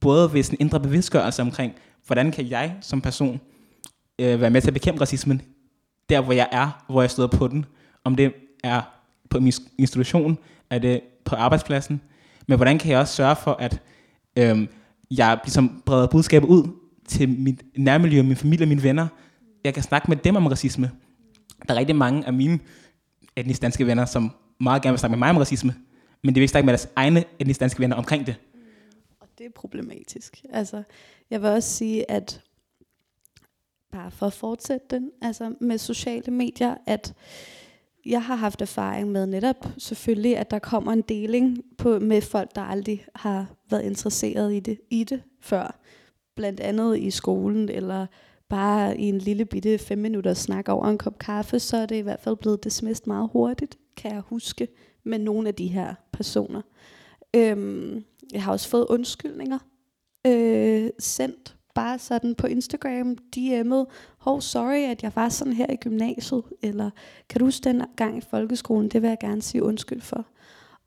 både 0.00 0.32
ved 0.32 0.50
en 0.50 0.56
indre 0.60 0.80
bevidstgørelse 0.80 1.42
omkring, 1.42 1.72
hvordan 2.06 2.32
kan 2.32 2.50
jeg 2.50 2.76
som 2.80 3.00
person 3.00 3.40
øh, 4.18 4.40
være 4.40 4.50
med 4.50 4.60
til 4.60 4.68
at 4.68 4.74
bekæmpe 4.74 5.00
racismen, 5.00 5.42
der 6.08 6.20
hvor 6.20 6.32
jeg 6.32 6.48
er, 6.52 6.84
hvor 6.88 7.02
jeg 7.02 7.10
støder 7.10 7.28
på 7.28 7.48
den, 7.48 7.66
om 8.04 8.14
det 8.14 8.32
er 8.64 8.82
på 9.30 9.40
min 9.40 9.52
institution, 9.78 10.38
er 10.70 10.78
det 10.78 11.00
på 11.24 11.36
arbejdspladsen, 11.36 12.00
men 12.46 12.58
hvordan 12.58 12.78
kan 12.78 12.90
jeg 12.90 12.98
også 12.98 13.14
sørge 13.14 13.36
for, 13.36 13.52
at 13.52 13.80
øh, 14.36 14.68
jeg 15.10 15.38
ligesom 15.44 15.82
breder 15.86 16.06
budskabet 16.06 16.48
ud 16.48 16.83
til 17.08 17.28
mit 17.28 17.62
nærmiljø, 17.76 18.22
min 18.22 18.36
familie 18.36 18.64
og 18.64 18.68
mine 18.68 18.82
venner. 18.82 19.06
Jeg 19.64 19.74
kan 19.74 19.82
snakke 19.82 20.10
med 20.10 20.16
dem 20.16 20.36
om 20.36 20.46
racisme. 20.46 20.90
Der 21.68 21.74
er 21.74 21.78
rigtig 21.78 21.96
mange 21.96 22.26
af 22.26 22.32
mine 22.32 22.58
etnisk 23.36 23.62
danske 23.62 23.86
venner, 23.86 24.04
som 24.04 24.30
meget 24.60 24.82
gerne 24.82 24.92
vil 24.92 24.98
snakke 24.98 25.12
med 25.12 25.18
mig 25.18 25.30
om 25.30 25.36
racisme, 25.36 25.74
men 26.22 26.34
de 26.34 26.40
vil 26.40 26.42
ikke 26.42 26.50
snakke 26.50 26.66
med 26.66 26.72
deres 26.72 26.88
egne 26.96 27.24
etnisk 27.38 27.60
danske 27.60 27.80
venner 27.80 27.96
omkring 27.96 28.26
det. 28.26 28.36
Og 29.20 29.28
det 29.38 29.46
er 29.46 29.50
problematisk. 29.54 30.44
Altså, 30.52 30.82
jeg 31.30 31.42
vil 31.42 31.50
også 31.50 31.70
sige, 31.70 32.10
at 32.10 32.40
bare 33.92 34.10
for 34.10 34.26
at 34.26 34.32
fortsætte 34.32 34.86
den, 34.90 35.10
altså 35.22 35.54
med 35.60 35.78
sociale 35.78 36.32
medier, 36.32 36.74
at 36.86 37.14
jeg 38.06 38.24
har 38.24 38.34
haft 38.34 38.62
erfaring 38.62 39.12
med 39.12 39.26
netop 39.26 39.66
selvfølgelig, 39.78 40.36
at 40.36 40.50
der 40.50 40.58
kommer 40.58 40.92
en 40.92 41.02
deling 41.02 41.62
på, 41.78 41.98
med 41.98 42.22
folk, 42.22 42.54
der 42.54 42.62
aldrig 42.62 43.06
har 43.14 43.46
været 43.70 43.82
interesseret 43.82 44.54
i 44.54 44.60
det, 44.60 44.80
i 44.90 45.04
det 45.04 45.22
før. 45.40 45.80
Blandt 46.36 46.60
andet 46.60 46.98
i 46.98 47.10
skolen, 47.10 47.68
eller 47.68 48.06
bare 48.48 48.98
i 48.98 49.04
en 49.04 49.18
lille 49.18 49.44
bitte 49.44 49.78
fem 49.78 49.98
minutter 49.98 50.34
snak 50.34 50.68
over 50.68 50.86
en 50.86 50.98
kop 50.98 51.18
kaffe, 51.18 51.58
så 51.58 51.76
er 51.76 51.86
det 51.86 51.96
i 51.96 52.00
hvert 52.00 52.20
fald 52.20 52.36
blevet 52.36 52.64
dismissed 52.64 53.06
meget 53.06 53.30
hurtigt, 53.32 53.78
kan 53.96 54.12
jeg 54.12 54.20
huske, 54.20 54.68
med 55.04 55.18
nogle 55.18 55.48
af 55.48 55.54
de 55.54 55.66
her 55.66 55.94
personer. 56.12 56.62
Øhm, 57.36 58.04
jeg 58.32 58.42
har 58.42 58.52
også 58.52 58.68
fået 58.68 58.86
undskyldninger 58.86 59.58
øh, 60.26 60.90
sendt 60.98 61.56
bare 61.74 61.98
sådan 61.98 62.34
på 62.34 62.46
Instagram, 62.46 63.18
DM'et, 63.36 63.84
hov, 64.18 64.40
sorry, 64.40 64.90
at 64.90 65.02
jeg 65.02 65.12
var 65.14 65.28
sådan 65.28 65.52
her 65.52 65.70
i 65.70 65.76
gymnasiet, 65.76 66.42
eller 66.62 66.90
kan 67.28 67.38
du 67.38 67.44
huske 67.44 67.64
den 67.64 67.82
gang 67.96 68.18
i 68.18 68.20
folkeskolen, 68.20 68.88
det 68.88 69.02
vil 69.02 69.08
jeg 69.08 69.18
gerne 69.20 69.42
sige 69.42 69.62
undskyld 69.62 70.00
for. 70.00 70.26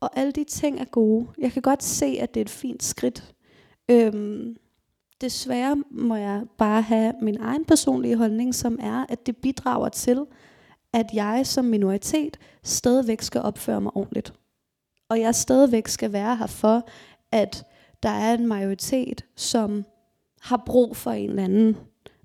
Og 0.00 0.18
alle 0.18 0.32
de 0.32 0.44
ting 0.44 0.80
er 0.80 0.84
gode. 0.84 1.26
Jeg 1.38 1.52
kan 1.52 1.62
godt 1.62 1.82
se, 1.82 2.06
at 2.20 2.34
det 2.34 2.40
er 2.40 2.44
et 2.44 2.50
fint 2.50 2.82
skridt. 2.82 3.34
Øhm, 3.90 4.56
desværre 5.20 5.82
må 5.90 6.16
jeg 6.16 6.42
bare 6.58 6.82
have 6.82 7.12
min 7.22 7.40
egen 7.40 7.64
personlige 7.64 8.16
holdning, 8.16 8.54
som 8.54 8.78
er, 8.80 9.06
at 9.08 9.26
det 9.26 9.36
bidrager 9.36 9.88
til, 9.88 10.26
at 10.92 11.06
jeg 11.14 11.46
som 11.46 11.64
minoritet 11.64 12.36
stadigvæk 12.62 13.22
skal 13.22 13.40
opføre 13.40 13.80
mig 13.80 13.96
ordentligt. 13.96 14.32
Og 15.08 15.20
jeg 15.20 15.34
stadigvæk 15.34 15.88
skal 15.88 16.12
være 16.12 16.36
her 16.36 16.46
for, 16.46 16.88
at 17.32 17.64
der 18.02 18.08
er 18.08 18.34
en 18.34 18.46
majoritet, 18.46 19.24
som 19.36 19.84
har 20.40 20.62
brug 20.66 20.96
for 20.96 21.10
en 21.10 21.30
eller 21.30 21.44
anden 21.44 21.76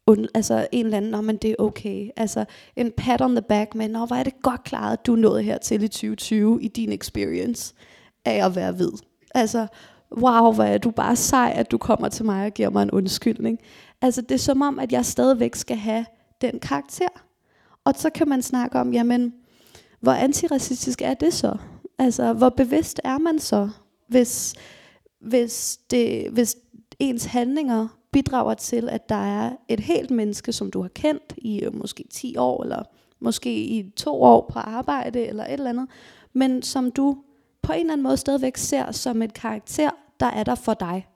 und, 0.05 0.27
altså 0.33 0.67
en 0.71 0.85
eller 0.85 0.97
anden, 0.97 1.25
men 1.25 1.37
det 1.37 1.51
er 1.51 1.55
okay. 1.59 2.09
Altså 2.15 2.45
en 2.75 2.91
pat 2.97 3.21
on 3.21 3.35
the 3.35 3.41
back 3.41 3.75
med, 3.75 3.87
når 3.87 4.05
hvor 4.05 4.15
er 4.15 4.23
det 4.23 4.41
godt 4.41 4.63
klaret, 4.63 4.93
at 4.93 5.05
du 5.05 5.15
nåede 5.15 5.43
hertil 5.43 5.83
i 5.83 5.87
2020 5.87 6.63
i 6.63 6.67
din 6.67 6.91
experience 6.91 7.73
af 8.25 8.45
at 8.45 8.55
være 8.55 8.71
hvid. 8.71 8.91
Altså, 9.35 9.67
wow, 10.17 10.53
hvor 10.53 10.63
er 10.63 10.77
du 10.77 10.91
bare 10.91 11.15
sej, 11.15 11.53
at 11.55 11.71
du 11.71 11.77
kommer 11.77 12.09
til 12.09 12.25
mig 12.25 12.45
og 12.45 12.53
giver 12.53 12.69
mig 12.69 12.83
en 12.83 12.91
undskyldning. 12.91 13.59
Altså 14.01 14.21
det 14.21 14.31
er 14.31 14.39
som 14.39 14.61
om, 14.61 14.79
at 14.79 14.91
jeg 14.91 15.05
stadigvæk 15.05 15.55
skal 15.55 15.77
have 15.77 16.05
den 16.41 16.59
karakter. 16.59 17.07
Og 17.83 17.93
så 17.97 18.09
kan 18.09 18.29
man 18.29 18.41
snakke 18.41 18.79
om, 18.79 18.93
jamen, 18.93 19.33
hvor 19.99 20.11
antiracistisk 20.11 21.01
er 21.01 21.13
det 21.13 21.33
så? 21.33 21.57
Altså, 21.99 22.33
hvor 22.33 22.49
bevidst 22.49 23.01
er 23.03 23.17
man 23.17 23.39
så, 23.39 23.69
hvis, 24.07 24.55
hvis, 25.19 25.79
det, 25.89 26.29
hvis 26.31 26.57
ens 26.99 27.25
handlinger 27.25 27.87
bidrager 28.11 28.53
til, 28.53 28.89
at 28.89 29.09
der 29.09 29.15
er 29.15 29.51
et 29.67 29.79
helt 29.79 30.11
menneske, 30.11 30.53
som 30.53 30.71
du 30.71 30.81
har 30.81 30.89
kendt 30.89 31.33
i 31.37 31.59
øh, 31.59 31.75
måske 31.75 32.03
10 32.11 32.37
år, 32.37 32.63
eller 32.63 32.83
måske 33.19 33.55
i 33.55 33.91
to 33.95 34.23
år 34.23 34.49
på 34.53 34.59
arbejde, 34.59 35.27
eller 35.27 35.43
et 35.45 35.53
eller 35.53 35.69
andet, 35.69 35.87
men 36.33 36.61
som 36.61 36.91
du 36.91 37.17
på 37.61 37.73
en 37.73 37.79
eller 37.79 37.93
anden 37.93 38.03
måde 38.03 38.17
stadigvæk 38.17 38.57
ser 38.57 38.91
som 38.91 39.21
et 39.21 39.33
karakter, 39.33 39.89
der 40.23 40.29
er 40.29 40.43
der 40.43 40.55
for 40.55 40.73
dig. 40.73 41.07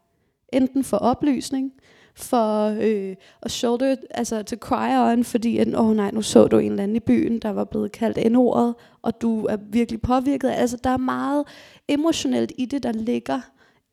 Enten 0.53 0.83
for 0.83 0.97
oplysning, 0.97 1.73
for 2.15 2.77
øh, 2.81 3.15
at 3.41 3.51
shoulder, 3.51 3.95
altså 4.11 4.43
to 4.43 4.55
cry 4.55 4.89
on, 4.97 5.23
fordi 5.23 5.57
at, 5.57 5.67
oh, 5.75 5.95
nej, 5.95 6.11
nu 6.11 6.21
så 6.21 6.47
du 6.47 6.57
en 6.57 6.71
eller 6.71 6.83
anden 6.83 6.97
i 6.97 6.99
byen, 6.99 7.39
der 7.39 7.49
var 7.49 7.63
blevet 7.63 7.91
kaldt 7.91 8.31
N-ordet, 8.31 8.75
og 9.01 9.21
du 9.21 9.45
er 9.45 9.57
virkelig 9.69 10.01
påvirket. 10.01 10.49
Altså 10.49 10.77
der 10.83 10.89
er 10.89 10.97
meget 10.97 11.45
emotionelt 11.87 12.51
i 12.57 12.65
det, 12.65 12.83
der 12.83 12.91
ligger 12.91 13.41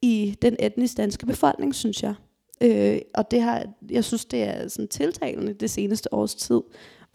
i 0.02 0.36
den 0.42 0.56
etnisk 0.60 0.96
danske 0.96 1.26
befolkning, 1.26 1.74
synes 1.74 2.02
jeg. 2.02 2.14
Øh, 2.60 2.98
og 3.14 3.30
det 3.30 3.42
har, 3.42 3.64
jeg 3.90 4.04
synes, 4.04 4.24
det 4.24 4.42
er 4.42 4.68
sådan 4.68 4.88
tiltalende 4.88 5.52
det 5.52 5.70
seneste 5.70 6.14
års 6.14 6.34
tid, 6.34 6.60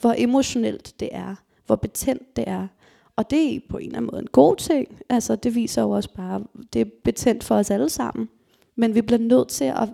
hvor 0.01 0.15
emotionelt 0.17 0.99
det 0.99 1.09
er, 1.12 1.35
hvor 1.65 1.75
betændt 1.75 2.35
det 2.35 2.43
er. 2.47 2.67
Og 3.19 3.29
det 3.29 3.55
er 3.55 3.60
på 3.69 3.77
en 3.77 3.86
eller 3.86 3.97
anden 3.97 4.12
måde 4.12 4.21
en 4.21 4.27
god 4.32 4.55
ting. 4.55 4.88
Altså, 5.10 5.36
det 5.36 5.55
viser 5.55 5.82
jo 5.82 5.89
også 5.89 6.13
bare, 6.13 6.43
det 6.73 6.82
er 6.82 6.86
betændt 7.03 7.43
for 7.43 7.55
os 7.55 7.71
alle 7.71 7.89
sammen. 7.89 8.29
Men 8.75 8.95
vi 8.95 9.01
bliver 9.01 9.19
nødt 9.19 9.47
til 9.47 9.65
at 9.65 9.89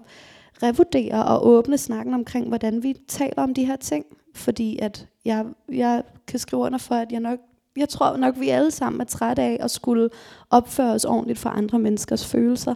revurdere 0.64 1.26
og 1.26 1.48
åbne 1.48 1.78
snakken 1.78 2.14
omkring, 2.14 2.48
hvordan 2.48 2.84
vi 2.84 2.96
taler 3.08 3.44
om 3.44 3.54
de 3.54 3.66
her 3.66 3.76
ting. 3.76 4.06
Fordi 4.36 4.80
at 4.80 5.08
jeg, 5.26 5.46
jeg 5.72 6.04
kan 6.28 6.40
skrive 6.40 6.62
under 6.62 6.78
for, 6.78 6.96
at 6.96 7.12
jeg 7.12 7.20
nok 7.20 7.40
jeg 7.78 7.90
tror 7.90 8.18
nok, 8.18 8.40
vi 8.40 8.50
alle 8.50 8.72
sammen 8.72 9.02
er 9.02 9.06
trætte 9.06 9.42
af 9.42 9.58
at 9.60 9.72
skulle 9.72 10.10
opføre 10.50 10.92
os 10.92 11.06
ordentligt 11.06 11.40
for 11.40 11.50
andre 11.50 11.80
menneskers 11.80 12.26
følelser 12.26 12.76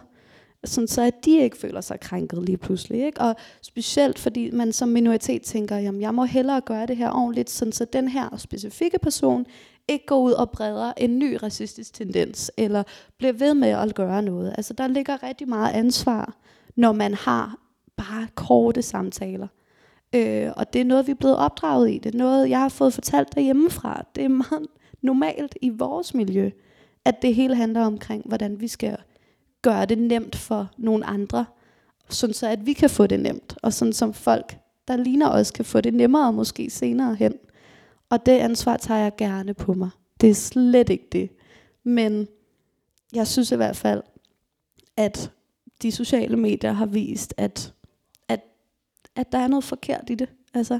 sådan 0.63 0.87
så 0.87 1.01
at 1.01 1.25
de 1.25 1.39
ikke 1.39 1.57
føler 1.57 1.81
sig 1.81 1.99
krænket 1.99 2.45
lige 2.45 2.57
pludselig. 2.57 3.05
Ikke? 3.05 3.21
Og 3.21 3.35
specielt 3.61 4.19
fordi 4.19 4.51
man 4.51 4.73
som 4.73 4.89
minoritet 4.89 5.41
tænker, 5.41 5.77
jamen 5.77 6.01
jeg 6.01 6.13
må 6.13 6.23
hellere 6.23 6.61
gøre 6.61 6.85
det 6.85 6.97
her 6.97 7.11
ordentligt, 7.11 7.49
sådan 7.49 7.71
så 7.71 7.85
den 7.85 8.07
her 8.07 8.37
specifikke 8.37 8.99
person 8.99 9.45
ikke 9.89 10.05
går 10.05 10.19
ud 10.19 10.31
og 10.31 10.49
breder 10.49 10.93
en 10.97 11.19
ny 11.19 11.37
racistisk 11.43 11.93
tendens, 11.93 12.51
eller 12.57 12.83
bliver 13.17 13.33
ved 13.33 13.53
med 13.53 13.69
at 13.69 13.95
gøre 13.95 14.21
noget. 14.21 14.53
Altså 14.57 14.73
der 14.73 14.87
ligger 14.87 15.23
rigtig 15.23 15.49
meget 15.49 15.73
ansvar, 15.73 16.35
når 16.75 16.91
man 16.91 17.13
har 17.13 17.55
bare 17.97 18.27
korte 18.35 18.81
samtaler. 18.81 19.47
Øh, 20.15 20.51
og 20.55 20.73
det 20.73 20.81
er 20.81 20.85
noget, 20.85 21.07
vi 21.07 21.11
er 21.11 21.15
blevet 21.15 21.37
opdraget 21.37 21.91
i. 21.91 21.97
Det 21.97 22.15
er 22.15 22.17
noget, 22.17 22.49
jeg 22.49 22.59
har 22.59 22.69
fået 22.69 22.93
fortalt 22.93 23.35
derhjemmefra. 23.35 24.05
Det 24.15 24.23
er 24.23 24.29
meget 24.29 24.67
normalt 25.01 25.57
i 25.61 25.69
vores 25.69 26.13
miljø, 26.13 26.51
at 27.05 27.21
det 27.21 27.35
hele 27.35 27.55
handler 27.55 27.85
omkring, 27.85 28.23
hvordan 28.25 28.59
vi 28.59 28.67
skal 28.67 28.97
gøre 29.61 29.85
det 29.85 29.97
nemt 29.97 30.35
for 30.35 30.69
nogle 30.77 31.05
andre, 31.05 31.45
sådan 32.09 32.33
så 32.33 32.47
at 32.47 32.65
vi 32.65 32.73
kan 32.73 32.89
få 32.89 33.07
det 33.07 33.19
nemt, 33.19 33.57
og 33.63 33.73
sådan 33.73 33.93
som 33.93 34.13
folk, 34.13 34.57
der 34.87 34.97
ligner 34.97 35.29
os, 35.29 35.51
kan 35.51 35.65
få 35.65 35.81
det 35.81 35.93
nemmere 35.93 36.33
måske 36.33 36.69
senere 36.69 37.15
hen. 37.15 37.33
Og 38.09 38.25
det 38.25 38.31
ansvar 38.31 38.77
tager 38.77 38.99
jeg 38.99 39.15
gerne 39.17 39.53
på 39.53 39.73
mig. 39.73 39.89
Det 40.21 40.29
er 40.29 40.33
slet 40.33 40.89
ikke 40.89 41.07
det. 41.11 41.29
Men 41.83 42.27
jeg 43.13 43.27
synes 43.27 43.51
i 43.51 43.55
hvert 43.55 43.75
fald, 43.75 44.03
at 44.97 45.31
de 45.81 45.91
sociale 45.91 46.37
medier 46.37 46.71
har 46.71 46.85
vist, 46.85 47.33
at, 47.37 47.73
at, 48.27 48.39
at 49.15 49.31
der 49.31 49.37
er 49.37 49.47
noget 49.47 49.63
forkert 49.63 50.09
i 50.09 50.15
det. 50.15 50.29
Altså, 50.53 50.79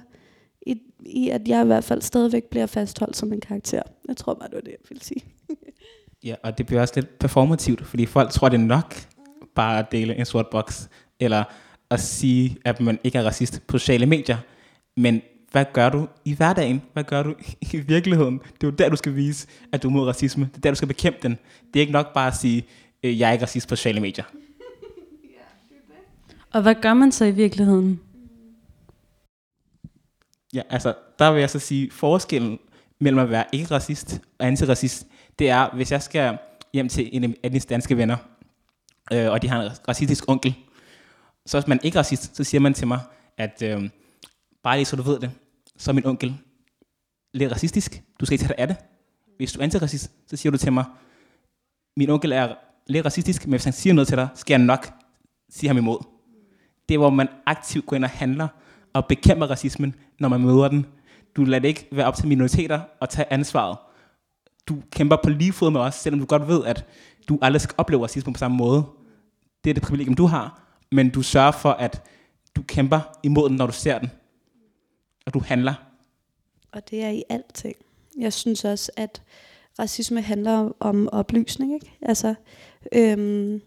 i, 0.62 0.82
i 1.06 1.30
at 1.30 1.48
jeg 1.48 1.64
i 1.64 1.66
hvert 1.66 1.84
fald 1.84 2.02
stadigvæk 2.02 2.44
bliver 2.44 2.66
fastholdt 2.66 3.18
som 3.18 3.34
en 3.34 3.42
karakter. 3.42 3.82
Jeg 4.08 4.18
tror 4.18 4.34
bare, 4.34 4.48
det 4.48 4.56
var 4.56 4.62
det, 4.62 4.72
jeg 4.72 4.90
ville 4.90 5.04
sige. 5.04 5.24
Ja, 6.24 6.36
og 6.44 6.58
det 6.58 6.66
bliver 6.66 6.82
også 6.82 6.94
lidt 6.96 7.20
performativt, 7.20 7.86
fordi 7.86 8.06
folk 8.06 8.32
tror, 8.32 8.50
det 8.50 8.58
er 8.58 8.62
nok 8.62 8.96
bare 9.56 9.80
at 9.80 9.92
dele 9.92 10.16
en 10.16 10.26
sort 10.26 10.48
boks, 10.52 10.90
eller 11.20 11.44
at 11.90 12.00
sige, 12.00 12.58
at 12.66 12.80
man 12.82 13.00
ikke 13.04 13.18
er 13.18 13.24
racist 13.24 13.62
på 13.68 13.78
sociale 13.78 14.06
medier. 14.06 14.38
Men 14.98 15.22
hvad 15.52 15.66
gør 15.74 15.89
du 15.89 16.08
i 16.26 16.36
hverdagen? 16.36 16.82
Hvad 16.93 17.04
gør 17.04 17.24
du 17.24 17.36
i 17.62 17.78
virkeligheden? 17.78 18.39
Det 18.39 18.64
er 18.64 18.68
jo 18.68 18.72
der, 18.72 18.89
du 18.89 18.95
skal 18.95 19.16
vise, 19.16 19.47
at 19.72 19.84
du 19.84 19.88
er 19.88 19.91
mod 19.91 20.08
racisme. 20.08 20.45
Det 20.45 20.58
er 20.58 20.62
der, 20.62 20.70
du 20.70 20.76
skal 20.76 20.88
bekæmpe 20.88 21.20
den. 21.24 21.38
Det 21.74 21.80
er 21.80 21.82
ikke 21.82 21.93
nok 21.93 22.14
bare 22.14 22.28
at 22.28 22.36
sige, 22.36 22.66
øh, 23.04 23.20
jeg 23.20 23.30
er 23.30 23.34
ikke 23.34 23.43
racist 23.43 23.70
på 23.70 23.76
sociale 23.76 24.00
medier. 24.00 24.24
Og 26.54 26.62
hvad 26.62 26.76
gør 26.82 26.93
man 26.93 27.12
så 27.12 27.26
i 27.26 27.32
virkeligheden? 27.32 28.00
Ja, 30.54 30.62
altså, 30.70 30.93
der 31.20 31.32
vil 31.32 31.39
jeg 31.39 31.50
så 31.50 31.60
sige, 31.60 31.91
forskellen 31.91 32.60
mellem 33.00 33.20
at 33.20 33.30
være 33.30 33.45
ikke 33.52 33.76
racist 33.76 34.22
og 34.39 34.47
antiracist, 34.47 35.08
det 35.39 35.50
er, 35.50 35.76
hvis 35.76 35.91
jeg 35.91 36.02
skal 36.02 36.38
hjem 36.74 36.89
til 36.89 37.10
en 37.12 37.24
af 37.24 37.52
mine 37.52 37.60
danske 37.60 37.97
venner, 37.97 38.18
øh, 39.14 39.32
og 39.32 39.41
de 39.41 39.50
har 39.50 39.62
en 39.62 39.72
racistisk 39.88 40.24
onkel, 40.28 40.56
så 41.45 41.60
hvis 41.60 41.68
man 41.68 41.80
ikke 41.84 41.95
er 41.95 42.00
racist, 42.00 42.36
så 42.36 42.43
siger 42.43 42.62
man 42.62 42.74
til 42.74 42.88
mig, 42.88 43.00
at 43.38 43.64
øh, 43.66 43.89
bare 44.64 44.78
lige 44.78 44.86
så 44.86 44.95
du 44.95 45.01
ved 45.01 45.20
det, 45.20 45.32
så 45.78 45.91
er 45.91 45.93
min 45.93 46.05
onkel 46.05 46.38
lidt 47.34 47.51
racistisk. 47.51 48.03
Du 48.20 48.26
skal 48.26 48.34
ikke 48.34 48.43
tage 48.43 48.53
dig 48.57 48.60
af 48.60 48.68
det. 48.68 48.78
Hvis 49.38 49.53
du 49.53 49.60
er 49.60 49.64
antiracist, 49.64 50.12
så 50.28 50.38
siger 50.38 50.51
du 50.51 50.57
til 50.57 50.74
mig, 50.74 50.86
min 51.97 52.10
onkel 52.10 52.32
er 52.32 52.55
lidt 52.88 53.05
racistisk, 53.05 53.45
men 53.45 53.51
hvis 53.51 53.64
han 53.64 53.74
siger 53.74 53.93
noget 53.93 54.07
til 54.07 54.18
dig, 54.18 54.28
skal 54.36 54.53
jeg 54.53 54.66
nok 54.66 54.91
sige 55.49 55.68
ham 55.68 55.78
imod. 55.78 55.97
Det 56.89 56.95
er, 56.95 56.99
hvor 56.99 57.10
man 57.10 57.28
aktivt 57.45 57.86
går 57.86 57.95
ind 57.95 58.03
og 58.03 58.10
handler 58.10 58.47
og 58.93 59.05
bekæmper 59.05 59.47
racismen, 59.47 59.95
når 60.20 60.30
man 60.30 60.41
møder 60.41 60.68
den. 60.68 60.86
Du 61.36 61.43
lader 61.43 61.60
det 61.60 61.68
ikke 61.68 61.88
være 61.91 62.05
op 62.05 62.16
til 62.16 62.28
minoriteter 62.28 62.82
at 63.01 63.10
tage 63.10 63.34
ansvaret. 63.34 63.78
Du 64.68 64.82
kæmper 64.91 65.18
på 65.24 65.30
lige 65.30 65.53
fod 65.53 65.72
med 65.72 65.82
os, 65.82 65.95
selvom 65.95 66.20
du 66.20 66.26
godt 66.26 66.47
ved, 66.47 66.66
at 66.66 66.86
du 67.30 67.39
aldrig 67.41 67.62
skal 67.62 67.76
opleve 67.78 68.03
racisme 68.03 68.34
på 68.34 68.38
samme 68.38 68.57
måde. 68.57 68.86
Det 69.64 69.70
er 69.70 69.74
det 69.74 69.84
privilegium, 69.84 70.16
du 70.16 70.26
har, 70.26 70.62
men 70.91 71.10
du 71.10 71.22
sørger 71.22 71.51
for, 71.51 71.72
at 71.72 72.03
du 72.55 72.64
kæmper 72.64 72.99
imod 73.24 73.49
den, 73.49 73.57
når 73.57 73.66
du 73.66 73.74
ser 73.74 73.99
den. 73.99 74.12
Og 75.26 75.34
du 75.34 75.39
handler. 75.39 75.74
Og 76.72 76.89
det 76.89 77.03
er 77.03 77.09
i 77.09 77.24
alting. 77.30 77.76
Jeg 78.17 78.34
synes 78.34 78.65
også, 78.65 78.91
at 78.97 79.22
racisme 79.80 80.22
handler 80.22 80.72
om 80.80 81.09
oplysning. 81.09 81.74
Ikke? 81.74 81.91
Altså, 82.01 82.36
øhm, 82.91 83.61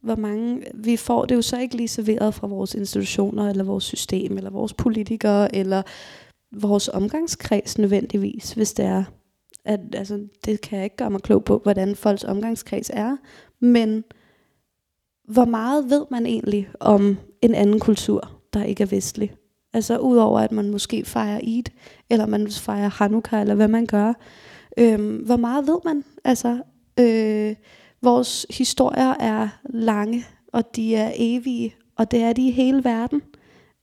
hvor 0.00 0.16
mange, 0.16 0.64
vi 0.74 0.96
får 0.96 1.24
det 1.24 1.34
jo 1.34 1.42
så 1.42 1.58
ikke 1.58 1.76
lige 1.76 1.88
serveret 1.88 2.34
fra 2.34 2.46
vores 2.46 2.74
institutioner, 2.74 3.50
eller 3.50 3.64
vores 3.64 3.84
system, 3.84 4.36
eller 4.36 4.50
vores 4.50 4.74
politikere, 4.74 5.54
eller 5.54 5.82
vores 6.52 6.88
omgangskreds 6.88 7.78
nødvendigvis, 7.78 8.52
hvis 8.52 8.72
det 8.72 8.84
er. 8.84 9.04
At, 9.64 9.80
altså, 9.94 10.26
det 10.44 10.60
kan 10.60 10.76
jeg 10.76 10.84
ikke 10.84 10.96
gøre 10.96 11.10
mig 11.10 11.22
klog 11.22 11.44
på, 11.44 11.58
hvordan 11.58 11.96
folks 11.96 12.24
omgangskreds 12.24 12.90
er. 12.94 13.16
Men 13.60 14.04
hvor 15.28 15.44
meget 15.44 15.90
ved 15.90 16.06
man 16.10 16.26
egentlig 16.26 16.68
om 16.80 17.16
en 17.42 17.54
anden 17.54 17.80
kultur, 17.80 18.30
der 18.52 18.64
ikke 18.64 18.82
er 18.82 18.86
vestlig? 18.86 19.34
Altså 19.74 19.98
udover 19.98 20.40
at 20.40 20.52
man 20.52 20.70
måske 20.70 21.04
fejrer 21.04 21.40
Eid, 21.42 21.64
eller 22.10 22.26
man 22.26 22.50
fejrer 22.50 22.88
Hanukkah, 22.88 23.40
eller 23.40 23.54
hvad 23.54 23.68
man 23.68 23.86
gør. 23.86 24.12
Øhm, 24.78 25.16
hvor 25.16 25.36
meget 25.36 25.66
ved 25.66 25.78
man? 25.84 26.04
Altså, 26.24 26.58
øh, 27.00 27.54
vores 28.02 28.46
historier 28.50 29.14
er 29.20 29.48
lange, 29.64 30.26
og 30.52 30.76
de 30.76 30.96
er 30.96 31.12
evige, 31.16 31.74
og 31.96 32.10
det 32.10 32.22
er 32.22 32.32
de 32.32 32.48
i 32.48 32.50
hele 32.50 32.84
verden. 32.84 33.22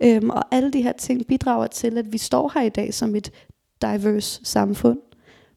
Øhm, 0.04 0.30
og 0.30 0.56
alle 0.56 0.72
de 0.72 0.82
her 0.82 0.92
ting 0.92 1.28
bidrager 1.28 1.68
til, 1.68 1.98
at 1.98 2.14
vi 2.14 2.18
står 2.18 2.52
her 2.54 2.62
i 2.62 2.70
dag 2.70 2.94
som 2.94 3.16
et 3.16 3.32
diverse 3.82 4.39
samfund. 4.44 5.00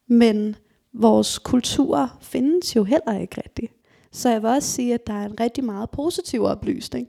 Men 0.08 0.56
vores 0.92 1.38
kultur 1.38 2.18
findes 2.20 2.76
jo 2.76 2.84
heller 2.84 3.18
ikke 3.20 3.42
rigtigt. 3.44 3.72
Så 4.12 4.30
jeg 4.30 4.42
vil 4.42 4.50
også 4.50 4.68
sige, 4.68 4.94
at 4.94 5.06
der 5.06 5.12
er 5.12 5.26
en 5.26 5.40
rigtig 5.40 5.64
meget 5.64 5.90
positiv 5.90 6.44
oplysning. 6.44 7.08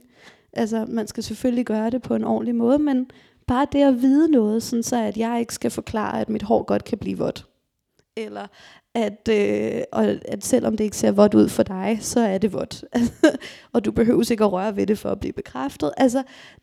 Altså, 0.52 0.86
man 0.88 1.06
skal 1.06 1.22
selvfølgelig 1.22 1.66
gøre 1.66 1.90
det 1.90 2.02
på 2.02 2.14
en 2.14 2.24
ordentlig 2.24 2.54
måde, 2.54 2.78
men 2.78 3.10
bare 3.46 3.66
det 3.72 3.82
at 3.82 4.02
vide 4.02 4.30
noget, 4.30 4.62
sådan 4.62 4.82
så 4.82 4.96
at 4.96 5.16
jeg 5.16 5.40
ikke 5.40 5.54
skal 5.54 5.70
forklare, 5.70 6.20
at 6.20 6.28
mit 6.28 6.42
hår 6.42 6.62
godt 6.62 6.84
kan 6.84 6.98
blive 6.98 7.18
vådt. 7.18 7.46
Eller 8.16 8.46
at, 8.94 9.28
øh, 9.30 9.82
og 9.92 10.04
at 10.04 10.44
selvom 10.44 10.76
det 10.76 10.84
ikke 10.84 10.96
ser 10.96 11.12
vådt 11.12 11.34
ud 11.34 11.48
for 11.48 11.62
dig, 11.62 11.98
så 12.00 12.20
er 12.20 12.38
det 12.38 12.52
vådt. 12.52 12.84
og 13.72 13.84
du 13.84 13.92
behøver 13.92 14.30
ikke 14.30 14.44
at 14.44 14.52
røre 14.52 14.76
ved 14.76 14.86
det 14.86 14.98
for 14.98 15.10
at 15.10 15.20
blive 15.20 15.32
bekræftet. 15.32 15.92
Altså, 15.96 16.22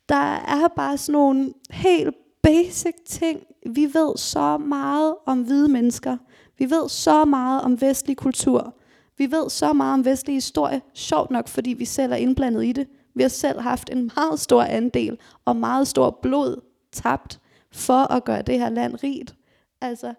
der 0.09 0.35
er 0.35 0.67
bare 0.75 0.97
sådan 0.97 1.13
nogle 1.13 1.53
helt 1.69 2.15
basic 2.43 2.95
ting. 3.05 3.39
Vi 3.65 3.83
ved 3.93 4.17
så 4.17 4.57
meget 4.57 5.15
om 5.25 5.41
hvide 5.41 5.69
mennesker. 5.69 6.17
Vi 6.57 6.65
ved 6.65 6.89
så 6.89 7.25
meget 7.25 7.61
om 7.61 7.81
vestlig 7.81 8.17
kultur. 8.17 8.75
Vi 9.17 9.31
ved 9.31 9.49
så 9.49 9.73
meget 9.73 9.93
om 9.93 10.05
vestlig 10.05 10.35
historie. 10.35 10.81
Sjovt 10.93 11.31
nok, 11.31 11.47
fordi 11.47 11.73
vi 11.73 11.85
selv 11.85 12.11
er 12.11 12.15
indblandet 12.15 12.65
i 12.65 12.71
det. 12.71 12.87
Vi 13.15 13.21
har 13.21 13.29
selv 13.29 13.59
haft 13.59 13.89
en 13.89 14.11
meget 14.15 14.39
stor 14.39 14.63
andel 14.63 15.17
og 15.45 15.55
meget 15.55 15.87
stor 15.87 16.19
blod 16.21 16.61
tabt 16.91 17.39
for 17.71 18.13
at 18.13 18.23
gøre 18.23 18.41
det 18.41 18.59
her 18.59 18.69
land 18.69 19.03
rigt. 19.03 19.35
Altså, 19.81 20.13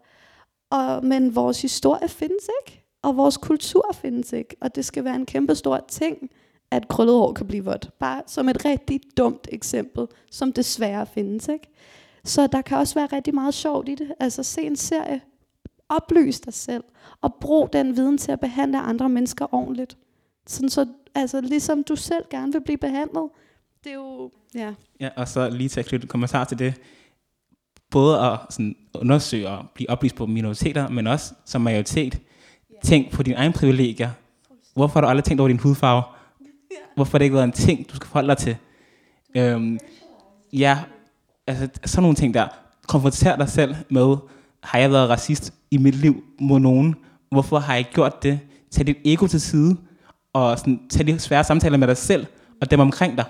og, 0.70 1.04
men 1.04 1.34
vores 1.34 1.62
historie 1.62 2.08
findes 2.08 2.48
ikke, 2.62 2.84
og 3.02 3.16
vores 3.16 3.36
kultur 3.36 3.90
findes 3.94 4.32
ikke, 4.32 4.56
og 4.60 4.74
det 4.74 4.84
skal 4.84 5.04
være 5.04 5.16
en 5.16 5.26
kæmpe 5.26 5.54
stor 5.54 5.84
ting, 5.88 6.30
at 6.70 6.88
krøllet 6.88 7.16
hår 7.16 7.32
kan 7.32 7.46
blive 7.46 7.64
vådt. 7.64 7.90
Bare 7.98 8.22
som 8.26 8.48
et 8.48 8.64
rigtig 8.64 9.00
dumt 9.16 9.48
eksempel, 9.52 10.06
som 10.30 10.52
desværre 10.52 11.06
findes. 11.06 11.48
Ikke? 11.48 11.68
Så 12.24 12.46
der 12.46 12.62
kan 12.62 12.78
også 12.78 12.94
være 12.94 13.06
rigtig 13.06 13.34
meget 13.34 13.54
sjovt 13.54 13.88
i 13.88 13.94
det. 13.94 14.12
Altså 14.20 14.42
se 14.42 14.62
en 14.62 14.76
serie, 14.76 15.20
oplys 15.88 16.40
dig 16.40 16.54
selv, 16.54 16.84
og 17.20 17.34
brug 17.34 17.72
den 17.72 17.96
viden 17.96 18.18
til 18.18 18.32
at 18.32 18.40
behandle 18.40 18.78
andre 18.78 19.08
mennesker 19.08 19.54
ordentligt. 19.54 19.98
Sådan 20.46 20.68
så, 20.68 20.86
altså 21.14 21.40
ligesom 21.40 21.84
du 21.88 21.96
selv 21.96 22.24
gerne 22.30 22.52
vil 22.52 22.60
blive 22.60 22.78
behandlet. 22.78 23.28
Det 23.84 23.90
er 23.90 23.94
jo, 23.94 24.30
ja. 24.54 24.74
Ja, 25.00 25.08
og 25.16 25.28
så 25.28 25.50
lige 25.50 25.68
til 25.68 25.80
at 25.80 25.86
knytte 25.86 26.04
en 26.04 26.08
kommentar 26.08 26.44
til 26.44 26.58
det. 26.58 26.74
Både 27.90 28.20
at 28.20 28.38
sådan, 28.50 28.76
undersøge 28.94 29.48
og 29.48 29.70
blive 29.74 29.90
oplyst 29.90 30.14
på 30.14 30.26
minoriteter, 30.26 30.88
men 30.88 31.06
også 31.06 31.34
som 31.44 31.60
majoritet. 31.60 32.20
Tænk 32.82 33.12
på 33.12 33.22
dine 33.22 33.36
egne 33.36 33.52
privilegier. 33.52 34.10
Hvorfor 34.74 34.94
har 34.94 35.00
du 35.00 35.06
aldrig 35.06 35.24
tænkt 35.24 35.40
over 35.40 35.48
din 35.48 35.58
hudfarve? 35.58 36.02
Hvorfor 36.94 37.12
har 37.12 37.18
det 37.18 37.24
ikke 37.24 37.34
været 37.34 37.44
en 37.44 37.52
ting, 37.52 37.90
du 37.90 37.96
skal 37.96 38.06
forholde 38.06 38.28
dig 38.28 38.36
til? 38.36 38.56
Øhm, 39.36 39.78
ja, 40.52 40.78
altså 41.46 41.68
sådan 41.84 42.02
nogle 42.02 42.16
ting 42.16 42.34
der. 42.34 42.48
Konfronter 42.86 43.36
dig 43.36 43.48
selv 43.48 43.76
med, 43.90 44.16
har 44.62 44.78
jeg 44.78 44.90
været 44.90 45.10
racist 45.10 45.54
i 45.70 45.78
mit 45.78 45.94
liv 45.94 46.24
mod 46.40 46.60
nogen? 46.60 46.94
Hvorfor 47.30 47.58
har 47.58 47.74
jeg 47.74 47.84
gjort 47.92 48.22
det? 48.22 48.40
Tag 48.70 48.86
dit 48.86 48.96
ego 49.04 49.26
til 49.26 49.40
side, 49.40 49.76
og 50.34 50.58
sådan, 50.58 50.80
tage 50.90 51.12
de 51.12 51.18
svære 51.18 51.44
samtaler 51.44 51.78
med 51.78 51.88
dig 51.88 51.96
selv, 51.96 52.26
og 52.60 52.70
dem 52.70 52.80
omkring 52.80 53.16
dig. 53.16 53.24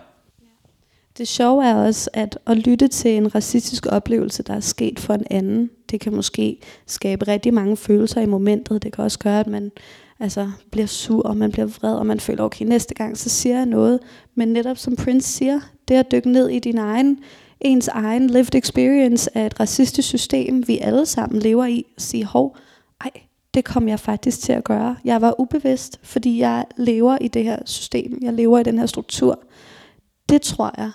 Det 1.19 1.29
sjove 1.29 1.65
er 1.65 1.75
også, 1.75 2.11
at 2.13 2.39
at 2.47 2.57
lytte 2.57 2.89
til 2.89 3.11
en 3.11 3.35
racistisk 3.35 3.87
oplevelse, 3.91 4.43
der 4.43 4.55
er 4.55 4.61
sket 4.61 5.01
for 5.01 5.15
en 5.15 5.27
anden, 5.31 5.71
det 5.91 6.01
kan 6.01 6.15
måske 6.15 6.61
skabe 6.87 7.29
rigtig 7.29 7.55
mange 7.55 7.77
følelser 7.77 8.21
i 8.21 8.27
momentet. 8.27 8.83
Det 8.83 8.93
kan 8.93 9.05
også 9.05 9.19
gøre, 9.19 9.41
at 9.41 9.47
man 9.47 9.73
altså, 10.21 10.51
bliver 10.71 10.87
sur, 10.87 11.23
og 11.23 11.37
man 11.37 11.53
bliver 11.53 11.67
vred, 11.67 11.95
og 11.95 12.07
man 12.07 12.21
føler, 12.21 12.45
okay, 12.45 12.65
næste 12.65 12.95
gang, 12.95 13.19
så 13.19 13.31
siger 13.31 13.57
jeg 13.57 13.67
noget. 13.67 14.01
Men 14.35 14.49
netop 14.49 14.79
som 14.79 14.97
Prince 14.97 15.33
siger, 15.33 15.61
det 15.89 15.95
at 15.95 16.13
dykke 16.13 16.31
ned 16.31 16.49
i 16.49 16.59
din 16.59 16.79
egen, 16.79 17.19
ens 17.61 17.89
egen 17.89 18.27
lived 18.31 18.55
experience 18.55 19.39
af 19.39 19.47
et 19.47 19.61
racistisk 19.61 20.09
system, 20.09 20.69
vi 20.69 20.79
alle 20.79 21.07
sammen 21.07 21.43
lever 21.43 21.67
i, 21.67 21.85
og 21.97 22.03
sige, 22.03 22.25
hov, 22.25 22.57
ej, 23.01 23.11
det 23.55 23.65
kom 23.65 23.89
jeg 23.89 24.01
faktisk 24.01 24.41
til 24.41 24.53
at 24.53 24.65
gøre. 24.65 24.97
Jeg 25.05 25.21
var 25.21 25.41
ubevidst, 25.41 26.01
fordi 26.03 26.39
jeg 26.39 26.65
lever 26.77 27.19
i 27.21 27.29
det 27.29 27.45
her 27.45 27.59
system, 27.65 28.19
jeg 28.23 28.33
lever 28.33 28.59
i 28.59 28.63
den 28.63 28.79
her 28.79 28.87
struktur. 28.87 29.39
Det 30.29 30.43
tror 30.43 30.75
jeg 30.79 30.91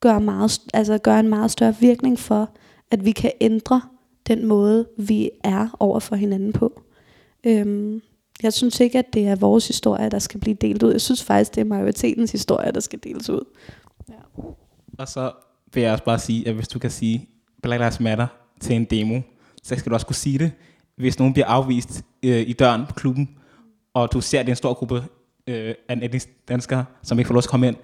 gør, 0.00 0.18
meget, 0.18 0.60
altså 0.74 0.98
gør 0.98 1.18
en 1.18 1.28
meget 1.28 1.50
større 1.50 1.76
virkning 1.80 2.18
for, 2.18 2.50
at 2.90 3.04
vi 3.04 3.12
kan 3.12 3.32
ændre 3.40 3.82
den 4.26 4.46
måde, 4.46 4.86
vi 4.98 5.30
er 5.44 5.76
over 5.80 6.00
for 6.00 6.16
hinanden 6.16 6.52
på. 6.52 6.82
Øhm, 7.46 8.02
jeg 8.42 8.52
synes 8.52 8.80
ikke, 8.80 8.98
at 8.98 9.14
det 9.14 9.28
er 9.28 9.36
vores 9.36 9.68
historie, 9.68 10.08
der 10.08 10.18
skal 10.18 10.40
blive 10.40 10.56
delt 10.60 10.82
ud. 10.82 10.92
Jeg 10.92 11.00
synes 11.00 11.24
faktisk, 11.24 11.54
det 11.54 11.60
er 11.60 11.64
majoritetens 11.64 12.32
historie, 12.32 12.72
der 12.72 12.80
skal 12.80 12.98
deles 13.04 13.30
ud. 13.30 13.44
Ja. 14.08 14.42
Og 14.98 15.08
så 15.08 15.32
vil 15.74 15.82
jeg 15.82 15.92
også 15.92 16.04
bare 16.04 16.18
sige, 16.18 16.48
at 16.48 16.54
hvis 16.54 16.68
du 16.68 16.78
kan 16.78 16.90
sige 16.90 17.28
Black 17.62 17.80
Lives 17.80 18.00
Matter 18.00 18.26
til 18.60 18.76
en 18.76 18.84
demo, 18.84 19.20
så 19.62 19.76
skal 19.76 19.90
du 19.90 19.94
også 19.94 20.06
kunne 20.06 20.16
sige 20.16 20.38
det, 20.38 20.52
hvis 20.98 21.18
nogen 21.18 21.32
bliver 21.32 21.46
afvist 21.46 22.04
øh, 22.22 22.48
i 22.48 22.52
døren 22.52 22.86
på 22.86 22.94
klubben, 22.94 23.28
og 23.94 24.12
du 24.12 24.20
ser, 24.20 24.40
at 24.40 24.46
det 24.46 24.50
er 24.50 24.52
en 24.52 24.56
stor 24.56 24.74
gruppe 24.74 25.04
øh, 25.46 25.74
af 25.88 26.10
danskere, 26.48 26.84
som 27.02 27.18
ikke 27.18 27.28
får 27.28 27.34
lov 27.34 27.42
til 27.42 27.48
at 27.48 27.50
komme 27.50 27.68
ind, 27.68 27.76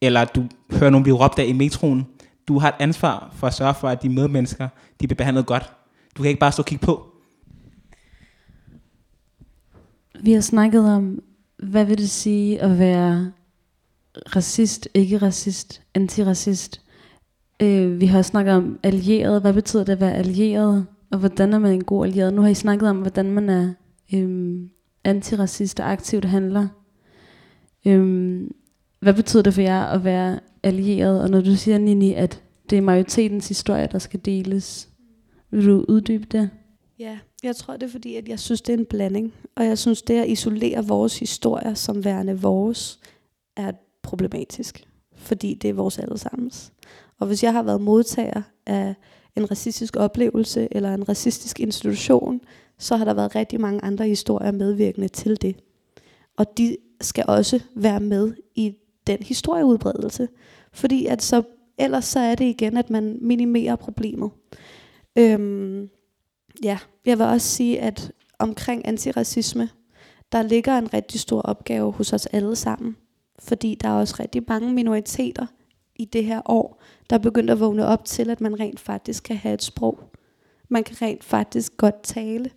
eller 0.00 0.24
du 0.24 0.44
hører 0.72 0.90
nogen 0.90 1.02
blive 1.02 1.16
råbt 1.16 1.38
af 1.38 1.44
i 1.44 1.52
metroen. 1.52 2.06
Du 2.48 2.58
har 2.58 2.68
et 2.68 2.74
ansvar 2.78 3.30
for 3.34 3.46
at 3.46 3.54
sørge 3.54 3.74
for, 3.74 3.88
at 3.88 4.02
de 4.02 4.08
medmennesker 4.08 4.68
de 5.00 5.06
bliver 5.06 5.16
behandlet 5.16 5.46
godt. 5.46 5.72
Du 6.16 6.22
kan 6.22 6.28
ikke 6.28 6.40
bare 6.40 6.52
stå 6.52 6.60
og 6.60 6.66
kigge 6.66 6.86
på. 6.86 7.06
Vi 10.20 10.32
har 10.32 10.40
snakket 10.40 10.92
om, 10.92 11.22
hvad 11.58 11.84
vil 11.84 11.98
det 11.98 12.10
sige 12.10 12.62
at 12.62 12.78
være 12.78 13.32
racist, 14.36 14.88
ikke 14.94 15.18
racist, 15.18 15.82
antiracist. 15.94 16.80
Øh, 17.62 18.00
vi 18.00 18.06
har 18.06 18.22
snakket 18.22 18.54
om 18.54 18.78
allieret. 18.82 19.40
Hvad 19.40 19.52
betyder 19.52 19.84
det 19.84 19.92
at 19.92 20.00
være 20.00 20.14
allieret? 20.14 20.86
Og 21.12 21.18
hvordan 21.18 21.52
er 21.52 21.58
man 21.58 21.72
en 21.72 21.84
god 21.84 22.06
allieret? 22.06 22.34
Nu 22.34 22.42
har 22.42 22.48
I 22.48 22.54
snakket 22.54 22.88
om, 22.88 22.96
hvordan 22.96 23.30
man 23.30 23.48
er 23.48 23.72
øhm, 24.14 24.70
og 25.04 25.92
aktivt 25.92 26.24
handler. 26.24 26.68
Øhm, 27.86 28.54
hvad 29.00 29.14
betyder 29.14 29.42
det 29.42 29.54
for 29.54 29.60
jer 29.60 29.84
at 29.84 30.04
være 30.04 30.40
allieret? 30.62 31.22
Og 31.22 31.30
når 31.30 31.40
du 31.40 31.56
siger, 31.56 31.78
Nini, 31.78 32.14
at 32.14 32.42
det 32.70 32.78
er 32.78 32.82
majoritetens 32.82 33.48
historie, 33.48 33.88
der 33.92 33.98
skal 33.98 34.20
deles, 34.24 34.88
vil 35.50 35.66
du 35.66 35.84
uddybe 35.88 36.24
det? 36.24 36.50
Ja, 36.98 37.18
jeg 37.42 37.56
tror 37.56 37.76
det 37.76 37.82
er 37.82 37.90
fordi, 37.90 38.16
at 38.16 38.28
jeg 38.28 38.38
synes, 38.38 38.62
det 38.62 38.72
er 38.72 38.78
en 38.78 38.86
blanding. 38.86 39.32
Og 39.56 39.64
jeg 39.64 39.78
synes, 39.78 40.02
det 40.02 40.20
at 40.20 40.28
isolere 40.28 40.86
vores 40.86 41.18
historier 41.18 41.74
som 41.74 42.04
værende 42.04 42.40
vores, 42.40 43.00
er 43.56 43.72
problematisk. 44.02 44.84
Fordi 45.16 45.54
det 45.54 45.70
er 45.70 45.74
vores 45.74 45.98
allesammens. 45.98 46.72
Og 47.18 47.26
hvis 47.26 47.44
jeg 47.44 47.52
har 47.52 47.62
været 47.62 47.80
modtager 47.80 48.42
af 48.66 48.94
en 49.36 49.50
racistisk 49.50 49.96
oplevelse 49.96 50.68
eller 50.70 50.94
en 50.94 51.08
racistisk 51.08 51.60
institution, 51.60 52.40
så 52.78 52.96
har 52.96 53.04
der 53.04 53.14
været 53.14 53.34
rigtig 53.34 53.60
mange 53.60 53.84
andre 53.84 54.06
historier 54.06 54.52
medvirkende 54.52 55.08
til 55.08 55.42
det. 55.42 55.56
Og 56.36 56.58
de 56.58 56.76
skal 57.00 57.24
også 57.28 57.60
være 57.74 58.00
med 58.00 58.32
i 58.54 58.74
den 59.06 59.18
historieudbredelse. 59.20 60.28
Fordi 60.72 61.06
at 61.06 61.22
så, 61.22 61.42
ellers 61.78 62.04
så 62.04 62.20
er 62.20 62.34
det 62.34 62.44
igen, 62.44 62.76
at 62.76 62.90
man 62.90 63.18
minimerer 63.20 63.76
problemet. 63.76 64.30
Øhm, 65.18 65.88
ja, 66.62 66.78
jeg 67.06 67.18
vil 67.18 67.26
også 67.26 67.48
sige, 67.48 67.80
at 67.80 68.12
omkring 68.38 68.88
antiracisme, 68.88 69.68
der 70.32 70.42
ligger 70.42 70.78
en 70.78 70.94
rigtig 70.94 71.20
stor 71.20 71.40
opgave 71.40 71.92
hos 71.92 72.12
os 72.12 72.26
alle 72.26 72.56
sammen. 72.56 72.96
Fordi 73.38 73.74
der 73.74 73.88
er 73.88 73.92
også 73.92 74.16
rigtig 74.20 74.42
mange 74.48 74.72
minoriteter 74.72 75.46
i 76.02 76.04
det 76.04 76.24
her 76.24 76.42
år, 76.44 76.82
der 77.10 77.16
er 77.16 77.20
begyndt 77.20 77.50
at 77.50 77.60
vågne 77.60 77.86
op 77.86 78.04
til, 78.04 78.30
at 78.30 78.40
man 78.40 78.60
rent 78.60 78.80
faktisk 78.80 79.22
kan 79.22 79.36
have 79.36 79.54
et 79.54 79.62
sprog. 79.62 80.00
Man 80.68 80.84
kan 80.84 80.96
rent 81.02 81.24
faktisk 81.24 81.76
godt 81.76 82.02
tale. 82.02 82.50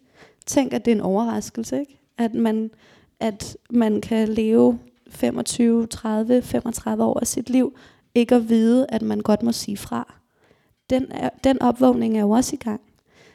Tænk, 0.46 0.74
at 0.74 0.86
det 0.86 0.92
er 0.92 0.96
en 0.96 1.02
overraskelse, 1.02 1.80
ikke? 1.80 2.00
At 2.18 2.34
man, 2.34 2.72
at 3.20 3.58
man 3.70 4.02
kan 4.02 4.28
leve 4.28 4.80
25, 5.10 5.88
30, 5.88 6.42
35 6.42 7.04
år 7.04 7.20
af 7.20 7.28
sit 7.28 7.50
liv, 7.50 7.78
ikke 8.16 8.36
at 8.36 8.50
vide, 8.50 8.86
at 8.90 9.02
man 9.02 9.20
godt 9.20 9.44
må 9.44 9.52
sige 9.52 9.78
fra. 9.78 10.14
Den, 10.90 11.08
er, 11.12 11.30
den 11.44 11.62
opvågning 11.62 12.18
er 12.18 12.22
jo 12.22 12.30
også 12.30 12.56
i 12.56 12.64
gang. 12.64 12.82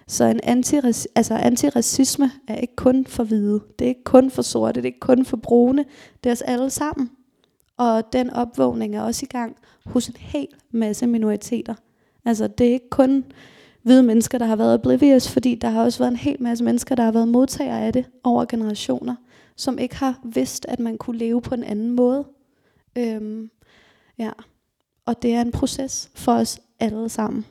Så 0.07 0.25
en 0.25 0.41
antirac- 0.45 1.07
altså 1.15 1.35
antiracisme 1.35 2.31
er 2.49 2.57
ikke 2.57 2.77
kun 2.77 3.07
for 3.07 3.25
hvide, 3.25 3.61
det 3.79 3.85
er 3.85 3.89
ikke 3.89 4.05
kun 4.05 4.31
for 4.31 4.43
sorte, 4.43 4.81
det 4.81 4.85
er 4.85 4.87
ikke 4.87 5.01
kun 5.01 5.25
for 5.25 5.37
brune, 5.37 5.85
det 6.25 6.31
er 6.31 6.35
os 6.35 6.43
alle 6.43 6.71
sammen. 6.71 7.11
Og 7.77 8.13
den 8.13 8.31
opvågning 8.31 8.97
er 8.97 9.03
også 9.03 9.27
i 9.27 9.33
gang 9.33 9.57
hos 9.91 10.09
en 10.09 10.17
hel 10.19 10.49
masse 10.71 11.07
minoriteter. 11.07 11.75
Altså 12.25 12.47
det 12.47 12.69
er 12.69 12.73
ikke 12.73 12.91
kun 12.91 13.25
hvide 13.83 14.03
mennesker, 14.03 14.39
der 14.39 14.47
har 14.47 14.57
været 14.57 14.75
oblivious, 14.75 15.29
fordi 15.29 15.55
der 15.55 15.69
har 15.69 15.85
også 15.85 15.99
været 15.99 16.11
en 16.11 16.17
hel 16.17 16.43
masse 16.43 16.65
mennesker, 16.65 16.95
der 16.95 17.03
har 17.03 17.13
været 17.13 17.29
modtagere 17.29 17.81
af 17.81 17.93
det 17.93 18.05
over 18.25 18.45
generationer, 18.45 19.15
som 19.57 19.79
ikke 19.79 19.97
har 19.97 20.21
vidst, 20.25 20.67
at 20.69 20.81
man 20.81 20.99
kunne 20.99 21.19
leve 21.19 21.43
på 21.43 21.55
en 21.55 21.65
anden 21.65 21.91
måde. 21.91 22.25
Øhm, 22.99 23.51
ja. 24.19 24.31
Og 25.07 25.23
det 25.23 25.35
er 25.35 25.41
en 25.41 25.53
proces 25.53 26.11
for 26.15 26.33
os 26.33 26.61
alle 26.81 27.09
sammen. 27.09 27.47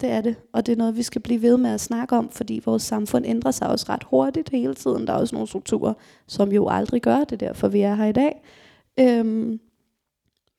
Det 0.00 0.10
er 0.10 0.20
det. 0.20 0.36
Og 0.52 0.66
det 0.66 0.72
er 0.72 0.76
noget, 0.76 0.96
vi 0.96 1.02
skal 1.02 1.22
blive 1.22 1.42
ved 1.42 1.56
med 1.56 1.70
at 1.70 1.80
snakke 1.80 2.16
om, 2.16 2.30
fordi 2.30 2.62
vores 2.64 2.82
samfund 2.82 3.26
ændrer 3.26 3.50
sig 3.50 3.68
også 3.68 3.86
ret 3.88 4.04
hurtigt 4.04 4.48
hele 4.48 4.74
tiden. 4.74 5.06
Der 5.06 5.12
er 5.12 5.16
også 5.16 5.34
nogle 5.34 5.48
strukturer, 5.48 5.94
som 6.26 6.52
jo 6.52 6.68
aldrig 6.68 7.02
gør 7.02 7.24
det, 7.24 7.40
derfor 7.40 7.68
vi 7.68 7.80
er 7.80 7.94
her 7.94 8.04
i 8.04 8.12
dag. 8.12 8.42
Øhm, 9.00 9.60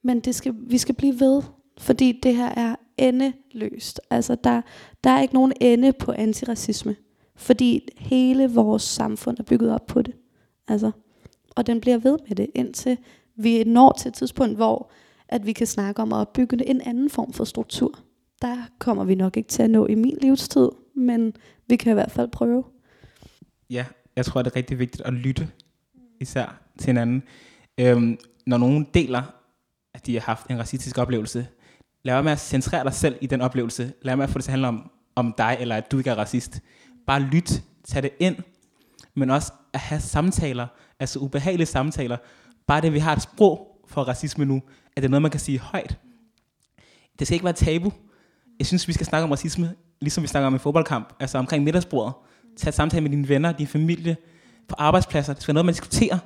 men 0.07 0.19
det 0.19 0.35
skal, 0.35 0.53
vi 0.57 0.77
skal 0.77 0.95
blive 0.95 1.19
ved, 1.19 1.43
fordi 1.77 2.19
det 2.23 2.35
her 2.35 2.49
er 2.49 2.75
endeløst. 2.97 4.01
Altså 4.09 4.35
der, 4.43 4.61
der 5.03 5.09
er 5.09 5.21
ikke 5.21 5.33
nogen 5.33 5.53
ende 5.61 5.93
på 5.93 6.11
antiracisme, 6.11 6.95
fordi 7.35 7.87
hele 7.97 8.51
vores 8.53 8.83
samfund 8.83 9.39
er 9.39 9.43
bygget 9.43 9.71
op 9.71 9.85
på 9.85 10.01
det. 10.01 10.15
Altså, 10.67 10.91
og 11.55 11.67
den 11.67 11.81
bliver 11.81 11.97
ved 11.97 12.17
med 12.27 12.35
det, 12.35 12.47
indtil 12.55 12.97
vi 13.35 13.63
når 13.63 13.91
til 13.91 14.09
et 14.09 14.13
tidspunkt, 14.13 14.55
hvor 14.55 14.91
at 15.29 15.45
vi 15.45 15.53
kan 15.53 15.67
snakke 15.67 16.01
om 16.01 16.13
at 16.13 16.17
opbygge 16.17 16.69
en 16.69 16.81
anden 16.81 17.09
form 17.09 17.33
for 17.33 17.43
struktur. 17.43 17.99
Der 18.41 18.57
kommer 18.79 19.03
vi 19.03 19.15
nok 19.15 19.37
ikke 19.37 19.49
til 19.49 19.63
at 19.63 19.69
nå 19.69 19.85
i 19.85 19.95
min 19.95 20.17
livstid, 20.21 20.69
men 20.95 21.33
vi 21.67 21.75
kan 21.75 21.91
i 21.91 21.93
hvert 21.93 22.11
fald 22.11 22.27
prøve. 22.27 22.63
Ja, 23.69 23.85
jeg 24.15 24.25
tror, 24.25 24.41
det 24.41 24.51
er 24.51 24.55
rigtig 24.55 24.79
vigtigt 24.79 25.01
at 25.01 25.13
lytte 25.13 25.47
især 26.19 26.61
til 26.79 26.85
hinanden. 26.85 27.23
Øhm, 27.77 28.17
når 28.45 28.57
nogen 28.57 28.87
deler, 28.93 29.36
de 30.07 30.13
har 30.13 30.21
haft 30.21 30.47
en 30.47 30.59
racistisk 30.59 30.97
oplevelse, 30.97 31.47
lad 32.03 32.15
være 32.15 32.23
med 32.23 32.31
at 32.31 32.39
centrere 32.39 32.83
dig 32.83 32.93
selv 32.93 33.15
i 33.21 33.27
den 33.27 33.41
oplevelse. 33.41 33.83
Lad 33.83 33.93
være 34.03 34.17
med 34.17 34.23
at 34.23 34.29
få 34.29 34.37
det 34.37 34.43
til 34.43 34.51
at 34.51 34.53
handle 34.53 34.67
om, 34.67 34.91
om 35.15 35.33
dig, 35.37 35.57
eller 35.59 35.75
at 35.75 35.91
du 35.91 35.97
ikke 35.97 36.09
er 36.09 36.15
racist. 36.15 36.59
Bare 37.07 37.19
lyt, 37.19 37.63
tag 37.87 38.03
det 38.03 38.11
ind, 38.19 38.35
men 39.15 39.29
også 39.29 39.53
at 39.73 39.79
have 39.79 40.01
samtaler, 40.01 40.67
altså 40.99 41.19
ubehagelige 41.19 41.67
samtaler. 41.67 42.17
Bare 42.67 42.81
det, 42.81 42.93
vi 42.93 42.99
har 42.99 43.15
et 43.15 43.21
sprog 43.21 43.81
for 43.87 44.03
racisme 44.03 44.45
nu, 44.45 44.61
at 44.95 45.03
det 45.03 45.05
er 45.05 45.09
noget, 45.09 45.21
man 45.21 45.31
kan 45.31 45.39
sige 45.39 45.59
højt. 45.59 45.97
Det 47.19 47.27
skal 47.27 47.35
ikke 47.35 47.45
være 47.45 47.53
tabu. 47.53 47.93
Jeg 48.59 48.67
synes, 48.67 48.87
vi 48.87 48.93
skal 48.93 49.05
snakke 49.05 49.23
om 49.23 49.31
racisme, 49.31 49.73
ligesom 50.01 50.23
vi 50.23 50.27
snakker 50.27 50.47
om 50.47 50.53
en 50.53 50.59
fodboldkamp, 50.59 51.13
altså 51.19 51.37
omkring 51.37 51.63
middagsbordet. 51.63 52.13
Tag 52.57 52.69
et 52.69 52.75
samtale 52.75 53.01
med 53.01 53.09
dine 53.09 53.29
venner, 53.29 53.51
din 53.51 53.67
familie, 53.67 54.17
på 54.67 54.75
arbejdspladser. 54.77 55.33
Det 55.33 55.41
skal 55.43 55.53
være 55.53 55.63
noget, 55.63 55.65
man 55.65 55.73
diskuterer 55.73 56.19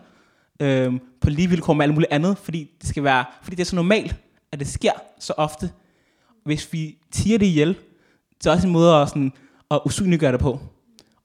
øh, 0.61 0.93
på 1.21 1.29
lige 1.29 1.49
vilkår 1.49 1.73
med 1.73 1.85
alt 1.85 1.93
muligt 1.93 2.11
andet, 2.11 2.37
fordi 2.37 2.71
det, 2.81 2.89
skal 2.89 3.03
være, 3.03 3.25
fordi 3.43 3.55
det 3.55 3.61
er 3.61 3.65
så 3.65 3.75
normalt, 3.75 4.15
at 4.51 4.59
det 4.59 4.67
sker 4.67 4.91
så 5.19 5.33
ofte. 5.37 5.71
Hvis 6.43 6.73
vi 6.73 6.97
tiger 7.11 7.37
det 7.37 7.45
ihjel, 7.45 7.75
så 8.41 8.49
er 8.49 8.53
også 8.53 8.67
en 8.67 8.73
måde 8.73 8.95
at, 8.95 9.09
sådan, 9.09 9.33
at 9.71 9.79
usynliggøre 9.85 10.31
det 10.31 10.39
på. 10.39 10.59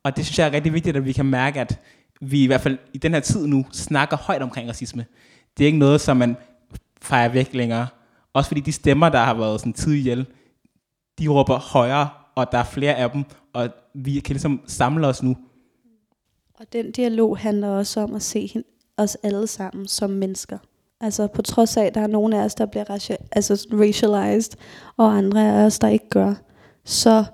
Og 0.03 0.17
det 0.17 0.27
synes 0.27 0.39
jeg 0.39 0.47
er 0.47 0.53
rigtig 0.53 0.73
vigtigt, 0.73 0.97
at 0.97 1.05
vi 1.05 1.13
kan 1.13 1.27
mærke, 1.27 1.61
at 1.61 1.81
vi 2.21 2.43
i 2.43 2.47
hvert 2.47 2.61
fald 2.61 2.79
i 2.93 2.99
den 2.99 3.13
her 3.13 3.21
tid 3.21 3.47
nu 3.47 3.67
snakker 3.73 4.17
højt 4.17 4.43
omkring 4.43 4.69
racisme. 4.69 5.07
Det 5.59 5.65
er 5.65 5.67
ikke 5.67 5.79
noget, 5.79 6.01
som 6.01 6.17
man 6.17 6.37
fejrer 7.03 7.29
væk 7.29 7.55
længere. 7.55 7.87
Også 8.33 8.49
fordi 8.49 8.61
de 8.61 8.73
stemmer, 8.73 9.09
der 9.09 9.19
har 9.19 9.35
været 9.35 9.61
sådan 9.61 9.73
tid 9.73 9.93
ihjel, 9.93 10.27
de 11.19 11.29
råber 11.29 11.59
højere, 11.59 12.09
og 12.35 12.53
der 12.53 12.59
er 12.59 12.65
flere 12.65 12.95
af 12.95 13.11
dem, 13.11 13.25
og 13.53 13.69
vi 13.95 14.21
kan 14.21 14.33
ligesom 14.33 14.61
samle 14.67 15.07
os 15.07 15.23
nu. 15.23 15.37
Og 16.55 16.73
den 16.73 16.93
dialog 16.93 17.39
handler 17.39 17.69
også 17.69 18.01
om 18.01 18.15
at 18.15 18.23
se 18.23 18.49
os 18.97 19.17
alle 19.23 19.47
sammen 19.47 19.89
som 19.89 20.11
mennesker. 20.11 20.59
Altså 21.01 21.27
på 21.27 21.43
trods 21.43 21.77
af, 21.77 21.85
at 21.85 21.95
der 21.95 22.01
er 22.01 22.07
nogle 22.07 22.39
af 22.39 22.45
os, 22.45 22.55
der 22.55 22.67
bliver 22.67 22.85
raci- 22.91 23.29
altså 23.33 23.67
racialized, 23.73 24.53
og 24.97 25.17
andre 25.17 25.49
af 25.49 25.65
os, 25.67 25.79
der 25.79 25.89
ikke 25.89 26.09
gør, 26.09 26.35
så 26.85 27.25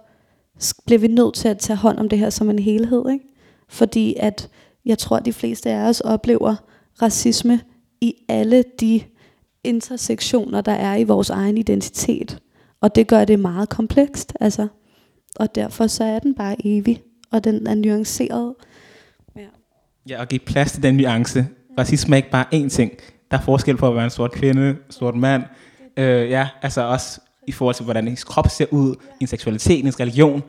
bliver 0.87 0.99
vi 0.99 1.07
nødt 1.07 1.35
til 1.35 1.49
at 1.49 1.59
tage 1.59 1.77
hånd 1.77 1.99
om 1.99 2.09
det 2.09 2.19
her 2.19 2.31
som 2.31 2.51
en 2.51 2.59
helhed. 2.59 3.11
Ikke? 3.13 3.25
Fordi 3.69 4.17
at 4.19 4.49
jeg 4.85 4.99
tror, 4.99 5.17
at 5.17 5.25
de 5.25 5.33
fleste 5.33 5.71
af 5.71 5.89
os 5.89 6.01
oplever 6.01 6.55
racisme 7.03 7.61
i 8.01 8.15
alle 8.29 8.65
de 8.81 9.03
intersektioner, 9.65 10.61
der 10.61 10.73
er 10.73 10.97
i 10.97 11.05
vores 11.05 11.31
egen 11.31 11.59
identitet. 11.59 12.39
Og 12.81 12.95
det 12.95 13.07
gør 13.07 13.25
det 13.25 13.39
meget 13.41 13.69
komplekst. 13.69 14.33
Altså. 14.41 14.69
Og 15.37 15.55
derfor 15.55 15.87
så 15.87 16.05
er 16.05 16.19
den 16.19 16.35
bare 16.35 16.57
evig, 16.67 17.03
og 17.31 17.45
den 17.45 17.67
er 17.67 17.75
nuanceret. 17.75 18.55
Ja, 20.09 20.21
og 20.21 20.29
give 20.29 20.39
plads 20.39 20.73
til 20.73 20.83
den 20.83 20.95
nuance. 20.97 21.47
Racisme 21.79 22.15
er 22.15 22.17
ikke 22.17 22.31
bare 22.31 22.47
én 22.55 22.69
ting. 22.69 22.93
Der 23.31 23.39
er 23.39 23.43
forskel 23.43 23.77
på 23.77 23.89
at 23.89 23.95
være 23.95 24.05
en 24.05 24.11
sort 24.11 24.33
kvinde, 24.33 24.77
sort 24.91 25.17
mand. 25.17 25.43
Øh, 25.97 26.31
ja, 26.31 26.49
altså 26.63 26.83
også 26.83 27.21
i 27.47 27.53
forhold 27.53 27.75
til, 27.75 27.85
hvordan 27.85 28.09
ens 28.09 28.25
krop 28.25 28.49
ser 28.49 28.67
ud, 28.71 28.95
ens 29.21 29.31
seksualitet, 29.31 29.85
ens 29.85 30.01
religion. 30.01 30.43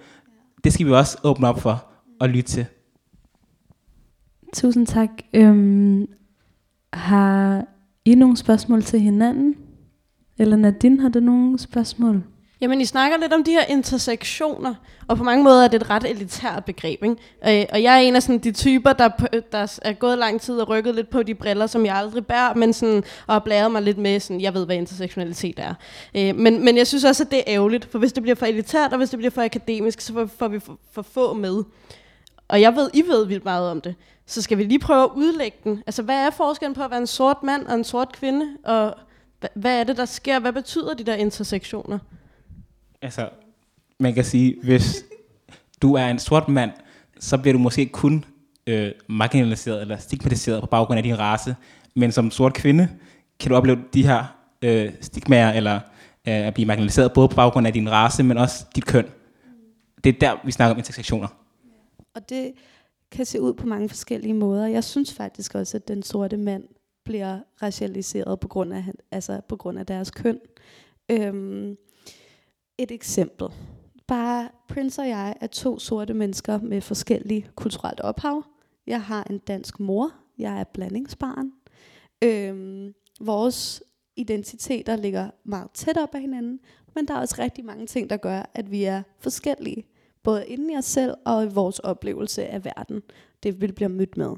Det 0.64 0.74
skal 0.74 0.86
vi 0.86 0.92
også 0.92 1.18
åbne 1.24 1.48
op 1.48 1.60
for 1.60 1.86
og 2.20 2.30
lytte 2.30 2.50
til. 2.50 2.66
Tusind 4.54 4.88
tak. 4.88 5.10
Øhm, 5.34 6.08
har 6.94 7.66
I 8.06 8.16
nogle 8.16 8.38
spørgsmål 8.38 8.84
til 8.84 9.00
hinanden? 9.00 9.56
Eller 10.38 10.56
Nadine, 10.56 11.02
har 11.02 11.10
du 11.10 11.20
nogle 11.20 11.60
spørgsmål? 11.60 12.24
Jamen, 12.64 12.82
I 12.82 12.86
snakker 12.86 13.18
lidt 13.18 13.34
om 13.34 13.44
de 13.44 13.52
her 13.52 13.66
intersektioner, 13.66 14.74
og 15.08 15.18
på 15.18 15.24
mange 15.24 15.44
måder 15.44 15.64
er 15.64 15.68
det 15.68 15.82
et 15.82 15.90
ret 15.90 16.10
elitært 16.10 16.66
begreb. 16.66 17.04
Ikke? 17.04 17.62
Øh, 17.62 17.66
og 17.72 17.84
jeg 17.84 17.96
er 17.96 18.00
en 18.00 18.16
af 18.16 18.24
sådan, 18.24 18.40
de 18.40 18.52
typer, 18.52 18.94
der, 18.94 19.08
der 19.52 19.80
er 19.82 19.94
gået 19.94 20.18
lang 20.18 20.42
tid 20.42 20.60
og 20.60 20.70
rykket 20.70 20.96
lidt 20.96 21.10
på 21.10 21.24
de 21.24 21.36
briller, 21.36 21.68
som 21.68 21.86
jeg 21.86 21.96
aldrig 21.96 22.26
bærer, 22.26 22.54
men 22.54 22.74
sådan, 22.74 23.04
og 23.28 23.34
har 23.34 23.40
blæret 23.40 23.72
mig 23.72 23.82
lidt 23.82 23.98
med, 23.98 24.20
sådan, 24.20 24.42
jeg 24.42 24.54
ved, 24.54 24.66
hvad 24.66 24.76
intersektionalitet 24.76 25.60
er. 25.60 25.74
Øh, 26.16 26.36
men, 26.36 26.66
men 26.66 26.78
jeg 26.78 26.88
synes 26.88 27.04
også, 27.04 27.24
at 27.24 27.32
det 27.32 27.40
er 27.40 27.44
ærgerligt, 27.48 27.86
for 27.86 28.00
hvis 28.00 28.14
det 28.14 28.24
bliver 28.24 28.36
for 28.36 28.46
elitært, 28.46 28.92
og 28.92 28.98
hvis 28.98 29.10
det 29.10 29.18
bliver 29.18 29.32
for 29.32 29.42
akademisk, 29.42 30.02
så 30.02 30.28
får 30.38 30.48
vi 30.48 30.60
for, 30.60 30.80
for 30.92 31.02
få 31.02 31.34
med. 31.34 31.64
Og 32.48 32.62
jeg 32.62 32.76
ved, 32.76 32.90
I 32.94 33.02
ved 33.08 33.26
vildt 33.26 33.46
meget 33.46 33.72
om 33.72 33.82
det. 33.82 33.96
Så 34.26 34.42
skal 34.42 34.58
vi 34.58 34.64
lige 34.64 34.80
prøve 34.80 35.04
at 35.04 35.10
udlægge 35.16 35.58
den. 35.64 35.84
Altså, 35.88 36.02
hvad 36.02 36.16
er 36.16 36.30
forskellen 36.30 36.76
på 36.76 36.84
at 36.84 36.92
være 36.92 37.00
en 37.00 37.08
sort 37.08 37.44
mand 37.44 37.68
og 37.68 37.76
en 37.76 37.84
sort 37.84 38.12
kvinde? 38.12 38.48
Og 38.64 38.96
hvad 39.54 39.80
er 39.80 39.84
det, 39.84 39.98
der 39.98 40.06
sker? 40.06 40.40
Hvad 40.40 40.54
betyder 40.54 40.94
de 40.94 41.04
der 41.04 41.16
intersektioner? 41.16 42.00
Altså, 43.04 43.30
man 44.00 44.14
kan 44.14 44.24
sige, 44.24 44.56
hvis 44.64 45.06
du 45.82 45.94
er 45.94 46.06
en 46.06 46.20
sort 46.20 46.50
mand, 46.50 46.72
så 47.20 47.38
bliver 47.38 47.54
du 47.54 47.60
måske 47.60 47.86
kun 47.86 48.26
øh, 48.68 48.92
marginaliseret 49.10 49.82
eller 49.82 49.98
stigmatiseret 49.98 50.62
på 50.62 50.68
baggrund 50.68 50.98
af 50.98 51.04
din 51.04 51.20
race. 51.20 51.56
Men 51.96 52.12
som 52.12 52.32
sort 52.32 52.54
kvinde 52.54 52.90
kan 53.40 53.50
du 53.50 53.56
opleve 53.56 53.84
de 53.94 54.06
her 54.06 54.38
øh, 54.62 54.92
stigmaer, 55.02 55.54
eller 55.54 55.76
øh, 56.28 56.48
at 56.48 56.54
blive 56.54 56.66
marginaliseret 56.66 57.14
både 57.14 57.30
på 57.30 57.36
baggrund 57.36 57.68
af 57.68 57.74
din 57.74 57.92
race, 57.92 58.24
men 58.24 58.38
også 58.38 58.66
dit 58.76 58.86
køn. 58.86 59.06
Det 60.04 60.16
er 60.16 60.20
der, 60.20 60.38
vi 60.46 60.52
snakker 60.52 60.74
om 60.74 60.78
intersektioner. 60.78 61.28
Og 62.16 62.30
det 62.30 62.52
kan 63.12 63.26
se 63.26 63.42
ud 63.42 63.54
på 63.54 63.66
mange 63.68 63.90
forskellige 63.90 64.34
måder. 64.34 64.68
Jeg 64.68 64.84
synes 64.84 65.14
faktisk 65.14 65.56
også, 65.56 65.78
at 65.78 65.88
den 65.88 66.04
sorte 66.04 66.38
mand 66.38 66.64
bliver 67.06 67.40
racialiseret 67.62 68.40
på 68.40 68.48
grund 68.48 68.74
af, 68.74 68.84
altså 69.12 69.42
på 69.50 69.56
grund 69.56 69.80
af 69.80 69.86
deres 69.86 70.12
køn. 70.12 70.40
Øhm, 71.10 71.78
et 72.78 72.92
eksempel. 72.92 73.48
Bare 74.08 74.50
Prince 74.68 75.02
og 75.02 75.08
jeg 75.08 75.36
er 75.42 75.48
to 75.48 75.80
sorte 75.80 76.14
mennesker 76.14 76.60
med 76.62 76.82
forskellige 76.82 77.48
kulturelt 77.56 78.00
ophav. 78.00 78.44
Jeg 78.88 79.02
har 79.02 79.28
en 79.30 79.38
dansk 79.38 79.80
mor. 79.80 80.12
Jeg 80.38 80.60
er 80.60 80.64
blandingsbarn. 80.64 81.52
Øhm, 82.24 82.94
vores 83.20 83.84
identiteter 84.16 84.96
ligger 84.96 85.30
meget 85.44 85.72
tæt 85.74 85.98
op 85.98 86.16
ad 86.16 86.20
hinanden, 86.20 86.60
men 86.96 87.08
der 87.08 87.14
er 87.14 87.20
også 87.20 87.36
rigtig 87.40 87.66
mange 87.66 87.86
ting, 87.86 88.10
der 88.10 88.18
gør, 88.18 88.50
at 88.54 88.72
vi 88.72 88.84
er 88.84 89.04
forskellige. 89.20 89.86
Både 90.24 90.48
inden 90.48 90.70
i 90.70 90.78
os 90.78 90.86
selv 90.86 91.14
og 91.26 91.44
i 91.44 91.48
vores 91.48 91.80
oplevelse 91.80 92.46
af 92.46 92.66
verden. 92.66 93.02
Det 93.44 93.62
vi 93.62 93.68
bliver 93.68 93.90
mødt 93.90 94.18
med. 94.18 94.36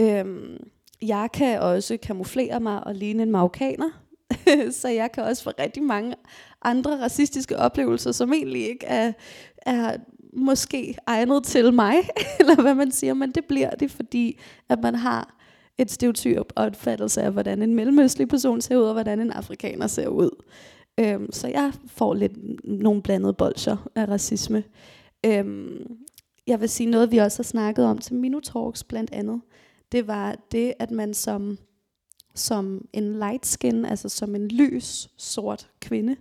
Øhm, 0.00 0.56
jeg 1.02 1.28
kan 1.32 1.60
også 1.60 1.96
kamuflere 1.96 2.60
mig 2.60 2.86
og 2.86 2.94
ligne 2.94 3.22
en 3.22 3.30
marokkaner. 3.30 4.03
så 4.80 4.88
jeg 4.88 5.12
kan 5.12 5.24
også 5.24 5.42
få 5.42 5.50
rigtig 5.58 5.82
mange 5.82 6.14
andre 6.62 7.02
racistiske 7.02 7.58
oplevelser, 7.58 8.12
som 8.12 8.32
egentlig 8.32 8.68
ikke 8.68 8.86
er, 8.86 9.12
er 9.66 9.96
måske 10.32 10.96
egnet 11.06 11.44
til 11.44 11.72
mig, 11.72 11.94
eller 12.40 12.62
hvad 12.62 12.74
man 12.74 12.92
siger, 12.92 13.14
men 13.14 13.30
det 13.30 13.44
bliver 13.44 13.70
det, 13.70 13.90
fordi 13.90 14.40
at 14.68 14.82
man 14.82 14.94
har 14.94 15.34
et 15.78 15.90
stereotyp 15.90 16.52
opfattelse 16.56 17.22
af, 17.22 17.32
hvordan 17.32 17.62
en 17.62 17.74
mellemøstlig 17.74 18.28
person 18.28 18.60
ser 18.60 18.76
ud, 18.76 18.82
og 18.82 18.92
hvordan 18.92 19.20
en 19.20 19.30
afrikaner 19.30 19.86
ser 19.86 20.08
ud. 20.08 20.30
Øhm, 21.00 21.32
så 21.32 21.48
jeg 21.48 21.72
får 21.86 22.14
lidt 22.14 22.32
nogle 22.64 23.02
blandede 23.02 23.32
bolcher 23.32 23.90
af 23.94 24.08
racisme. 24.08 24.64
Øhm, 25.26 25.96
jeg 26.46 26.60
vil 26.60 26.68
sige 26.68 26.90
noget, 26.90 27.12
vi 27.12 27.18
også 27.18 27.38
har 27.38 27.44
snakket 27.44 27.84
om 27.84 27.98
til 27.98 28.14
Minotalks 28.14 28.84
blandt 28.84 29.12
andet. 29.12 29.40
Det 29.92 30.06
var 30.06 30.36
det, 30.52 30.72
at 30.78 30.90
man 30.90 31.14
som, 31.14 31.58
som 32.34 32.86
en 32.92 33.18
light 33.18 33.46
skin, 33.46 33.84
altså 33.84 34.08
som 34.08 34.34
en 34.34 34.48
lys, 34.48 35.08
sort 35.16 35.70
kvinde, 35.80 36.16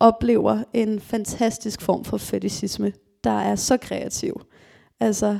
oplever 0.00 0.64
en 0.72 1.00
fantastisk 1.00 1.80
form 1.80 2.04
for 2.04 2.16
fetishisme, 2.16 2.92
der 3.24 3.40
er 3.40 3.56
så 3.56 3.76
kreativ. 3.76 4.40
Altså, 5.00 5.38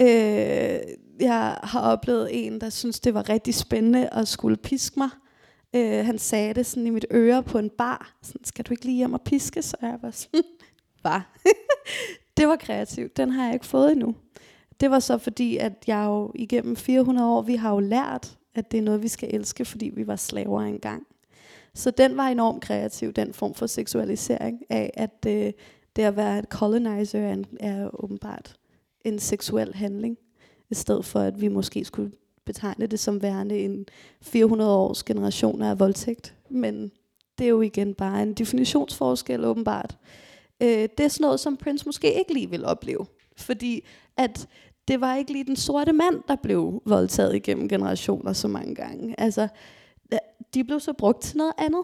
øh, 0.00 0.78
jeg 1.20 1.58
har 1.62 1.80
oplevet 1.80 2.46
en, 2.46 2.60
der 2.60 2.70
synes 2.70 3.00
det 3.00 3.14
var 3.14 3.28
rigtig 3.28 3.54
spændende 3.54 4.08
at 4.08 4.28
skulle 4.28 4.56
piske 4.56 4.98
mig. 4.98 5.08
Øh, 5.74 6.06
han 6.06 6.18
sagde 6.18 6.54
det 6.54 6.66
sådan 6.66 6.86
i 6.86 6.90
mit 6.90 7.06
øre 7.10 7.42
på 7.42 7.58
en 7.58 7.70
bar. 7.70 8.18
Sådan, 8.22 8.44
skal 8.44 8.64
du 8.64 8.72
ikke 8.72 8.84
lige 8.84 8.96
hjem 8.96 9.12
og 9.12 9.22
piske? 9.22 9.62
Så 9.62 9.76
jeg 9.82 9.98
var 10.02 10.10
sådan, 10.10 10.42
var. 11.04 11.38
det 12.36 12.48
var 12.48 12.56
kreativt. 12.56 13.16
Den 13.16 13.30
har 13.30 13.44
jeg 13.44 13.54
ikke 13.54 13.66
fået 13.66 13.92
endnu. 13.92 14.14
Det 14.80 14.90
var 14.90 14.98
så 14.98 15.18
fordi, 15.18 15.56
at 15.56 15.84
jeg 15.86 16.04
jo 16.06 16.32
igennem 16.34 16.76
400 16.76 17.28
år, 17.28 17.42
vi 17.42 17.56
har 17.56 17.70
jo 17.70 17.78
lært, 17.78 18.38
at 18.54 18.72
det 18.72 18.78
er 18.78 18.82
noget, 18.82 19.02
vi 19.02 19.08
skal 19.08 19.34
elske, 19.34 19.64
fordi 19.64 19.90
vi 19.94 20.06
var 20.06 20.16
slaver 20.16 20.60
engang. 20.60 21.06
Så 21.74 21.90
den 21.90 22.16
var 22.16 22.28
enormt 22.28 22.62
kreativ, 22.62 23.12
den 23.12 23.32
form 23.32 23.54
for 23.54 23.66
seksualisering 23.66 24.62
af, 24.70 24.90
at 24.94 25.26
øh, 25.26 25.52
det 25.96 26.02
at 26.02 26.16
være 26.16 26.38
et 26.38 26.44
colonizer 26.44 27.20
er, 27.20 27.32
en, 27.32 27.46
er 27.60 28.04
åbenbart 28.04 28.56
en 29.04 29.18
seksuel 29.18 29.74
handling, 29.74 30.18
i 30.70 30.74
stedet 30.74 31.04
for 31.04 31.20
at 31.20 31.40
vi 31.40 31.48
måske 31.48 31.84
skulle 31.84 32.12
betegne 32.44 32.86
det 32.86 33.00
som 33.00 33.22
værende 33.22 33.58
en 33.58 33.86
400 34.22 34.76
års 34.76 35.02
generation 35.02 35.62
af 35.62 35.78
voldtægt. 35.78 36.34
Men 36.50 36.92
det 37.38 37.44
er 37.44 37.48
jo 37.48 37.60
igen 37.60 37.94
bare 37.94 38.22
en 38.22 38.34
definitionsforskel 38.34 39.44
åbenbart. 39.44 39.98
Øh, 40.62 40.88
det 40.98 41.00
er 41.00 41.08
sådan 41.08 41.24
noget, 41.24 41.40
som 41.40 41.56
Prince 41.56 41.86
måske 41.86 42.18
ikke 42.18 42.34
lige 42.34 42.50
vil 42.50 42.64
opleve. 42.64 43.06
Fordi 43.36 43.84
at 44.16 44.48
det 44.88 45.00
var 45.00 45.16
ikke 45.16 45.32
lige 45.32 45.44
den 45.44 45.56
sorte 45.56 45.92
mand, 45.92 46.22
der 46.28 46.36
blev 46.36 46.82
voldtaget 46.86 47.34
igennem 47.34 47.68
generationer 47.68 48.32
så 48.32 48.48
mange 48.48 48.74
gange. 48.74 49.14
Altså, 49.20 49.48
de 50.54 50.64
blev 50.64 50.80
så 50.80 50.92
brugt 50.92 51.22
til 51.22 51.36
noget 51.36 51.52
andet. 51.58 51.82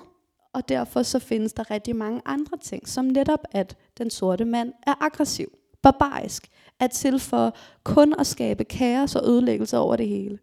Og 0.53 0.68
derfor 0.68 1.03
så 1.03 1.18
findes 1.18 1.53
der 1.53 1.70
rigtig 1.70 1.96
mange 1.96 2.22
andre 2.24 2.57
ting, 2.57 2.88
som 2.88 3.05
netop 3.05 3.44
at 3.51 3.76
den 3.99 4.11
sorte 4.11 4.44
mand 4.44 4.72
er 4.86 5.05
aggressiv, 5.05 5.49
barbarisk, 5.82 6.49
er 6.80 6.86
til 6.86 7.18
for 7.18 7.57
kun 7.84 8.14
at 8.18 8.26
skabe 8.26 8.64
kaos 8.64 9.14
og 9.16 9.28
ødelæggelse 9.28 9.78
over 9.78 9.96
det 9.96 10.09
hele. 10.09 10.38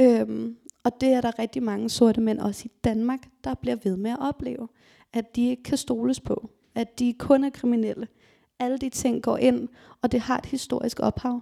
Øhm, 0.00 0.56
og 0.84 1.00
det 1.00 1.08
er 1.08 1.20
der 1.20 1.38
rigtig 1.38 1.62
mange 1.62 1.90
sorte 1.90 2.20
mænd, 2.20 2.38
også 2.38 2.62
i 2.64 2.70
Danmark, 2.84 3.18
der 3.44 3.54
bliver 3.54 3.76
ved 3.84 3.96
med 3.96 4.10
at 4.10 4.18
opleve. 4.20 4.68
At 5.12 5.36
de 5.36 5.48
ikke 5.48 5.62
kan 5.62 5.78
stoles 5.78 6.20
på. 6.20 6.50
At 6.74 6.98
de 6.98 7.14
kun 7.18 7.44
er 7.44 7.50
kriminelle. 7.50 8.08
Alle 8.58 8.78
de 8.78 8.88
ting 8.88 9.22
går 9.22 9.36
ind, 9.36 9.68
og 10.02 10.12
det 10.12 10.20
har 10.20 10.38
et 10.38 10.46
historisk 10.46 11.00
ophav. 11.00 11.40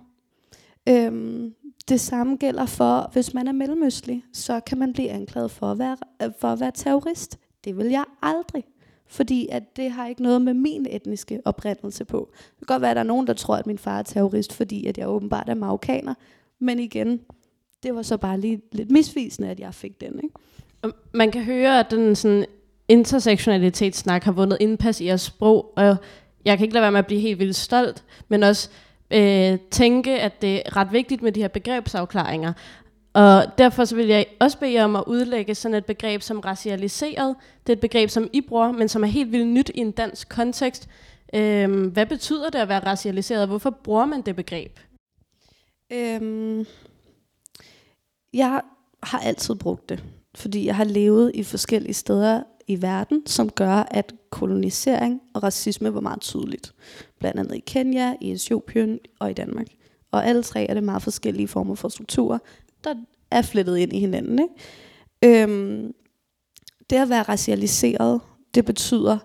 Øhm, 0.88 1.54
det 1.88 2.00
samme 2.00 2.36
gælder 2.36 2.66
for, 2.66 3.10
hvis 3.12 3.34
man 3.34 3.48
er 3.48 3.52
mellemøstlig, 3.52 4.24
så 4.32 4.60
kan 4.60 4.78
man 4.78 4.92
blive 4.92 5.10
anklaget 5.10 5.50
for 5.50 5.66
at 5.66 5.78
være, 5.78 5.96
øh, 6.22 6.28
for 6.40 6.48
at 6.48 6.60
være 6.60 6.72
terrorist. 6.74 7.38
Det 7.64 7.76
vil 7.76 7.86
jeg 7.86 8.04
aldrig. 8.22 8.64
Fordi 9.06 9.48
at 9.52 9.76
det 9.76 9.90
har 9.90 10.06
ikke 10.06 10.22
noget 10.22 10.42
med 10.42 10.54
min 10.54 10.86
etniske 10.90 11.40
oprindelse 11.44 12.04
på. 12.04 12.30
Det 12.32 12.58
kan 12.58 12.74
godt 12.74 12.82
være, 12.82 12.90
at 12.90 12.96
der 12.96 13.02
er 13.02 13.06
nogen, 13.06 13.26
der 13.26 13.32
tror, 13.32 13.56
at 13.56 13.66
min 13.66 13.78
far 13.78 13.98
er 13.98 14.02
terrorist, 14.02 14.52
fordi 14.52 14.86
at 14.86 14.98
jeg 14.98 15.08
åbenbart 15.08 15.48
er 15.48 15.54
marokkaner. 15.54 16.14
Men 16.58 16.78
igen, 16.78 17.20
det 17.82 17.94
var 17.94 18.02
så 18.02 18.16
bare 18.16 18.40
lige 18.40 18.60
lidt 18.72 18.90
misvisende, 18.90 19.48
at 19.48 19.60
jeg 19.60 19.74
fik 19.74 20.00
den. 20.00 20.20
Ikke? 20.22 20.96
Man 21.12 21.30
kan 21.30 21.44
høre, 21.44 21.80
at 21.80 21.90
den 21.90 22.16
sådan 22.16 22.44
intersektionalitetssnak 22.88 24.24
har 24.24 24.32
vundet 24.32 24.58
indpas 24.60 25.00
i 25.00 25.06
jeres 25.06 25.20
sprog, 25.20 25.72
og 25.76 25.96
jeg 26.44 26.58
kan 26.58 26.64
ikke 26.64 26.74
lade 26.74 26.82
være 26.82 26.92
med 26.92 26.98
at 26.98 27.06
blive 27.06 27.20
helt 27.20 27.38
vildt 27.38 27.56
stolt, 27.56 28.04
men 28.28 28.42
også 28.42 28.70
øh, 29.10 29.58
tænke, 29.70 30.20
at 30.20 30.42
det 30.42 30.56
er 30.56 30.76
ret 30.76 30.92
vigtigt 30.92 31.22
med 31.22 31.32
de 31.32 31.40
her 31.40 31.48
begrebsafklaringer. 31.48 32.52
Og 33.12 33.44
derfor 33.58 33.84
så 33.84 33.96
vil 33.96 34.06
jeg 34.06 34.26
også 34.40 34.58
bede 34.58 34.72
jer 34.72 34.84
om 34.84 34.96
at 34.96 35.04
udlægge 35.06 35.54
sådan 35.54 35.74
et 35.74 35.84
begreb 35.84 36.22
som 36.22 36.40
racialiseret. 36.40 37.36
Det 37.66 37.72
er 37.72 37.76
et 37.76 37.80
begreb, 37.80 38.10
som 38.10 38.28
I 38.32 38.40
bruger, 38.40 38.72
men 38.72 38.88
som 38.88 39.02
er 39.02 39.08
helt 39.08 39.32
vildt 39.32 39.46
nyt 39.46 39.70
i 39.74 39.78
en 39.78 39.90
dansk 39.90 40.28
kontekst. 40.28 40.88
Øhm, 41.34 41.88
hvad 41.88 42.06
betyder 42.06 42.50
det 42.50 42.58
at 42.58 42.68
være 42.68 42.86
racialiseret? 42.86 43.48
Hvorfor 43.48 43.70
bruger 43.70 44.06
man 44.06 44.22
det 44.22 44.36
begreb? 44.36 44.78
Øhm, 45.92 46.66
jeg 48.32 48.60
har 49.02 49.18
altid 49.18 49.54
brugt 49.54 49.88
det, 49.88 50.04
fordi 50.34 50.66
jeg 50.66 50.76
har 50.76 50.84
levet 50.84 51.30
i 51.34 51.42
forskellige 51.42 51.94
steder 51.94 52.42
i 52.66 52.82
verden, 52.82 53.26
som 53.26 53.50
gør, 53.50 53.74
at 53.90 54.12
kolonisering 54.30 55.20
og 55.34 55.42
racisme 55.42 55.94
var 55.94 56.00
meget 56.00 56.20
tydeligt. 56.20 56.72
Blandt 57.20 57.40
andet 57.40 57.56
i 57.56 57.62
Kenya, 57.66 58.14
i 58.20 58.32
Etiopien 58.32 58.98
og 59.18 59.30
i 59.30 59.32
Danmark. 59.32 59.66
Og 60.12 60.26
alle 60.26 60.42
tre 60.42 60.66
er 60.70 60.74
det 60.74 60.82
meget 60.82 61.02
forskellige 61.02 61.48
former 61.48 61.74
for 61.74 61.88
strukturer, 61.88 62.38
der 62.84 62.94
er 63.30 63.42
flettet 63.42 63.76
ind 63.76 63.92
i 63.92 64.00
hinanden. 64.00 64.38
Ikke? 64.38 65.42
Øhm, 65.42 65.94
det 66.90 66.96
at 66.96 67.08
være 67.08 67.22
racialiseret, 67.22 68.20
det 68.54 68.64
betyder, 68.64 69.18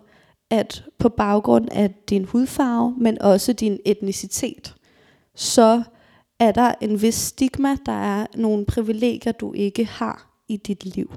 at 0.50 0.84
på 0.98 1.08
baggrund 1.08 1.68
af 1.72 1.94
din 2.08 2.24
hudfarve, 2.24 2.94
men 2.98 3.22
også 3.22 3.52
din 3.52 3.78
etnicitet, 3.84 4.74
så 5.34 5.82
er 6.38 6.52
der 6.52 6.74
en 6.80 7.02
vis 7.02 7.14
stigma, 7.14 7.76
der 7.86 7.92
er 7.92 8.26
nogle 8.34 8.66
privilegier, 8.66 9.32
du 9.32 9.52
ikke 9.52 9.84
har 9.84 10.42
i 10.48 10.56
dit 10.56 10.84
liv. 10.84 11.12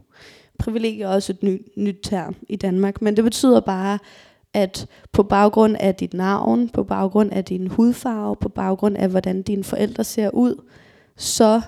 Privilegier 0.59 1.07
er 1.07 1.13
også 1.13 1.33
et 1.33 1.43
ny, 1.43 1.61
nyt 1.77 1.99
term 2.03 2.35
i 2.49 2.55
Danmark, 2.55 3.01
men 3.01 3.15
det 3.15 3.23
betyder 3.23 3.59
bare, 3.59 3.99
at 4.53 4.87
på 5.11 5.23
baggrund 5.23 5.75
af 5.79 5.95
dit 5.95 6.13
navn, 6.13 6.69
på 6.69 6.83
baggrund 6.83 7.31
af 7.31 7.45
din 7.45 7.67
hudfarve, 7.67 8.35
på 8.35 8.49
baggrund 8.49 8.97
af 8.97 9.09
hvordan 9.09 9.41
dine 9.41 9.63
forældre 9.63 10.03
ser 10.03 10.29
ud, 10.29 10.55
så 11.17 11.61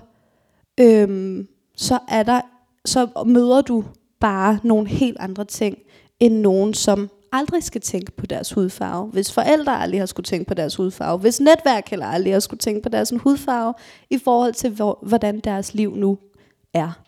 øhm, 0.79 1.47
så 1.75 1.99
er 2.07 2.23
der 2.23 2.41
så 2.86 3.07
møder 3.25 3.61
du 3.61 3.84
bare 4.19 4.59
nogle 4.63 4.88
helt 4.88 5.17
andre 5.19 5.45
ting 5.45 5.77
end 6.19 6.36
nogen 6.36 6.73
som 6.73 7.09
aldrig 7.32 7.63
skal 7.63 7.82
tænke 7.82 8.11
på 8.11 8.25
deres 8.25 8.53
hudfarve. 8.53 9.07
Hvis 9.07 9.34
forældre 9.34 9.82
aldrig 9.82 10.01
har 10.01 10.05
skulle 10.05 10.25
tænke 10.25 10.45
på 10.45 10.53
deres 10.53 10.75
hudfarve. 10.75 11.19
Hvis 11.19 11.39
netværk 11.39 11.89
heller 11.89 12.05
aldrig 12.05 12.34
har 12.34 12.39
skulle 12.39 12.59
tænke 12.59 12.82
på 12.82 12.89
deres 12.89 13.13
hudfarve 13.17 13.73
i 14.09 14.17
forhold 14.17 14.53
til 14.53 14.82
hvordan 15.01 15.39
deres 15.39 15.73
liv 15.73 15.95
nu 15.95 16.17
er 16.73 17.01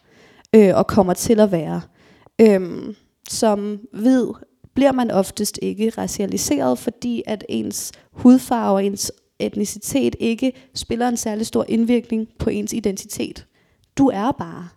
øh, 0.56 0.76
og 0.76 0.88
kommer 0.88 1.14
til 1.14 1.40
at 1.40 1.52
være. 1.52 1.82
Øhm, 2.42 2.96
som 3.30 3.80
hvid 3.94 4.28
bliver 4.74 4.92
man 4.92 5.12
oftest 5.12 5.60
ikke 5.62 5.90
racialiseret, 5.90 6.80
fordi 6.80 7.24
at 7.26 7.46
ens 7.50 7.92
hudfarve 8.12 8.74
og 8.74 8.86
ens 8.86 9.12
etnicitet 9.40 10.16
ikke 10.20 10.54
spiller 10.76 11.08
en 11.08 11.18
særlig 11.18 11.46
stor 11.46 11.66
indvirkning 11.68 12.28
på 12.40 12.50
ens 12.50 12.74
identitet. 12.74 13.46
Du 13.98 14.08
er 14.08 14.32
bare. 14.32 14.68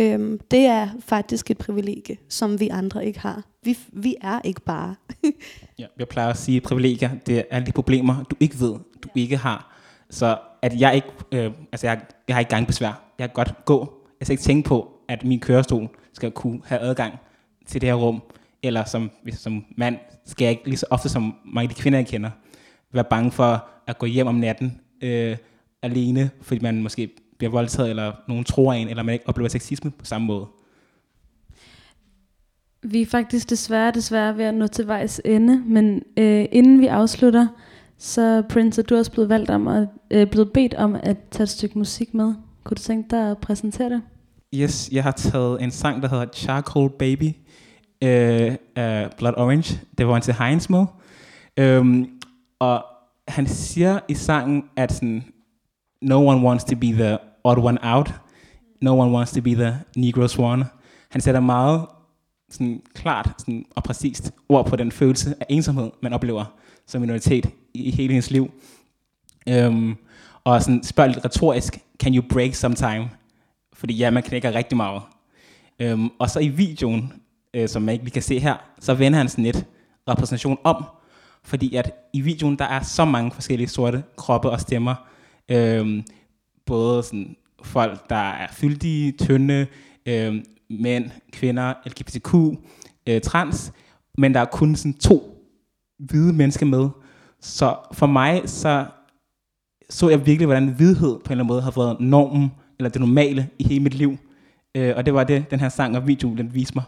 Øhm, 0.00 0.40
det 0.50 0.66
er 0.66 0.88
faktisk 1.00 1.50
et 1.50 1.58
privilegie, 1.58 2.16
som 2.28 2.60
vi 2.60 2.68
andre 2.68 3.06
ikke 3.06 3.18
har. 3.18 3.42
Vi, 3.62 3.78
vi 3.92 4.16
er 4.20 4.40
ikke 4.44 4.60
bare. 4.60 4.94
ja, 5.78 5.86
jeg 5.98 6.08
plejer 6.08 6.30
at 6.30 6.36
sige, 6.36 6.56
at 6.56 6.62
privilegier, 6.62 7.10
det 7.26 7.38
er 7.38 7.42
alle 7.50 7.66
de 7.66 7.72
problemer, 7.72 8.22
du 8.22 8.36
ikke 8.40 8.60
ved, 8.60 8.74
du 9.02 9.08
ikke 9.14 9.36
har. 9.36 9.76
Så 10.10 10.38
at 10.62 10.80
jeg 10.80 10.94
ikke, 10.94 11.08
øh, 11.32 11.52
altså 11.72 11.86
jeg, 11.86 12.00
jeg 12.28 12.36
har 12.36 12.40
ikke 12.40 12.50
gangbesvær. 12.50 13.12
Jeg 13.18 13.28
kan 13.28 13.34
godt 13.34 13.64
gå. 13.64 13.92
Jeg 14.20 14.26
skal 14.26 14.32
ikke 14.32 14.42
tænke 14.42 14.68
på, 14.68 14.92
at 15.08 15.24
min 15.24 15.40
kørestol 15.40 15.88
skal 16.12 16.30
kunne 16.30 16.60
have 16.64 16.80
adgang 16.80 17.14
til 17.66 17.80
det 17.80 17.88
her 17.88 17.94
rum. 17.94 18.22
Eller 18.66 18.84
som, 18.84 19.10
som 19.32 19.64
mand 19.76 19.98
skal 20.24 20.44
jeg 20.44 20.50
ikke 20.50 20.64
lige 20.64 20.76
så 20.76 20.86
ofte 20.90 21.08
som 21.08 21.34
mange 21.44 21.68
af 21.68 21.74
de 21.74 21.80
kvinder, 21.82 21.98
jeg 21.98 22.06
kender, 22.06 22.30
være 22.92 23.04
bange 23.04 23.30
for 23.30 23.68
at 23.86 23.98
gå 23.98 24.06
hjem 24.06 24.26
om 24.26 24.34
natten, 24.34 24.80
øh, 25.02 25.36
alene, 25.82 26.30
fordi 26.42 26.60
man 26.60 26.82
måske 26.82 27.10
bliver 27.38 27.50
voldtaget, 27.50 27.90
eller 27.90 28.12
nogen 28.28 28.44
tror 28.44 28.72
en, 28.72 28.88
eller 28.88 29.02
man 29.02 29.12
ikke 29.12 29.28
oplever 29.28 29.48
sexisme 29.48 29.90
på 29.90 30.04
samme 30.04 30.26
måde. 30.26 30.46
Vi 32.82 33.02
er 33.02 33.06
faktisk 33.06 33.50
desværre, 33.50 33.90
desværre 33.90 34.38
ved 34.38 34.44
at 34.44 34.54
nå 34.54 34.66
til 34.66 34.86
vejs 34.86 35.20
ende, 35.24 35.62
men 35.66 36.02
øh, 36.16 36.46
inden 36.52 36.80
vi 36.80 36.86
afslutter, 36.86 37.46
så 37.98 38.42
Prince, 38.48 38.80
er 38.80 38.84
du 38.84 38.96
også 38.96 39.12
blevet 39.12 39.28
valgt 39.28 39.50
om 39.50 39.68
at, 39.68 39.88
øh, 40.10 40.26
blevet 40.26 40.52
bedt 40.52 40.74
om 40.74 40.94
at 41.02 41.16
tage 41.30 41.42
et 41.42 41.48
stykke 41.48 41.78
musik 41.78 42.14
med. 42.14 42.34
Kunne 42.64 42.74
du 42.74 42.82
tænke 42.82 43.10
dig 43.10 43.30
at 43.30 43.38
præsentere 43.38 43.90
det? 43.90 44.02
Yes, 44.54 44.88
jeg 44.92 45.02
har 45.02 45.10
taget 45.10 45.62
en 45.62 45.70
sang, 45.70 46.02
der 46.02 46.08
hedder 46.08 46.26
Charcoal 46.34 46.90
Baby 46.98 47.32
øh, 48.02 48.54
af 48.76 49.10
Blood 49.18 49.34
Orange. 49.36 49.80
Det 49.98 50.06
var 50.06 50.16
en 50.16 50.22
til 50.22 50.34
Heinz 50.34 50.68
med. 50.68 50.86
Øhm, 51.56 52.10
og 52.58 52.84
han 53.28 53.46
siger 53.46 53.98
i 54.08 54.14
sangen, 54.14 54.64
at 54.76 54.92
sådan, 54.92 55.24
no 56.02 56.26
one 56.26 56.46
wants 56.46 56.64
to 56.64 56.76
be 56.76 56.86
the 56.86 57.18
odd 57.44 57.58
one 57.58 57.78
out. 57.82 58.14
No 58.82 58.98
one 58.98 59.12
wants 59.12 59.32
to 59.32 59.40
be 59.42 59.54
the 59.54 59.78
Negro 59.96 60.26
Swan. 60.26 60.64
Han 61.08 61.20
sætter 61.20 61.40
meget 61.40 61.86
sådan, 62.50 62.82
klart 62.94 63.34
sådan, 63.38 63.64
og 63.70 63.82
præcist 63.82 64.32
ord 64.48 64.66
på 64.66 64.76
den 64.76 64.92
følelse 64.92 65.34
af 65.40 65.46
ensomhed, 65.48 65.90
man 66.02 66.12
oplever 66.12 66.44
som 66.86 67.00
minoritet 67.00 67.46
i, 67.74 67.82
i 67.82 67.90
hele 67.90 68.12
hendes 68.12 68.30
liv. 68.30 68.50
Øhm, 69.48 69.96
og 70.44 70.62
sådan 70.62 70.82
spørger 70.84 71.12
lidt 71.12 71.24
retorisk, 71.24 71.78
can 71.98 72.14
you 72.14 72.24
break 72.30 72.54
sometime? 72.54 73.10
Fordi 73.72 73.94
ja, 73.94 74.10
man 74.10 74.22
knækker 74.22 74.54
rigtig 74.54 74.76
meget. 74.76 75.02
Øhm, 75.78 76.10
og 76.18 76.30
så 76.30 76.40
i 76.40 76.48
videoen, 76.48 77.12
øh, 77.56 77.68
som 77.68 77.82
man 77.82 77.92
ikke 77.92 78.04
lige 78.04 78.12
kan 78.12 78.22
se 78.22 78.38
her, 78.38 78.56
så 78.80 78.94
vender 78.94 79.18
han 79.18 79.28
sådan 79.28 79.44
lidt 79.44 79.66
repræsentation 80.08 80.58
om, 80.64 80.84
fordi 81.44 81.74
at 81.74 81.92
i 82.12 82.20
videoen, 82.20 82.58
der 82.58 82.64
er 82.64 82.82
så 82.82 83.04
mange 83.04 83.30
forskellige 83.30 83.68
sorte 83.68 84.04
kroppe 84.16 84.50
og 84.50 84.60
stemmer. 84.60 84.94
Øh, 85.48 86.02
både 86.66 87.02
sådan 87.02 87.36
folk, 87.62 88.10
der 88.10 88.30
er 88.30 88.46
fyldige, 88.52 89.12
tynde, 89.12 89.66
øh, 90.06 90.44
mænd, 90.70 91.10
kvinder, 91.32 91.74
LGBTQ, 91.86 92.34
øh, 93.06 93.20
trans, 93.20 93.72
men 94.18 94.34
der 94.34 94.40
er 94.40 94.44
kun 94.44 94.76
sådan 94.76 94.94
to 94.94 95.46
hvide 95.98 96.32
mennesker 96.32 96.66
med. 96.66 96.88
Så 97.40 97.76
for 97.92 98.06
mig, 98.06 98.42
så 98.44 98.86
så 99.90 100.08
jeg 100.08 100.26
virkelig, 100.26 100.46
hvordan 100.46 100.68
hvidhed 100.68 101.18
på 101.18 101.26
en 101.26 101.30
eller 101.30 101.30
anden 101.30 101.46
måde 101.46 101.62
har 101.62 101.72
været 101.76 102.00
normen, 102.00 102.52
eller 102.78 102.90
det 102.90 103.00
normale 103.00 103.48
i 103.58 103.64
hele 103.64 103.82
mit 103.82 103.94
liv. 103.94 104.16
Øh, 104.74 104.94
og 104.96 105.06
det 105.06 105.14
var 105.14 105.24
det, 105.24 105.50
den 105.50 105.60
her 105.60 105.68
sang 105.68 105.96
og 105.96 106.06
video, 106.06 106.34
den 106.36 106.54
viste 106.54 106.74
mig. 106.74 106.84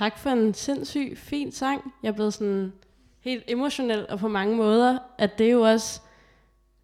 Tak 0.00 0.18
for 0.18 0.30
en 0.30 0.54
sindssyg 0.54 1.12
fin 1.16 1.52
sang. 1.52 1.94
Jeg 2.02 2.08
er 2.08 2.12
blevet 2.12 2.34
sådan 2.34 2.72
helt 3.20 3.44
emotionel, 3.48 4.06
og 4.08 4.18
på 4.18 4.28
mange 4.28 4.56
måder, 4.56 4.98
at 5.18 5.38
det 5.38 5.46
er 5.46 5.50
jo 5.50 5.62
også 5.62 6.00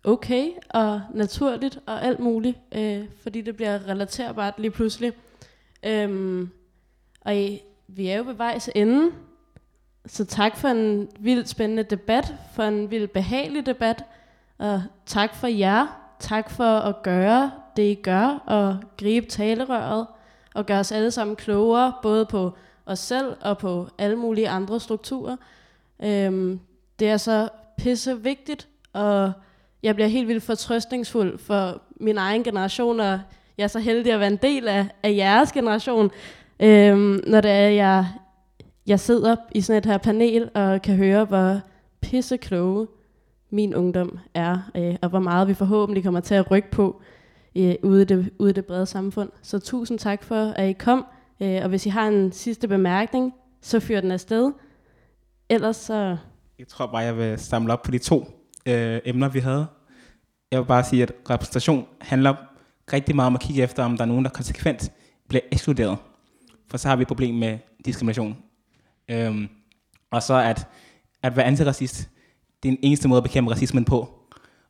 okay 0.04 0.50
og 0.70 1.00
naturligt 1.14 1.78
og 1.86 2.04
alt 2.04 2.20
muligt, 2.20 2.58
øh, 2.72 3.04
fordi 3.22 3.40
det 3.40 3.56
bliver 3.56 3.88
relaterbart 3.88 4.54
lige 4.58 4.70
pludselig. 4.70 5.12
Øhm, 5.82 6.50
og 7.20 7.36
I, 7.36 7.62
vi 7.88 8.06
er 8.06 8.16
jo 8.16 8.24
ved 8.24 8.34
vejs 8.34 8.70
ende, 8.74 9.10
så 10.06 10.24
tak 10.24 10.56
for 10.56 10.68
en 10.68 11.08
vildt 11.18 11.48
spændende 11.48 11.82
debat, 11.82 12.34
for 12.54 12.62
en 12.62 12.90
vildt 12.90 13.12
behagelig 13.12 13.66
debat, 13.66 14.04
og 14.58 14.82
tak 15.06 15.34
for 15.34 15.46
jer. 15.46 15.86
Tak 16.20 16.50
for 16.50 16.78
at 16.78 17.02
gøre 17.02 17.52
det, 17.76 17.82
I 17.82 17.94
gør, 17.94 18.42
og 18.46 18.78
gribe 18.98 19.26
talerøret, 19.26 20.06
og 20.54 20.66
gøre 20.66 20.80
os 20.80 20.92
alle 20.92 21.10
sammen 21.10 21.36
klogere, 21.36 21.92
både 22.02 22.26
på 22.26 22.56
os 22.86 22.98
selv 22.98 23.36
og 23.40 23.58
på 23.58 23.88
alle 23.98 24.16
mulige 24.16 24.48
andre 24.48 24.80
strukturer. 24.80 25.36
Øhm, 26.04 26.60
det 26.98 27.08
er 27.08 27.16
så 27.16 27.48
pisse 27.78 28.22
vigtigt, 28.22 28.68
og 28.92 29.32
jeg 29.82 29.94
bliver 29.94 30.08
helt 30.08 30.28
vildt 30.28 30.42
fortrøstningsfuld 30.42 31.38
for 31.38 31.82
min 32.00 32.18
egen 32.18 32.44
generation, 32.44 33.00
og 33.00 33.20
jeg 33.58 33.64
er 33.64 33.68
så 33.68 33.78
heldig 33.78 34.12
at 34.12 34.20
være 34.20 34.30
en 34.30 34.38
del 34.42 34.68
af, 34.68 34.86
af 35.02 35.16
jeres 35.16 35.52
generation, 35.52 36.10
øhm, 36.60 37.20
når 37.26 37.40
det 37.40 37.50
er, 37.50 37.68
jeg, 37.68 38.06
jeg 38.86 39.00
sidder 39.00 39.36
i 39.54 39.60
sådan 39.60 39.78
et 39.78 39.86
her 39.86 39.98
panel 39.98 40.50
og 40.54 40.82
kan 40.82 40.96
høre, 40.96 41.24
hvor 41.24 41.60
pisse 42.00 42.36
kloge 42.36 42.86
min 43.50 43.74
ungdom 43.74 44.18
er, 44.34 44.70
øh, 44.74 44.96
og 45.02 45.08
hvor 45.08 45.18
meget 45.18 45.48
vi 45.48 45.54
forhåbentlig 45.54 46.04
kommer 46.04 46.20
til 46.20 46.34
at 46.34 46.50
rykke 46.50 46.70
på 46.70 47.00
øh, 47.56 47.74
ude, 47.82 48.02
i 48.02 48.04
det, 48.04 48.30
ude 48.38 48.50
i 48.50 48.52
det 48.52 48.64
brede 48.64 48.86
samfund. 48.86 49.30
Så 49.42 49.58
tusind 49.58 49.98
tak 49.98 50.24
for, 50.24 50.36
at 50.36 50.68
I 50.68 50.72
kom, 50.72 51.06
øh, 51.40 51.62
og 51.62 51.68
hvis 51.68 51.86
I 51.86 51.88
har 51.88 52.08
en 52.08 52.32
sidste 52.32 52.68
bemærkning, 52.68 53.32
så 53.62 53.80
fyr 53.80 54.00
den 54.00 54.10
afsted. 54.10 54.52
Ellers 55.48 55.76
så... 55.76 56.16
Jeg 56.58 56.68
tror 56.68 56.86
bare, 56.86 57.02
jeg 57.02 57.16
vil 57.16 57.38
samle 57.38 57.72
op 57.72 57.82
på 57.82 57.90
de 57.90 57.98
to 57.98 58.46
øh, 58.66 59.00
emner, 59.04 59.28
vi 59.28 59.40
havde. 59.40 59.66
Jeg 60.50 60.60
vil 60.60 60.66
bare 60.66 60.84
sige, 60.84 61.02
at 61.02 61.12
repræsentation 61.30 61.86
handler 62.00 62.34
rigtig 62.92 63.16
meget 63.16 63.26
om 63.26 63.34
at 63.34 63.40
kigge 63.40 63.62
efter, 63.62 63.84
om 63.84 63.96
der 63.96 64.04
er 64.04 64.08
nogen, 64.08 64.24
der 64.24 64.30
konsekvent 64.30 64.92
bliver 65.28 65.42
ekskluderet. 65.52 65.98
For 66.70 66.76
så 66.76 66.88
har 66.88 66.96
vi 66.96 67.02
et 67.02 67.08
problem 67.08 67.34
med 67.34 67.58
diskrimination. 67.84 68.36
Øhm, 69.08 69.48
og 70.10 70.22
så 70.22 70.34
at, 70.34 70.68
at 71.22 71.36
være 71.36 71.46
antiracist, 71.46 72.08
det 72.62 72.68
er 72.68 72.72
den 72.72 72.78
eneste 72.82 73.08
måde 73.08 73.18
at 73.18 73.22
bekæmpe 73.22 73.50
racismen 73.50 73.84
på. 73.84 74.14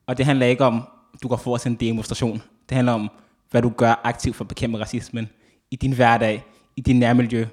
Og 0.06 0.18
det 0.18 0.26
handler 0.26 0.46
ikke 0.46 0.64
om, 0.64 0.82
at 1.14 1.22
du 1.22 1.28
går 1.28 1.36
for 1.36 1.56
til 1.56 1.70
en 1.70 1.76
demonstration. 1.76 2.42
Det 2.68 2.74
handler 2.74 2.92
om, 2.92 3.10
hvad 3.50 3.62
du 3.62 3.68
gør 3.76 4.00
aktivt 4.04 4.36
for 4.36 4.44
at 4.44 4.48
bekæmpe 4.48 4.78
racismen 4.78 5.28
i 5.70 5.76
din 5.76 5.92
hverdag, 5.92 6.44
i 6.76 6.80
din 6.80 6.98
nærmiljø, 6.98 7.46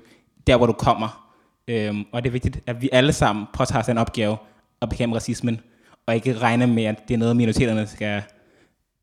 der 0.48 0.58
hvor 0.58 0.66
du 0.66 0.74
kommer. 0.74 1.30
Øhm, 1.68 2.06
og 2.12 2.24
det 2.24 2.30
er 2.30 2.32
vigtigt, 2.32 2.60
at 2.68 2.82
vi 2.82 2.90
alle 2.92 3.14
sammen 3.14 3.46
påtager 3.54 3.82
os 3.82 3.90
en 3.90 3.98
opgave 3.98 4.38
at 4.82 4.90
bekæmpe 4.90 5.16
racismen, 5.16 5.60
og 6.06 6.16
ikke 6.16 6.38
regne 6.38 6.68
med, 6.68 6.84
at 6.84 7.08
det 7.08 7.14
er 7.14 7.18
noget, 7.18 7.36
minoriteterne 7.36 7.88
skal, 7.88 8.24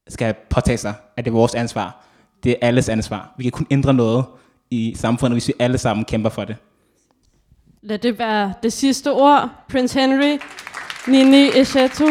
skal 0.09 0.35
påtage 0.51 0.79
sig, 0.79 0.95
at 1.17 1.25
det 1.25 1.31
er 1.31 1.35
vores 1.35 1.55
ansvar. 1.55 2.05
Det 2.43 2.53
er 2.53 2.57
alles 2.67 2.89
ansvar. 2.89 3.35
Vi 3.39 3.43
kan 3.43 3.53
kun 3.53 3.67
ændre 3.71 3.95
noget 3.95 4.25
i 4.71 4.95
samfundet, 4.97 5.35
hvis 5.35 5.49
vi 5.49 5.53
alle 5.59 5.79
sammen 5.79 6.05
kæmper 6.05 6.31
for 6.31 6.45
det. 6.45 6.57
Lad 7.83 7.99
det 7.99 8.19
være 8.19 8.53
det 8.63 8.73
sidste 8.73 9.13
ord. 9.13 9.51
Prince 9.69 10.01
Henry, 10.01 10.39
Nini 11.09 11.49
Eshetu. 11.61 12.07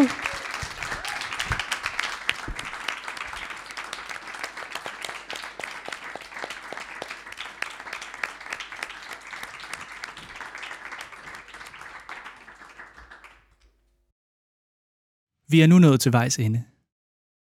Vi 15.52 15.62
er 15.62 15.68
nu 15.68 15.80
nået 15.80 16.00
til 16.00 16.12
vejs 16.12 16.40
ende. 16.40 16.64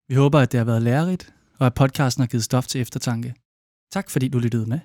Vi 0.08 0.14
håber, 0.14 0.38
at 0.40 0.52
det 0.52 0.58
har 0.58 0.64
været 0.64 0.82
lærerigt, 0.82 1.34
og 1.58 1.66
at 1.66 1.74
podcasten 1.74 2.22
har 2.22 2.28
givet 2.28 2.44
stof 2.44 2.66
til 2.66 2.80
eftertanke. 2.80 3.34
Tak 3.92 4.10
fordi 4.10 4.28
du 4.28 4.38
lyttede 4.38 4.66
med. 4.66 4.80